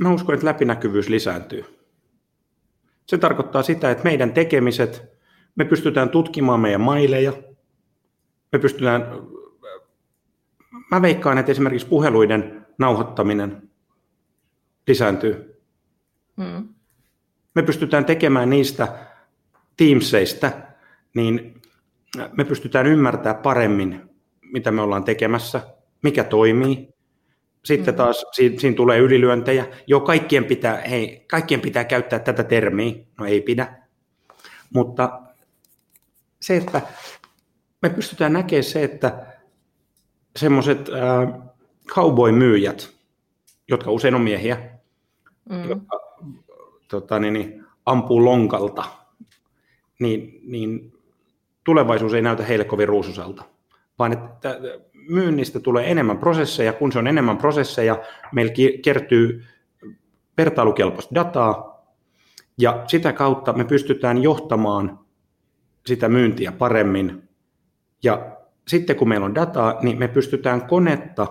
mä 0.00 0.12
uskon, 0.12 0.34
että 0.34 0.46
läpinäkyvyys 0.46 1.08
lisääntyy. 1.08 1.64
Se 3.06 3.18
tarkoittaa 3.18 3.62
sitä, 3.62 3.90
että 3.90 4.04
meidän 4.04 4.32
tekemiset, 4.32 5.02
me 5.56 5.64
pystytään 5.64 6.10
tutkimaan 6.10 6.60
meidän 6.60 6.80
maileja, 6.80 7.32
me 8.52 8.58
pystytään, 8.58 9.02
mä 10.90 11.02
veikkaan, 11.02 11.38
että 11.38 11.52
esimerkiksi 11.52 11.86
puheluiden 11.86 12.66
nauhoittaminen 12.78 13.70
lisääntyy. 14.86 15.62
Hmm. 16.36 16.75
Me 17.56 17.62
pystytään 17.62 18.04
tekemään 18.04 18.50
niistä 18.50 18.88
Teamseista, 19.76 20.52
niin 21.14 21.62
me 22.32 22.44
pystytään 22.44 22.86
ymmärtämään 22.86 23.42
paremmin, 23.42 24.10
mitä 24.52 24.70
me 24.70 24.82
ollaan 24.82 25.04
tekemässä, 25.04 25.60
mikä 26.02 26.24
toimii. 26.24 26.88
Sitten 27.64 27.94
mm. 27.94 27.98
taas 27.98 28.26
siinä, 28.32 28.60
siinä 28.60 28.76
tulee 28.76 28.98
ylilyöntejä. 28.98 29.66
Joo, 29.86 30.00
kaikkien 30.00 30.44
pitää, 30.44 30.76
hei, 30.76 31.24
kaikkien 31.30 31.60
pitää 31.60 31.84
käyttää 31.84 32.18
tätä 32.18 32.44
termiä. 32.44 32.94
No 33.18 33.26
ei 33.26 33.40
pidä. 33.40 33.76
Mutta 34.74 35.22
se, 36.40 36.56
että 36.56 36.80
me 37.82 37.90
pystytään 37.90 38.32
näkemään 38.32 38.64
se, 38.64 38.84
että 38.84 39.26
semmoiset 40.36 40.88
äh, 40.88 41.42
cowboy-myyjät, 41.86 42.90
jotka 43.68 43.90
usein 43.90 44.14
on 44.14 44.20
miehiä, 44.20 44.70
mm. 45.50 45.68
jotka 45.68 46.05
tota, 46.88 47.18
niin, 47.18 47.34
niin, 47.34 47.64
ampuu 47.86 48.24
lonkalta, 48.24 48.84
niin, 49.98 50.40
niin 50.42 50.92
tulevaisuus 51.64 52.14
ei 52.14 52.22
näytä 52.22 52.42
heille 52.42 52.64
kovin 52.64 52.88
ruususelta, 52.88 53.44
vaan 53.98 54.12
että 54.12 54.60
myynnistä 55.08 55.60
tulee 55.60 55.90
enemmän 55.90 56.18
prosesseja, 56.18 56.72
kun 56.72 56.92
se 56.92 56.98
on 56.98 57.06
enemmän 57.06 57.38
prosesseja, 57.38 57.98
meillä 58.32 58.52
kertyy 58.82 59.44
vertailukelpoista 60.38 61.14
dataa, 61.14 61.76
ja 62.58 62.84
sitä 62.86 63.12
kautta 63.12 63.52
me 63.52 63.64
pystytään 63.64 64.22
johtamaan 64.22 64.98
sitä 65.86 66.08
myyntiä 66.08 66.52
paremmin. 66.52 67.28
Ja 68.02 68.36
sitten 68.68 68.96
kun 68.96 69.08
meillä 69.08 69.26
on 69.26 69.34
dataa, 69.34 69.78
niin 69.82 69.98
me 69.98 70.08
pystytään 70.08 70.66
konetta 70.66 71.26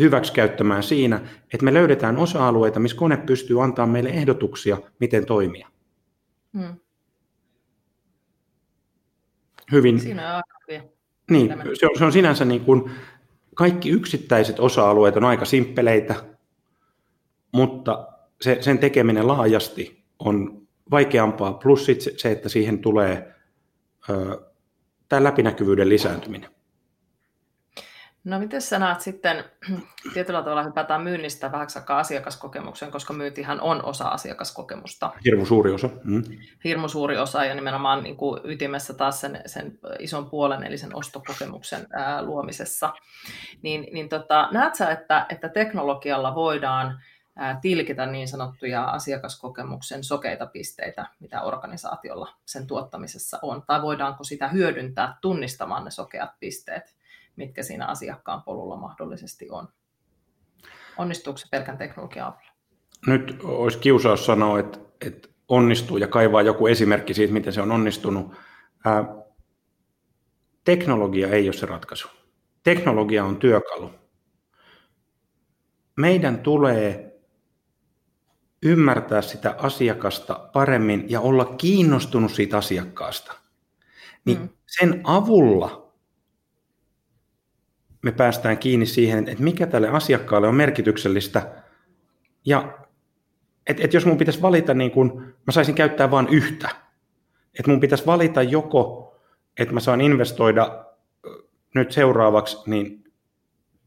hyväksikäyttämään 0.00 0.82
siinä, 0.82 1.20
että 1.54 1.64
me 1.64 1.74
löydetään 1.74 2.16
osa-alueita, 2.16 2.80
missä 2.80 2.96
kone 2.96 3.16
pystyy 3.16 3.62
antamaan 3.62 3.90
meille 3.90 4.10
ehdotuksia, 4.10 4.78
miten 5.00 5.26
toimia. 5.26 5.68
Hmm 6.52 6.76
hyvin... 9.72 10.00
Siinä 10.00 10.36
on. 10.36 10.42
Niin, 11.30 11.54
se 11.74 11.86
on, 11.86 11.98
se 11.98 12.04
on 12.04 12.12
sinänsä 12.12 12.44
niin 12.44 12.60
kuin, 12.60 12.90
kaikki 13.54 13.90
yksittäiset 13.90 14.60
osa-alueet 14.60 15.16
on 15.16 15.24
aika 15.24 15.44
simppeleitä, 15.44 16.14
mutta 17.52 18.08
se, 18.40 18.58
sen 18.60 18.78
tekeminen 18.78 19.26
laajasti 19.26 20.04
on 20.18 20.62
vaikeampaa, 20.90 21.52
plus 21.52 21.86
sit 21.86 22.00
se, 22.00 22.14
se, 22.16 22.30
että 22.30 22.48
siihen 22.48 22.78
tulee 22.78 23.34
ö, 24.10 24.40
tämä 25.08 25.24
läpinäkyvyyden 25.24 25.88
lisääntyminen. 25.88 26.53
No 28.24 28.38
miten 28.38 28.62
sä 28.62 28.78
näet 28.78 29.00
sitten, 29.00 29.44
tietyllä 30.14 30.42
tavalla 30.42 30.62
hypätään 30.62 31.02
myynnistä 31.02 31.52
vähän 31.52 31.68
asiakaskokemuksen, 31.88 32.90
koska 32.90 33.12
myyntihän 33.12 33.60
on 33.60 33.84
osa 33.84 34.08
asiakaskokemusta. 34.08 35.12
Hirmu 35.24 35.46
suuri 35.46 35.72
osa. 35.72 35.88
Mm. 36.04 36.22
Hirmu 36.64 36.88
suuri 36.88 37.18
osa 37.18 37.44
ja 37.44 37.54
nimenomaan 37.54 38.02
niin 38.02 38.16
kuin 38.16 38.40
ytimessä 38.44 38.94
taas 38.94 39.20
sen, 39.20 39.42
sen 39.46 39.78
ison 39.98 40.30
puolen, 40.30 40.64
eli 40.64 40.78
sen 40.78 40.96
ostokokemuksen 40.96 41.86
ää, 41.92 42.22
luomisessa. 42.22 42.92
Niin, 43.62 43.86
niin 43.92 44.08
tota, 44.08 44.48
näet 44.52 44.74
sä, 44.74 44.90
että, 44.90 45.26
että 45.28 45.48
teknologialla 45.48 46.34
voidaan 46.34 47.00
ää, 47.36 47.58
tilkitä 47.62 48.06
niin 48.06 48.28
sanottuja 48.28 48.84
asiakaskokemuksen 48.84 50.04
sokeita 50.04 50.46
pisteitä, 50.46 51.06
mitä 51.20 51.42
organisaatiolla 51.42 52.28
sen 52.44 52.66
tuottamisessa 52.66 53.38
on, 53.42 53.62
tai 53.66 53.82
voidaanko 53.82 54.24
sitä 54.24 54.48
hyödyntää 54.48 55.16
tunnistamaan 55.20 55.84
ne 55.84 55.90
sokeat 55.90 56.30
pisteet? 56.40 56.94
Mitkä 57.36 57.62
siinä 57.62 57.86
asiakkaan 57.86 58.42
polulla 58.42 58.76
mahdollisesti 58.76 59.50
on. 59.50 59.68
Onnistuuko 60.96 61.36
se 61.36 61.46
pelkän 61.50 61.78
teknologian 61.78 62.26
avulla? 62.26 62.52
Nyt 63.06 63.38
olisi 63.42 63.78
kiusaus 63.78 64.26
sanoa, 64.26 64.58
että, 64.58 64.78
että 65.06 65.28
onnistuu 65.48 65.96
ja 65.96 66.08
kaivaa 66.08 66.42
joku 66.42 66.66
esimerkki 66.66 67.14
siitä, 67.14 67.32
miten 67.32 67.52
se 67.52 67.60
on 67.62 67.72
onnistunut. 67.72 68.34
Ää, 68.84 69.04
teknologia 70.64 71.28
ei 71.28 71.46
ole 71.48 71.52
se 71.52 71.66
ratkaisu. 71.66 72.08
Teknologia 72.62 73.24
on 73.24 73.36
työkalu. 73.36 73.90
Meidän 75.96 76.38
tulee 76.38 77.14
ymmärtää 78.62 79.22
sitä 79.22 79.54
asiakasta 79.58 80.50
paremmin 80.52 81.04
ja 81.08 81.20
olla 81.20 81.44
kiinnostunut 81.44 82.32
siitä 82.32 82.56
asiakkaasta. 82.56 83.34
Niin 84.24 84.38
mm. 84.38 84.48
sen 84.66 85.00
avulla 85.04 85.83
me 88.04 88.12
päästään 88.12 88.58
kiinni 88.58 88.86
siihen, 88.86 89.28
että 89.28 89.44
mikä 89.44 89.66
tälle 89.66 89.88
asiakkaalle 89.88 90.48
on 90.48 90.54
merkityksellistä. 90.54 91.52
Ja 92.46 92.78
että 93.66 93.84
et 93.84 93.94
jos 93.94 94.06
mun 94.06 94.18
pitäisi 94.18 94.42
valita, 94.42 94.74
niin 94.74 94.90
kun 94.90 95.34
mä 95.46 95.52
saisin 95.52 95.74
käyttää 95.74 96.10
vain 96.10 96.28
yhtä. 96.30 96.68
Että 97.58 97.70
mun 97.70 97.80
pitäisi 97.80 98.06
valita 98.06 98.42
joko, 98.42 99.14
että 99.58 99.74
mä 99.74 99.80
saan 99.80 100.00
investoida 100.00 100.84
nyt 101.74 101.92
seuraavaksi 101.92 102.56
niin 102.66 103.04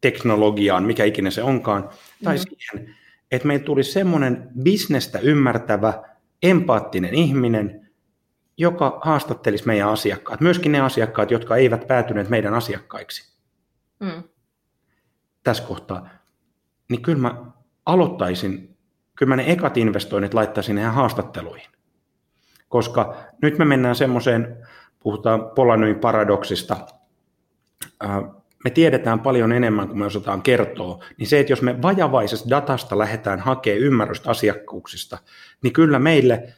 teknologiaan, 0.01 0.84
mikä 0.84 1.03
ikinä 1.03 1.32
se 1.32 1.43
onkaan, 1.43 1.89
tai 2.24 2.38
mm. 2.38 2.41
siihen, 2.43 2.95
että 3.32 3.47
meillä 3.47 3.65
tulisi 3.65 3.91
semmoinen 3.91 4.49
bisnestä 4.63 5.20
ymmärtävä, 5.20 6.03
empaattinen 6.43 7.13
ihminen, 7.13 7.89
joka 8.57 8.99
haastattelisi 9.03 9.68
meidän 9.68 9.89
asiakkaat, 9.89 10.41
myöskin 10.41 10.72
ne 10.72 10.80
asiakkaat, 10.80 11.32
jotka 11.32 11.55
eivät 11.55 11.88
päätyneet 11.88 12.30
meidän 12.30 12.53
asiakkaiksi 12.53 13.36
mm. 13.99 14.23
tässä 15.43 15.63
kohtaa, 15.63 16.09
niin 16.89 17.01
kyllä 17.01 17.17
mä 17.17 17.45
aloittaisin, 17.85 18.77
kyllä 19.15 19.29
mä 19.29 19.35
ne 19.35 19.51
ekat 19.51 19.77
investoinnit 19.77 20.33
laittaisin 20.33 20.77
ihan 20.77 20.93
haastatteluihin. 20.93 21.71
Koska 22.69 23.15
nyt 23.41 23.57
me 23.57 23.65
mennään 23.65 23.95
semmoiseen, 23.95 24.67
puhutaan 24.99 25.49
Polanyin 25.55 25.99
paradoksista, 25.99 26.87
me 28.63 28.69
tiedetään 28.69 29.19
paljon 29.19 29.51
enemmän 29.51 29.87
kuin 29.87 29.99
me 29.99 30.05
osataan 30.05 30.41
kertoa, 30.41 31.03
niin 31.17 31.27
se, 31.27 31.39
että 31.39 31.51
jos 31.51 31.61
me 31.61 31.81
vajavaisesta 31.81 32.49
datasta 32.49 32.97
lähdetään 32.97 33.39
hakemaan 33.39 33.81
ymmärrystä 33.81 34.29
asiakkuuksista, 34.29 35.17
niin 35.63 35.73
kyllä 35.73 35.99
meille 35.99 36.53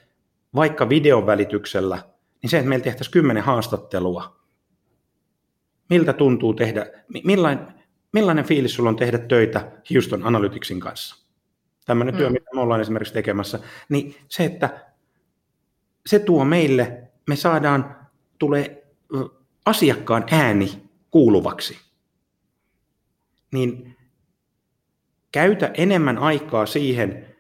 vaikka 0.56 0.90
videon 0.90 1.26
välityksellä, 1.26 2.00
niin 2.42 2.50
se, 2.50 2.58
että 2.58 2.70
meillä 2.70 2.84
tehtäisiin 2.84 3.12
kymmenen 3.12 3.44
haastattelua, 3.44 4.39
miltä 5.90 6.14
tuntuu 6.14 6.54
tehdä, 6.54 6.86
millainen, 7.24 7.68
millainen 8.14 8.46
fiilis 8.46 8.76
sulla 8.76 8.90
on 8.90 8.96
tehdä 8.96 9.18
töitä 9.18 9.72
Houston 9.94 10.24
Analyticsin 10.24 10.80
kanssa? 10.80 11.26
Tämmöinen 11.86 12.16
mm. 12.16 12.18
työ, 12.18 12.30
mitä 12.30 12.50
me 12.54 12.62
ollaan 12.62 12.82
esimerkiksi 12.82 13.14
tekemässä. 13.14 13.60
Niin 13.90 14.16
se, 14.28 14.46
että 14.46 14.86
se 16.06 16.20
tuo 16.20 16.46
meille, 16.46 17.12
me 17.28 17.36
saadaan, 17.36 17.96
tulee 18.40 18.88
asiakkaan 19.66 20.26
ääni 20.32 20.90
kuuluvaksi. 21.12 21.78
Niin 23.52 23.98
käytä 25.32 25.72
enemmän 25.74 26.18
aikaa 26.18 26.66
siihen, 26.66 27.36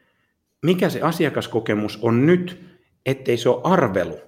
mikä 0.65 0.89
se 0.89 1.01
asiakaskokemus 1.01 1.99
on 2.01 2.25
nyt, 2.25 2.65
ettei 3.05 3.37
se 3.37 3.49
ole 3.49 3.61
arvelu. 3.63 4.21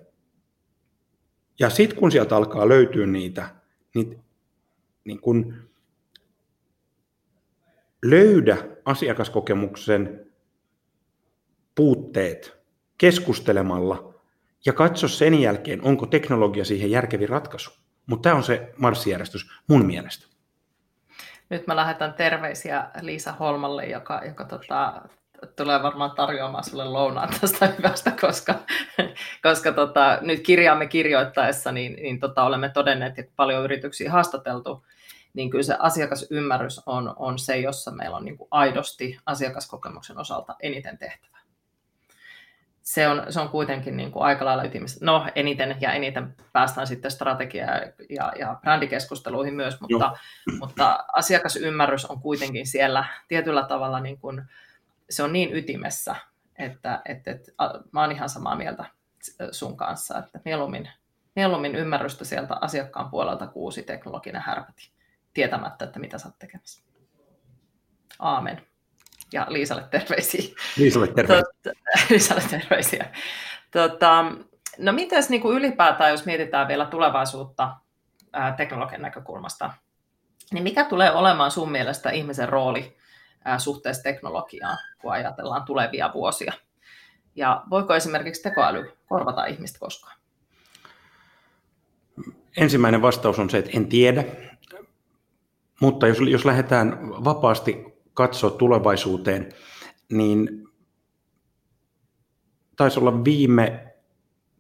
Ja 1.60 1.70
sitten 1.70 1.98
kun 1.98 2.12
sieltä 2.12 2.36
alkaa 2.36 2.70
löytyä 2.70 3.06
niitä 3.06 3.61
niin, 3.96 4.24
niin 5.06 5.22
kun 5.22 5.70
löydä 8.06 8.58
asiakaskokemuksen 8.86 10.32
puutteet 11.76 12.58
keskustelemalla 12.98 14.14
ja 14.66 14.74
katso 14.74 15.08
sen 15.08 15.42
jälkeen, 15.42 15.82
onko 15.84 16.06
teknologia 16.06 16.66
siihen 16.66 16.92
järkevi 16.92 17.26
ratkaisu. 17.26 17.72
Mutta 18.06 18.30
tämä 18.30 18.36
on 18.36 18.44
se 18.44 18.74
marssijärjestys 18.78 19.52
mun 19.68 19.86
mielestä. 19.86 20.28
Nyt 21.50 21.68
mä 21.68 21.76
lähetän 21.76 22.14
terveisiä 22.14 22.90
Liisa 23.02 23.32
Holmalle, 23.32 23.86
joka, 23.86 24.22
joka 24.26 24.46
tota, 24.46 25.02
tulee 25.56 25.84
varmaan 25.84 26.12
tarjoamaan 26.12 26.64
sulle 26.64 26.86
lounaan 26.86 27.30
tästä 27.42 27.68
hyvästä, 27.78 28.12
koska, 28.22 28.56
koska 29.44 29.72
tota, 29.72 30.18
nyt 30.22 30.40
kirjaamme 30.40 30.88
kirjoittaessa 30.88 31.72
niin, 31.72 31.96
niin 31.96 32.20
tota, 32.20 32.44
olemme 32.44 32.70
todenneet, 32.70 33.20
että 33.20 33.34
paljon 33.36 33.64
yrityksiä 33.64 34.12
haastateltu, 34.12 34.86
niin 35.34 35.50
kyllä 35.50 35.64
se 35.64 35.76
asiakasymmärrys 35.80 36.82
on, 36.86 37.14
on 37.16 37.40
se, 37.40 37.58
jossa 37.58 37.92
meillä 37.92 38.18
on 38.18 38.26
niin 38.26 38.38
kuin 38.38 38.48
aidosti 38.52 39.18
asiakaskokemuksen 39.26 40.18
osalta 40.18 40.56
eniten 40.62 40.98
tehtävä. 40.98 41.38
Se 42.82 43.08
on, 43.08 43.26
se 43.30 43.40
on 43.40 43.50
kuitenkin 43.50 43.98
niin 43.98 44.12
kuin 44.12 44.24
aika 44.24 44.46
lailla 44.46 44.64
ytimessä. 44.64 45.06
No 45.06 45.28
eniten 45.36 45.78
ja 45.80 45.94
eniten 45.94 46.36
päästään 46.54 46.88
sitten 46.88 47.12
strategia- 47.12 47.92
ja, 48.10 48.34
ja 48.40 48.56
brändikeskusteluihin 48.62 49.54
myös, 49.54 49.82
mutta, 49.82 50.18
mutta 50.60 51.06
asiakasymmärrys 51.14 52.06
on 52.06 52.22
kuitenkin 52.22 52.68
siellä 52.68 53.06
tietyllä 53.28 53.64
tavalla, 53.64 54.00
niin 54.00 54.18
kuin, 54.18 54.42
se 55.12 55.24
on 55.24 55.34
niin 55.34 55.56
ytimessä, 55.56 56.16
että, 56.60 57.02
että, 57.06 57.32
että 57.32 57.52
mä 57.92 58.02
oon 58.02 58.12
ihan 58.12 58.30
samaa 58.30 58.56
mieltä 58.56 58.86
sun 59.52 59.78
kanssa, 59.78 60.18
että 60.20 60.40
mieluummin, 60.46 60.90
mieluummin 61.36 61.76
ymmärrystä 61.76 62.26
sieltä 62.26 62.58
asiakkaan 62.62 63.10
puolelta 63.10 63.48
kuusi 63.48 63.84
teknologinen 63.84 64.42
härpäti 64.42 64.92
tietämättä, 65.34 65.86
että 65.86 66.00
mitä 66.00 66.18
sä 66.18 66.28
oot 66.28 66.40
tekemässä. 66.40 66.84
Aamen. 68.20 68.68
Ja 69.34 69.46
Liisalle 69.50 69.84
terveisiä. 69.92 70.56
Liisalle 70.78 71.08
terveisiä. 71.08 71.52
Tot, 71.64 71.74
Liisalle 72.10 72.44
terveisiä. 72.50 73.12
Tota, 73.72 74.26
no 74.78 74.92
mitäs 74.92 75.30
niin 75.30 75.42
kuin 75.42 75.58
ylipäätään, 75.58 76.12
jos 76.12 76.26
mietitään 76.26 76.68
vielä 76.68 76.86
tulevaisuutta 76.86 77.76
ää, 78.34 78.52
teknologian 78.52 79.02
näkökulmasta, 79.02 79.74
niin 80.54 80.64
mikä 80.64 80.84
tulee 80.84 81.12
olemaan 81.12 81.52
sun 81.52 81.72
mielestä 81.72 82.10
ihmisen 82.10 82.50
rooli 82.50 82.98
suhteessa 83.58 84.04
teknologiaan, 84.04 84.78
kun 85.02 85.12
ajatellaan 85.12 85.64
tulevia 85.64 86.12
vuosia? 86.14 86.54
Ja 87.36 87.64
voiko 87.70 87.96
esimerkiksi 87.96 88.42
tekoäly 88.42 88.92
korvata 89.08 89.46
ihmistä 89.46 89.80
koskaan? 89.80 90.18
Ensimmäinen 92.58 93.02
vastaus 93.02 93.40
on 93.40 93.50
se, 93.50 93.58
että 93.58 93.72
en 93.74 93.88
tiedä. 93.88 94.24
Mutta 95.82 96.08
jos, 96.08 96.18
jos 96.20 96.46
lähdetään 96.46 97.10
vapaasti 97.10 97.86
katsoa 98.14 98.50
tulevaisuuteen, 98.50 99.52
niin 100.12 100.68
taisi 102.76 103.00
olla 103.00 103.24
viime 103.24 103.94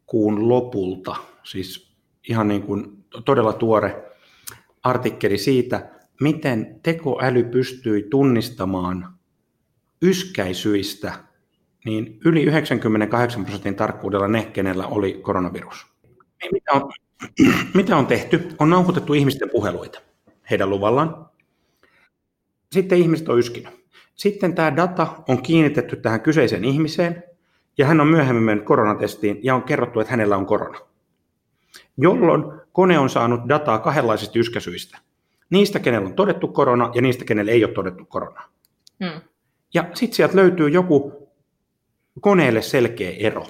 kuun 0.05 0.49
lopulta, 0.49 1.15
siis 1.43 1.95
ihan 2.29 2.47
niin 2.47 2.63
kuin 2.63 3.05
todella 3.25 3.53
tuore 3.53 4.11
artikkeli 4.83 5.37
siitä, 5.37 5.89
miten 6.21 6.79
tekoäly 6.83 7.43
pystyi 7.43 8.07
tunnistamaan 8.09 9.13
yskäisyistä 10.01 11.13
niin 11.85 12.19
yli 12.25 12.43
98 12.43 13.43
prosentin 13.43 13.75
tarkkuudella 13.75 14.27
ne, 14.27 14.45
kenellä 14.45 14.87
oli 14.87 15.13
koronavirus. 15.13 15.87
Mitä 16.51 16.71
on, 16.71 16.91
mitä 17.73 17.97
on 17.97 18.07
tehty? 18.07 18.49
On 18.59 18.69
nauhoitettu 18.69 19.13
ihmisten 19.13 19.49
puheluita 19.49 20.01
heidän 20.49 20.69
luvallaan. 20.69 21.25
Sitten 22.71 22.97
ihmiset 22.97 23.29
on 23.29 23.39
yskinyt. 23.39 23.81
Sitten 24.15 24.55
tämä 24.55 24.75
data 24.75 25.23
on 25.27 25.41
kiinnitetty 25.41 25.95
tähän 25.95 26.21
kyseiseen 26.21 26.65
ihmiseen, 26.65 27.23
ja 27.77 27.85
hän 27.85 28.01
on 28.01 28.07
myöhemmin 28.07 28.43
mennyt 28.43 28.65
koronatestiin 28.65 29.39
ja 29.43 29.55
on 29.55 29.63
kerrottu, 29.63 29.99
että 29.99 30.11
hänellä 30.11 30.37
on 30.37 30.45
korona. 30.45 30.79
Jolloin 31.97 32.43
kone 32.71 32.99
on 32.99 33.09
saanut 33.09 33.49
dataa 33.49 33.79
kahdenlaisista 33.79 34.39
yskäsyistä. 34.39 34.97
Niistä, 35.51 35.79
kenellä 35.79 36.07
on 36.07 36.13
todettu 36.13 36.47
korona 36.47 36.91
ja 36.93 37.01
niistä, 37.01 37.25
kenellä 37.25 37.51
ei 37.51 37.65
ole 37.65 37.73
todettu 37.73 38.05
korona. 38.05 38.49
Hmm. 39.03 39.21
Ja 39.73 39.89
sitten 39.93 40.15
sieltä 40.15 40.35
löytyy 40.35 40.69
joku 40.69 41.29
koneelle 42.21 42.61
selkeä 42.61 43.11
ero. 43.19 43.47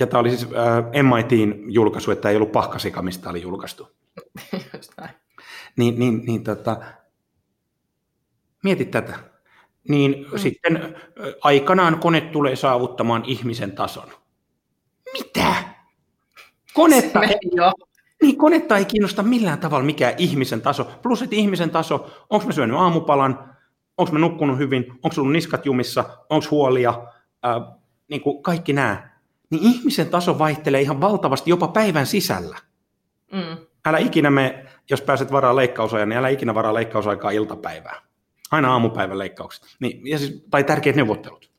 Ja 0.00 0.06
tämä 0.06 0.20
oli 0.20 0.30
siis 0.30 0.44
äh, 0.44 1.02
MITin 1.02 1.64
julkaisu, 1.66 2.10
että 2.10 2.30
ei 2.30 2.36
ollut 2.36 2.52
pahkasika, 2.52 3.02
mistä 3.02 3.30
oli 3.30 3.42
julkaistu. 3.42 3.88
Niin, 5.76 5.98
niin, 5.98 6.22
niin 6.26 6.44
tota, 6.44 6.76
mieti 8.62 8.84
tätä. 8.84 9.18
Niin 9.88 10.26
mm. 10.32 10.38
sitten 10.38 10.96
aikanaan 11.40 12.00
kone 12.00 12.20
tulee 12.20 12.56
saavuttamaan 12.56 13.24
ihmisen 13.26 13.72
tason. 13.72 14.08
Mitä? 15.12 15.54
Konetta 16.74 17.22
ei, 17.22 17.38
niin, 18.22 18.36
konetta 18.36 18.76
ei 18.76 18.84
kiinnosta 18.84 19.22
millään 19.22 19.58
tavalla 19.58 19.84
mikä 19.84 20.14
ihmisen 20.18 20.62
taso. 20.62 20.84
Plus, 21.02 21.22
että 21.22 21.36
ihmisen 21.36 21.70
taso, 21.70 22.10
onko 22.30 22.46
mä 22.46 22.52
syönyt 22.52 22.76
aamupalan, 22.76 23.56
onko 23.98 24.12
mä 24.12 24.18
nukkunut 24.18 24.58
hyvin, 24.58 24.86
onko 24.90 25.14
ollut 25.18 25.32
niskat 25.32 25.66
jumissa, 25.66 26.04
onko 26.30 26.46
huolia, 26.50 27.06
ää, 27.42 27.60
niin 28.10 28.20
kuin 28.20 28.42
kaikki 28.42 28.72
nämä. 28.72 29.10
Niin 29.50 29.62
ihmisen 29.62 30.08
taso 30.08 30.38
vaihtelee 30.38 30.80
ihan 30.80 31.00
valtavasti 31.00 31.50
jopa 31.50 31.68
päivän 31.68 32.06
sisällä. 32.06 32.58
Mm 33.32 33.70
älä 33.86 33.98
ikinä 33.98 34.30
me, 34.30 34.66
jos 34.90 35.02
pääset 35.02 35.32
varaa 35.32 35.56
leikkausajan, 35.56 36.08
niin 36.08 36.18
älä 36.18 36.28
ikinä 36.28 36.54
varaa 36.54 36.74
leikkausaikaa 36.74 37.30
iltapäivää. 37.30 38.02
Aina 38.50 38.72
aamupäivän 38.72 39.18
leikkaukset. 39.18 39.64
Niin, 39.80 40.06
ja 40.06 40.18
siis, 40.18 40.44
tai 40.50 40.64
tärkeät 40.64 40.96
neuvottelut. 40.96 41.50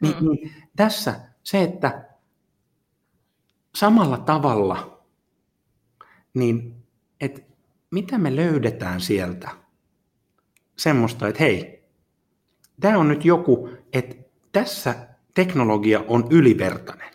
Niin, 0.00 0.14
mm. 0.20 0.28
niin, 0.30 0.54
tässä 0.76 1.20
se, 1.42 1.62
että 1.62 2.08
samalla 3.74 4.18
tavalla, 4.18 4.95
niin 6.36 6.74
että 7.20 7.40
mitä 7.90 8.18
me 8.18 8.36
löydetään 8.36 9.00
sieltä 9.00 9.50
semmoista, 10.76 11.28
että 11.28 11.42
hei, 11.42 11.84
tämä 12.80 12.98
on 12.98 13.08
nyt 13.08 13.24
joku, 13.24 13.68
että 13.92 14.16
tässä 14.52 14.94
teknologia 15.34 16.04
on 16.08 16.26
ylivertainen. 16.30 17.10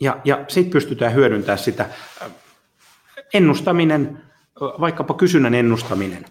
Ja, 0.00 0.20
ja 0.24 0.44
sitten 0.48 0.72
pystytään 0.72 1.14
hyödyntämään 1.14 1.58
sitä 1.58 1.90
ennustaminen, 3.34 4.22
vaikkapa 4.60 5.14
kysynnän 5.14 5.54
ennustaminen 5.54 6.24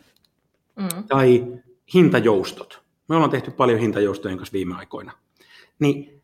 mm. 0.76 1.04
tai 1.08 1.48
hintajoustot. 1.94 2.84
Me 3.10 3.16
ollaan 3.16 3.32
tehty 3.32 3.52
paljon 3.52 3.80
hintajoustojen 3.80 4.38
kanssa 4.38 4.54
viime 4.54 4.76
aikoina. 4.76 5.12
Niin 5.80 6.22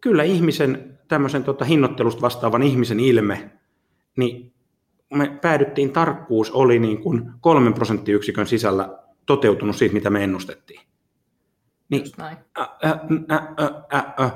kyllä 0.00 0.22
ihmisen, 0.22 0.98
tämmöisen 1.10 1.44
tota, 1.44 1.64
hinnoittelusta 1.64 2.20
vastaavan 2.20 2.62
ihmisen 2.62 3.00
ilme, 3.00 3.50
niin 4.16 4.52
me 5.14 5.38
päädyttiin, 5.42 5.92
tarkkuus 5.92 6.50
oli 6.50 6.78
niin 6.78 7.02
kuin 7.02 7.30
kolmen 7.40 7.74
prosenttiyksikön 7.74 8.46
sisällä 8.46 8.98
toteutunut 9.26 9.76
siitä, 9.76 9.94
mitä 9.94 10.10
me 10.10 10.24
ennustettiin. 10.24 10.80
Niin, 11.88 12.02
Just 12.02 12.18
näin. 12.18 12.36
Ä, 12.58 12.62
ä, 12.62 12.98
ä, 13.92 14.24
ä, 14.24 14.30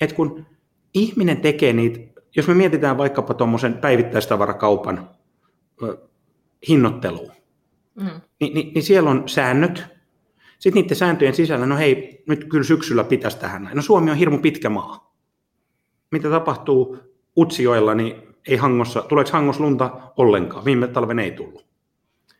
et 0.00 0.12
kun 0.12 0.46
ihminen 0.94 1.40
tekee 1.40 1.72
niitä, 1.72 2.20
jos 2.36 2.48
me 2.48 2.54
mietitään 2.54 2.98
vaikkapa 2.98 3.34
tuommoisen 3.34 3.74
päivittäistavarakaupan 3.74 5.10
hinnoitteluun, 6.68 7.32
mm. 7.94 8.10
niin, 8.40 8.54
niin, 8.54 8.74
niin 8.74 8.82
siellä 8.82 9.10
on 9.10 9.28
säännöt, 9.28 9.84
sitten 10.58 10.82
niiden 10.82 10.96
sääntöjen 10.96 11.34
sisällä, 11.34 11.66
no 11.66 11.76
hei, 11.76 12.22
nyt 12.28 12.44
kyllä 12.44 12.64
syksyllä 12.64 13.04
pitäisi 13.04 13.38
tähän. 13.38 13.70
No 13.74 13.82
Suomi 13.82 14.10
on 14.10 14.16
hirmu 14.16 14.38
pitkä 14.38 14.70
maa. 14.70 15.09
Mitä 16.10 16.30
tapahtuu 16.30 16.98
Utsijoilla, 17.36 17.94
niin 17.94 18.22
ei 18.48 18.56
Hangossa, 18.56 19.02
tuleeko 19.02 19.30
Hangos 19.32 19.60
lunta 19.60 20.12
ollenkaan? 20.16 20.64
Viime 20.64 20.88
talven 20.88 21.18
ei 21.18 21.30
tullut. 21.30 21.66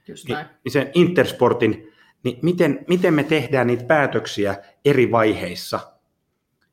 Just 0.08 0.28
niin, 0.28 0.38
niin 0.64 0.72
se 0.72 0.90
Intersportin, 0.94 1.92
niin 2.24 2.38
miten, 2.42 2.84
miten 2.88 3.14
me 3.14 3.24
tehdään 3.24 3.66
niitä 3.66 3.84
päätöksiä 3.84 4.56
eri 4.84 5.10
vaiheissa– 5.10 5.80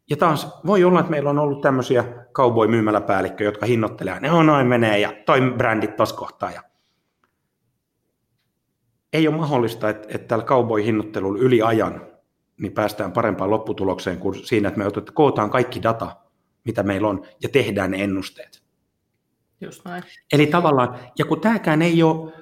ja 0.09 0.17
taas 0.17 0.59
voi 0.65 0.83
olla, 0.83 0.99
että 0.99 1.11
meillä 1.11 1.29
on 1.29 1.39
ollut 1.39 1.61
tämmöisiä 1.61 2.03
cowboy-myymäläpäällikköjä, 2.33 3.47
jotka 3.47 3.65
hinnoittelee, 3.65 4.19
ne 4.19 4.31
on 4.31 4.45
noin 4.45 4.67
menee 4.67 4.99
ja 4.99 5.13
toi 5.25 5.41
brändit 5.57 5.95
tos 5.95 6.13
kohtaa. 6.13 6.51
Ja 6.51 6.61
ei 9.13 9.27
ole 9.27 9.35
mahdollista, 9.35 9.89
että, 9.89 10.07
että 10.15 10.27
tällä 10.27 10.45
cowboy-hinnoittelulla 10.45 11.39
yli 11.39 11.61
ajan 11.61 12.07
niin 12.61 12.71
päästään 12.71 13.11
parempaan 13.11 13.49
lopputulokseen 13.49 14.17
kuin 14.17 14.45
siinä, 14.45 14.67
että 14.67 14.77
me 14.77 14.85
otetaan, 14.85 15.15
kootaan 15.15 15.49
kaikki 15.49 15.83
data, 15.83 16.15
mitä 16.68 16.84
meillä 16.84 17.07
on, 17.07 17.26
ja 17.43 17.49
tehdään 17.49 17.91
ne 17.91 18.03
ennusteet. 18.03 18.63
Just 19.61 19.86
näin. 19.86 20.03
Eli 20.34 20.47
tavallaan, 20.47 20.99
ja 21.18 21.26
kun 21.26 21.41
tämäkään 21.41 21.82
ei 21.82 22.03
ole, 22.03 22.34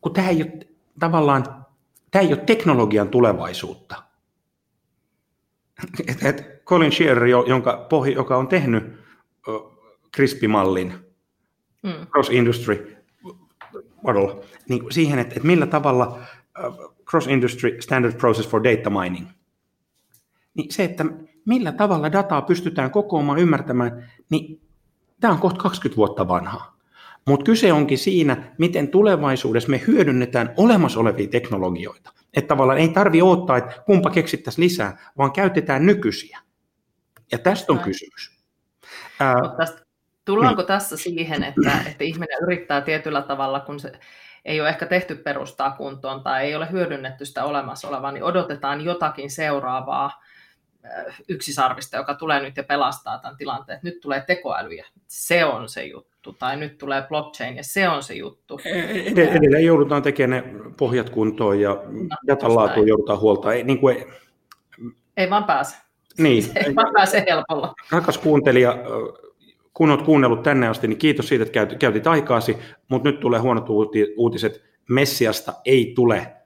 kun 0.00 0.12
tämä 0.12 0.28
ei 0.28 0.42
ole 0.42 0.66
tavallaan, 1.00 1.66
tämä 2.10 2.22
ei 2.22 2.32
ole 2.32 2.42
teknologian 2.46 3.08
tulevaisuutta, 3.08 4.02
et, 6.08 6.22
et 6.22 6.64
Colin 6.64 6.92
Shearer, 6.92 7.26
jonka 7.26 7.86
pohja, 7.90 8.12
joka 8.12 8.36
on 8.36 8.48
tehnyt 8.48 8.84
CRISP-mallin, 10.16 10.92
mm. 11.82 12.06
Cross 12.06 12.30
Industry 12.30 12.96
Model, 14.02 14.42
niin 14.68 14.92
siihen, 14.92 15.18
että, 15.18 15.34
että 15.34 15.46
millä 15.46 15.66
tavalla 15.66 16.20
Cross 17.10 17.26
Industry 17.26 17.76
Standard 17.80 18.14
Process 18.14 18.48
for 18.48 18.64
Data 18.64 18.90
Mining, 18.90 19.26
niin 20.54 20.72
se, 20.72 20.84
että 20.84 21.04
millä 21.46 21.72
tavalla 21.72 22.12
dataa 22.12 22.42
pystytään 22.42 22.90
kokoamaan, 22.90 23.38
ymmärtämään, 23.38 24.10
niin 24.30 24.60
tämä 25.20 25.32
on 25.32 25.40
kohta 25.40 25.62
20 25.62 25.96
vuotta 25.96 26.28
vanha. 26.28 26.72
Mutta 27.26 27.44
kyse 27.44 27.72
onkin 27.72 27.98
siinä, 27.98 28.54
miten 28.58 28.88
tulevaisuudessa 28.88 29.70
me 29.70 29.82
hyödynnetään 29.86 30.54
olemassa 30.56 31.00
olevia 31.00 31.28
teknologioita. 31.28 32.12
Että 32.34 32.48
tavallaan 32.48 32.78
ei 32.78 32.88
tarvi 32.88 33.22
odottaa, 33.22 33.56
että 33.56 33.82
kumpa 33.86 34.10
keksittäisiin 34.10 34.64
lisää, 34.64 35.12
vaan 35.18 35.32
käytetään 35.32 35.86
nykyisiä. 35.86 36.38
Ja 37.32 37.38
tästä 37.38 37.72
on 37.72 37.78
kysymys. 37.78 38.42
Ää, 39.20 39.34
tästä, 39.56 39.82
tullaanko 40.24 40.62
niin. 40.62 40.66
tässä 40.66 40.96
siihen, 40.96 41.44
että, 41.44 41.72
että 41.86 42.04
ihminen 42.04 42.38
yrittää 42.42 42.80
tietyllä 42.80 43.22
tavalla, 43.22 43.60
kun 43.60 43.80
se 43.80 43.92
ei 44.44 44.60
ole 44.60 44.68
ehkä 44.68 44.86
tehty 44.86 45.14
perustaa 45.14 45.70
kuntoon 45.70 46.22
tai 46.22 46.44
ei 46.44 46.54
ole 46.54 46.70
hyödynnetty 46.70 47.24
sitä 47.24 47.44
olemassa 47.44 47.88
olevaa, 47.88 48.12
niin 48.12 48.24
odotetaan 48.24 48.80
jotakin 48.80 49.30
seuraavaa 49.30 50.21
yksisarvista, 51.28 51.96
joka 51.96 52.14
tulee 52.14 52.40
nyt 52.40 52.56
ja 52.56 52.62
pelastaa 52.62 53.18
tämän 53.18 53.36
tilanteen. 53.36 53.80
Nyt 53.82 54.00
tulee 54.00 54.24
tekoäly 54.26 54.74
ja 54.74 54.84
se 55.06 55.44
on 55.44 55.68
se 55.68 55.84
juttu, 55.84 56.32
tai 56.32 56.56
nyt 56.56 56.78
tulee 56.78 57.04
blockchain 57.08 57.56
ja 57.56 57.64
se 57.64 57.88
on 57.88 58.02
se 58.02 58.14
juttu. 58.14 58.60
Edelleen 58.64 59.64
joudutaan 59.64 60.02
tekemään 60.02 60.44
ne 60.44 60.60
pohjat 60.76 61.10
kuntoon 61.10 61.60
ja 61.60 61.70
no, 61.70 62.16
datan 62.26 62.54
laatua 62.54 62.84
joudutaan 62.84 63.20
huolta. 63.20 63.52
Ei, 63.52 63.64
niin 63.64 63.78
kuin 63.78 63.96
ei, 63.96 64.06
ei 65.16 65.30
vaan 65.30 65.44
pääse. 65.44 65.76
Niin. 66.18 66.44
ei 66.66 66.74
vaan 66.74 66.92
pääse 66.94 67.24
helpolla. 67.28 67.74
Rakas 67.90 68.18
kuuntelija, 68.18 68.76
kun 69.74 69.90
olet 69.90 70.02
kuunnellut 70.02 70.42
tänne 70.42 70.68
asti, 70.68 70.88
niin 70.88 70.98
kiitos 70.98 71.28
siitä, 71.28 71.44
että 71.44 71.76
käytit 71.78 72.06
aikaasi, 72.06 72.58
mutta 72.88 73.10
nyt 73.10 73.20
tulee 73.20 73.40
huonot 73.40 73.66
uutiset. 74.16 74.72
Messiasta 74.88 75.52
ei 75.64 75.92
tule 75.94 76.36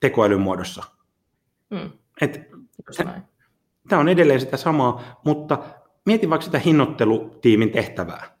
tekoälyn 0.00 0.40
muodossa. 0.40 0.84
Hmm. 1.74 1.90
Et, 2.20 2.40
tämä 3.88 4.00
on 4.00 4.08
edelleen 4.08 4.40
sitä 4.40 4.56
samaa, 4.56 5.20
mutta 5.24 5.58
mietin 6.06 6.30
vaikka 6.30 6.44
sitä 6.44 6.58
hinnoittelutiimin 6.58 7.70
tehtävää. 7.70 8.36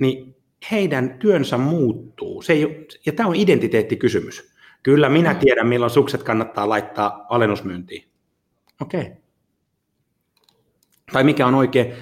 Niin 0.00 0.36
heidän 0.70 1.18
työnsä 1.18 1.58
muuttuu. 1.58 2.42
Se 2.42 2.52
ei, 2.52 2.86
ja 3.06 3.12
tämä 3.12 3.28
on 3.28 3.36
identiteettikysymys. 3.36 4.52
Kyllä 4.82 5.08
minä 5.08 5.30
hmm. 5.30 5.40
tiedän, 5.40 5.66
milloin 5.66 5.90
sukset 5.90 6.22
kannattaa 6.22 6.68
laittaa 6.68 7.26
alennusmyyntiin. 7.28 8.08
Okei. 8.80 9.00
Okay. 9.00 9.12
Tai 11.12 11.24
mikä 11.24 11.46
on 11.46 11.54
oikein 11.54 11.92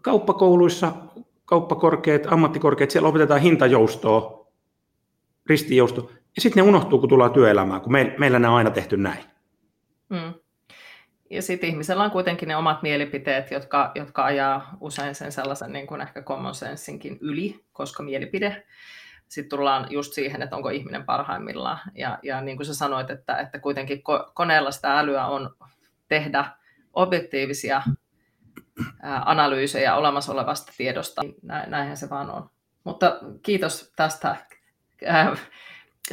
kauppakouluissa, 0.00 0.92
kauppakorkeat, 1.44 2.22
ammattikorkeat, 2.26 2.90
siellä 2.90 3.08
opetetaan 3.08 3.40
hintajoustoa, 3.40 4.46
ristijoustoa, 5.46 6.10
ja 6.36 6.42
sitten 6.42 6.64
ne 6.64 6.68
unohtuu, 6.68 6.98
kun 6.98 7.08
tullaan 7.08 7.32
työelämään, 7.32 7.80
kun 7.80 7.92
me, 7.92 8.14
meillä 8.18 8.38
ne 8.38 8.48
on 8.48 8.54
aina 8.54 8.70
tehty 8.70 8.96
näin. 8.96 9.24
Mm. 10.08 10.34
Ja 11.34 11.42
sitten 11.42 11.70
ihmisellä 11.70 12.04
on 12.04 12.10
kuitenkin 12.10 12.48
ne 12.48 12.56
omat 12.56 12.82
mielipiteet, 12.82 13.50
jotka, 13.50 13.92
jotka 13.94 14.24
ajaa 14.24 14.76
usein 14.80 15.14
sen 15.14 15.32
sellaisen 15.32 15.72
niin 15.72 15.86
kuin 15.86 16.00
ehkä 16.00 16.22
common 16.22 16.54
sensinkin 16.54 17.18
yli, 17.20 17.64
koska 17.72 18.02
mielipide. 18.02 18.66
Sitten 19.28 19.58
tullaan 19.58 19.86
just 19.90 20.12
siihen, 20.12 20.42
että 20.42 20.56
onko 20.56 20.68
ihminen 20.68 21.04
parhaimmillaan. 21.04 21.78
Ja, 21.94 22.18
ja 22.22 22.40
niin 22.40 22.56
kuin 22.56 22.66
sä 22.66 22.74
sanoit, 22.74 23.10
että, 23.10 23.36
että 23.36 23.58
kuitenkin 23.58 24.02
koneella 24.34 24.70
sitä 24.70 24.98
älyä 24.98 25.26
on 25.26 25.56
tehdä 26.08 26.44
objektiivisia 26.92 27.82
analyysejä 29.24 29.94
olemassa 29.94 30.32
olevasta 30.32 30.72
tiedosta. 30.76 31.22
Näinhän 31.66 31.96
se 31.96 32.10
vaan 32.10 32.30
on. 32.30 32.50
Mutta 32.84 33.18
kiitos 33.42 33.92
tästä. 33.96 34.36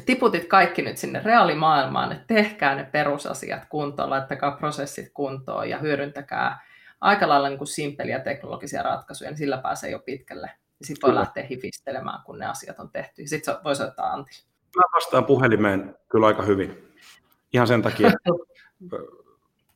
Tiputit 0.05 0.45
kaikki 0.45 0.81
nyt 0.81 0.97
sinne 0.97 1.21
reaalimaailmaan, 1.25 2.11
että 2.11 2.23
tehkää 2.27 2.75
ne 2.75 2.83
perusasiat 2.83 3.65
kuntoon, 3.69 4.09
laittakaa 4.09 4.51
prosessit 4.51 5.11
kuntoon 5.13 5.69
ja 5.69 5.77
hyödyntäkää 5.77 6.59
aika 7.01 7.29
lailla 7.29 7.49
niin 7.49 7.57
kuin 7.57 7.67
simpeliä 7.67 8.19
teknologisia 8.19 8.83
ratkaisuja, 8.83 9.29
niin 9.29 9.37
sillä 9.37 9.57
pääsee 9.57 9.91
jo 9.91 9.99
pitkälle. 9.99 10.51
Ja 10.79 10.85
sitten 10.85 11.07
voi 11.07 11.15
lähteä 11.15 11.43
hifistelemään, 11.43 12.23
kun 12.25 12.39
ne 12.39 12.45
asiat 12.45 12.79
on 12.79 12.89
tehty. 12.89 13.27
Sitten 13.27 13.55
voi 13.63 13.75
soittaa 13.75 14.13
Antti. 14.13 14.43
Mä 14.77 14.83
vastaan 14.95 15.25
puhelimeen 15.25 15.95
kyllä 16.09 16.27
aika 16.27 16.43
hyvin. 16.43 16.93
Ihan 17.53 17.67
sen 17.67 17.81
takia, 17.81 18.07
että 18.07 18.29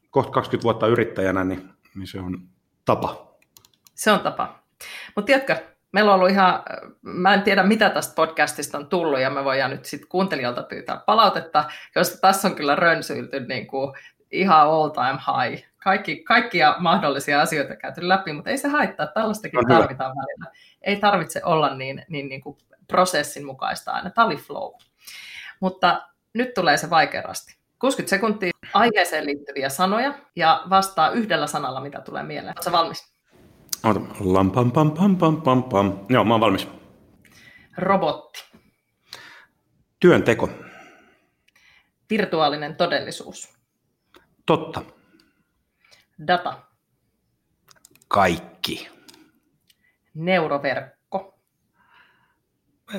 kohta 0.09 0.31
20 0.31 0.63
vuotta 0.63 0.87
yrittäjänä, 0.87 1.43
niin, 1.43 1.69
niin 1.95 2.07
se 2.07 2.19
on 2.19 2.49
tapa. 2.85 3.37
Se 3.95 4.11
on 4.11 4.19
tapa. 4.19 4.59
Mutta 5.15 5.25
tiedätkö, 5.25 5.74
meillä 5.95 6.13
on 6.13 6.19
ollut 6.19 6.31
ihan, 6.31 6.63
mä 7.01 7.33
en 7.33 7.41
tiedä 7.41 7.63
mitä 7.63 7.89
tästä 7.89 8.15
podcastista 8.15 8.77
on 8.77 8.87
tullut, 8.87 9.19
ja 9.19 9.29
me 9.29 9.43
voidaan 9.43 9.71
nyt 9.71 9.85
sitten 9.85 10.09
kuuntelijoilta 10.09 10.63
pyytää 10.63 10.97
palautetta, 11.05 11.63
koska 11.93 12.17
tässä 12.21 12.47
on 12.47 12.55
kyllä 12.55 12.75
rönsyilty 12.75 13.39
niin 13.39 13.67
kuin 13.67 13.93
ihan 14.31 14.67
all 14.67 14.89
time 14.89 15.19
high. 15.27 15.63
Kaikki, 15.83 16.23
kaikkia 16.23 16.75
mahdollisia 16.79 17.41
asioita 17.41 17.75
käyty 17.75 18.07
läpi, 18.07 18.33
mutta 18.33 18.49
ei 18.49 18.57
se 18.57 18.67
haittaa, 18.67 19.07
tällaistakin 19.07 19.59
on 19.59 19.65
tarvitaan 19.67 20.11
hyvä. 20.11 20.21
välillä. 20.21 20.57
Ei 20.81 20.95
tarvitse 20.95 21.41
olla 21.43 21.75
niin, 21.75 22.05
niin, 22.09 22.29
niin 22.29 22.41
kuin 22.41 22.57
prosessin 22.87 23.45
mukaista 23.45 23.91
aina. 23.91 24.09
Tämä 24.09 24.25
oli 24.25 24.37
flow. 24.37 24.73
Mutta 25.59 26.01
nyt 26.33 26.53
tulee 26.53 26.77
se 26.77 26.89
vaikeasti. 26.89 27.57
60 27.79 28.09
sekuntia 28.09 28.51
aiheeseen 28.73 29.25
liittyviä 29.25 29.69
sanoja 29.69 30.13
ja 30.35 30.63
vastaa 30.69 31.09
yhdellä 31.09 31.47
sanalla, 31.47 31.81
mitä 31.81 32.01
tulee 32.01 32.23
mieleen. 32.23 32.55
Oletko 32.57 32.71
valmis? 32.71 33.14
Oota. 33.85 33.99
Lam, 34.19 34.51
pam, 34.51 34.71
pam, 34.71 34.91
pam, 34.91 35.17
pam, 35.17 35.41
pam, 35.41 35.63
pam. 35.63 36.05
Joo, 36.09 36.23
mä 36.23 36.33
oon 36.33 36.41
valmis. 36.41 36.67
Robotti. 37.77 38.45
Työnteko. 39.99 40.49
Virtuaalinen 42.09 42.75
todellisuus. 42.75 43.57
Totta. 44.45 44.81
Data. 46.27 46.63
Kaikki. 48.07 48.89
Neuroverkko. 50.13 51.39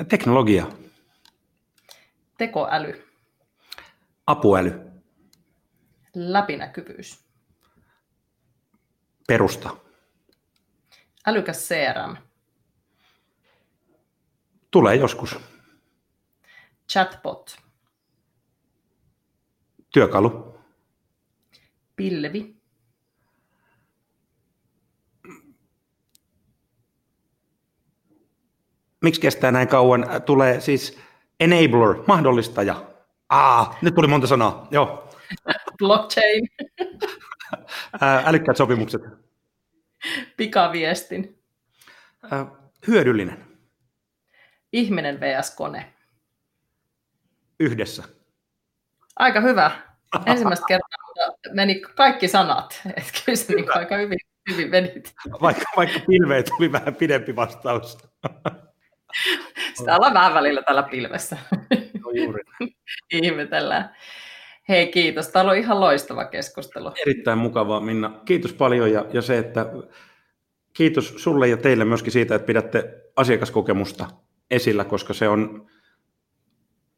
Teknologia. 0.09 0.65
Tekoäly. 2.37 3.07
Apuäly. 4.27 4.91
Läpinäkyvyys. 6.15 7.25
Perusta. 9.27 9.86
Älykäs 11.27 11.69
CRM. 11.69 12.17
Tulee 14.71 14.95
joskus. 14.95 15.39
Chatbot. 16.91 17.57
Työkalu. 19.93 20.59
Pilvi. 21.95 22.57
Miksi 29.01 29.21
kestää 29.21 29.51
näin 29.51 29.67
kauan? 29.67 30.05
Tulee 30.25 30.61
siis 30.61 30.99
enabler, 31.39 32.03
mahdollistaja. 32.07 32.85
Ah, 33.29 33.77
nyt 33.81 33.95
tuli 33.95 34.07
monta 34.07 34.27
sanaa. 34.27 34.67
Joo. 34.71 35.09
Blockchain. 35.79 36.49
Älykkäät 38.25 38.57
sopimukset. 38.57 39.26
Pikaviestin. 40.37 41.39
Hyödyllinen. 42.87 43.45
Ihminen 44.73 45.19
vs. 45.19 45.55
kone. 45.55 45.93
Yhdessä. 47.59 48.03
Aika 49.15 49.41
hyvä. 49.41 49.71
Ensimmäistä 50.25 50.65
kertaa 50.67 50.97
meni 51.53 51.81
kaikki 51.81 52.27
sanat. 52.27 52.81
Että 52.85 53.11
kyllä 53.25 53.35
se 53.35 53.53
niin 53.53 53.77
aika 53.77 53.97
hyvin, 53.97 54.19
hyvin 54.51 54.69
menit. 54.69 55.13
Vaikka, 55.41 55.63
vaikka 55.77 55.99
pilveen 56.07 56.43
tuli 56.57 56.71
vähän 56.71 56.95
pidempi 56.95 57.35
vastaus. 57.35 57.97
Sitä 59.73 59.95
ollaan 59.95 60.13
vähän 60.13 60.33
välillä 60.33 60.61
tällä 60.61 60.83
pilvessä. 60.83 61.37
No 62.03 62.11
juuri. 62.13 62.43
Ihmetellään. 63.11 63.95
Hei 64.69 64.87
kiitos, 64.87 65.27
tämä 65.27 65.51
oli 65.51 65.59
ihan 65.59 65.79
loistava 65.79 66.25
keskustelu. 66.25 66.91
Erittäin 67.01 67.37
mukavaa 67.37 67.79
Minna. 67.79 68.21
Kiitos 68.25 68.53
paljon 68.53 68.91
ja, 68.91 69.05
ja 69.13 69.21
se, 69.21 69.37
että 69.37 69.65
kiitos 70.73 71.13
sulle 71.17 71.47
ja 71.47 71.57
teille 71.57 71.85
myöskin 71.85 72.11
siitä, 72.11 72.35
että 72.35 72.45
pidätte 72.45 73.03
asiakaskokemusta 73.15 74.07
esillä, 74.51 74.83
koska 74.83 75.13
se 75.13 75.29
on, 75.29 75.69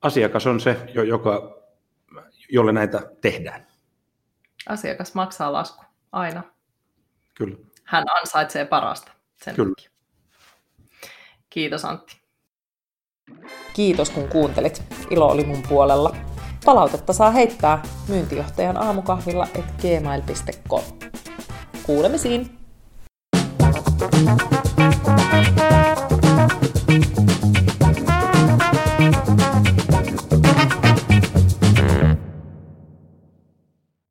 asiakas 0.02 0.48
on 0.48 0.60
se, 0.60 0.78
joka, 1.08 1.62
jolle 2.50 2.72
näitä 2.72 3.12
tehdään. 3.22 3.68
Asiakas 4.70 5.14
maksaa 5.14 5.54
lasku, 5.54 5.84
aina. 6.12 6.44
Kyllä. 7.36 7.58
Hän 7.84 8.06
ansaitsee 8.20 8.66
parasta 8.66 9.12
sen 9.36 9.56
Kyllä. 9.56 9.74
Takia. 9.78 9.90
Kiitos 11.50 11.86
Antti. 11.86 12.20
Kiitos 13.74 14.10
kun 14.10 14.30
kuuntelit. 14.30 14.84
Ilo 15.10 15.28
oli 15.28 15.44
mun 15.44 15.64
puolella. 15.70 16.29
Palautetta 16.66 17.14
saa 17.14 17.32
heittää 17.32 17.84
myyntijohtajan 18.08 18.78
aamukahvilla 18.78 19.48
et 19.56 19.66
gmail.com. 19.82 20.82
Kuulemisiin! 21.86 22.60
thank 24.26 24.54
you 24.54 24.69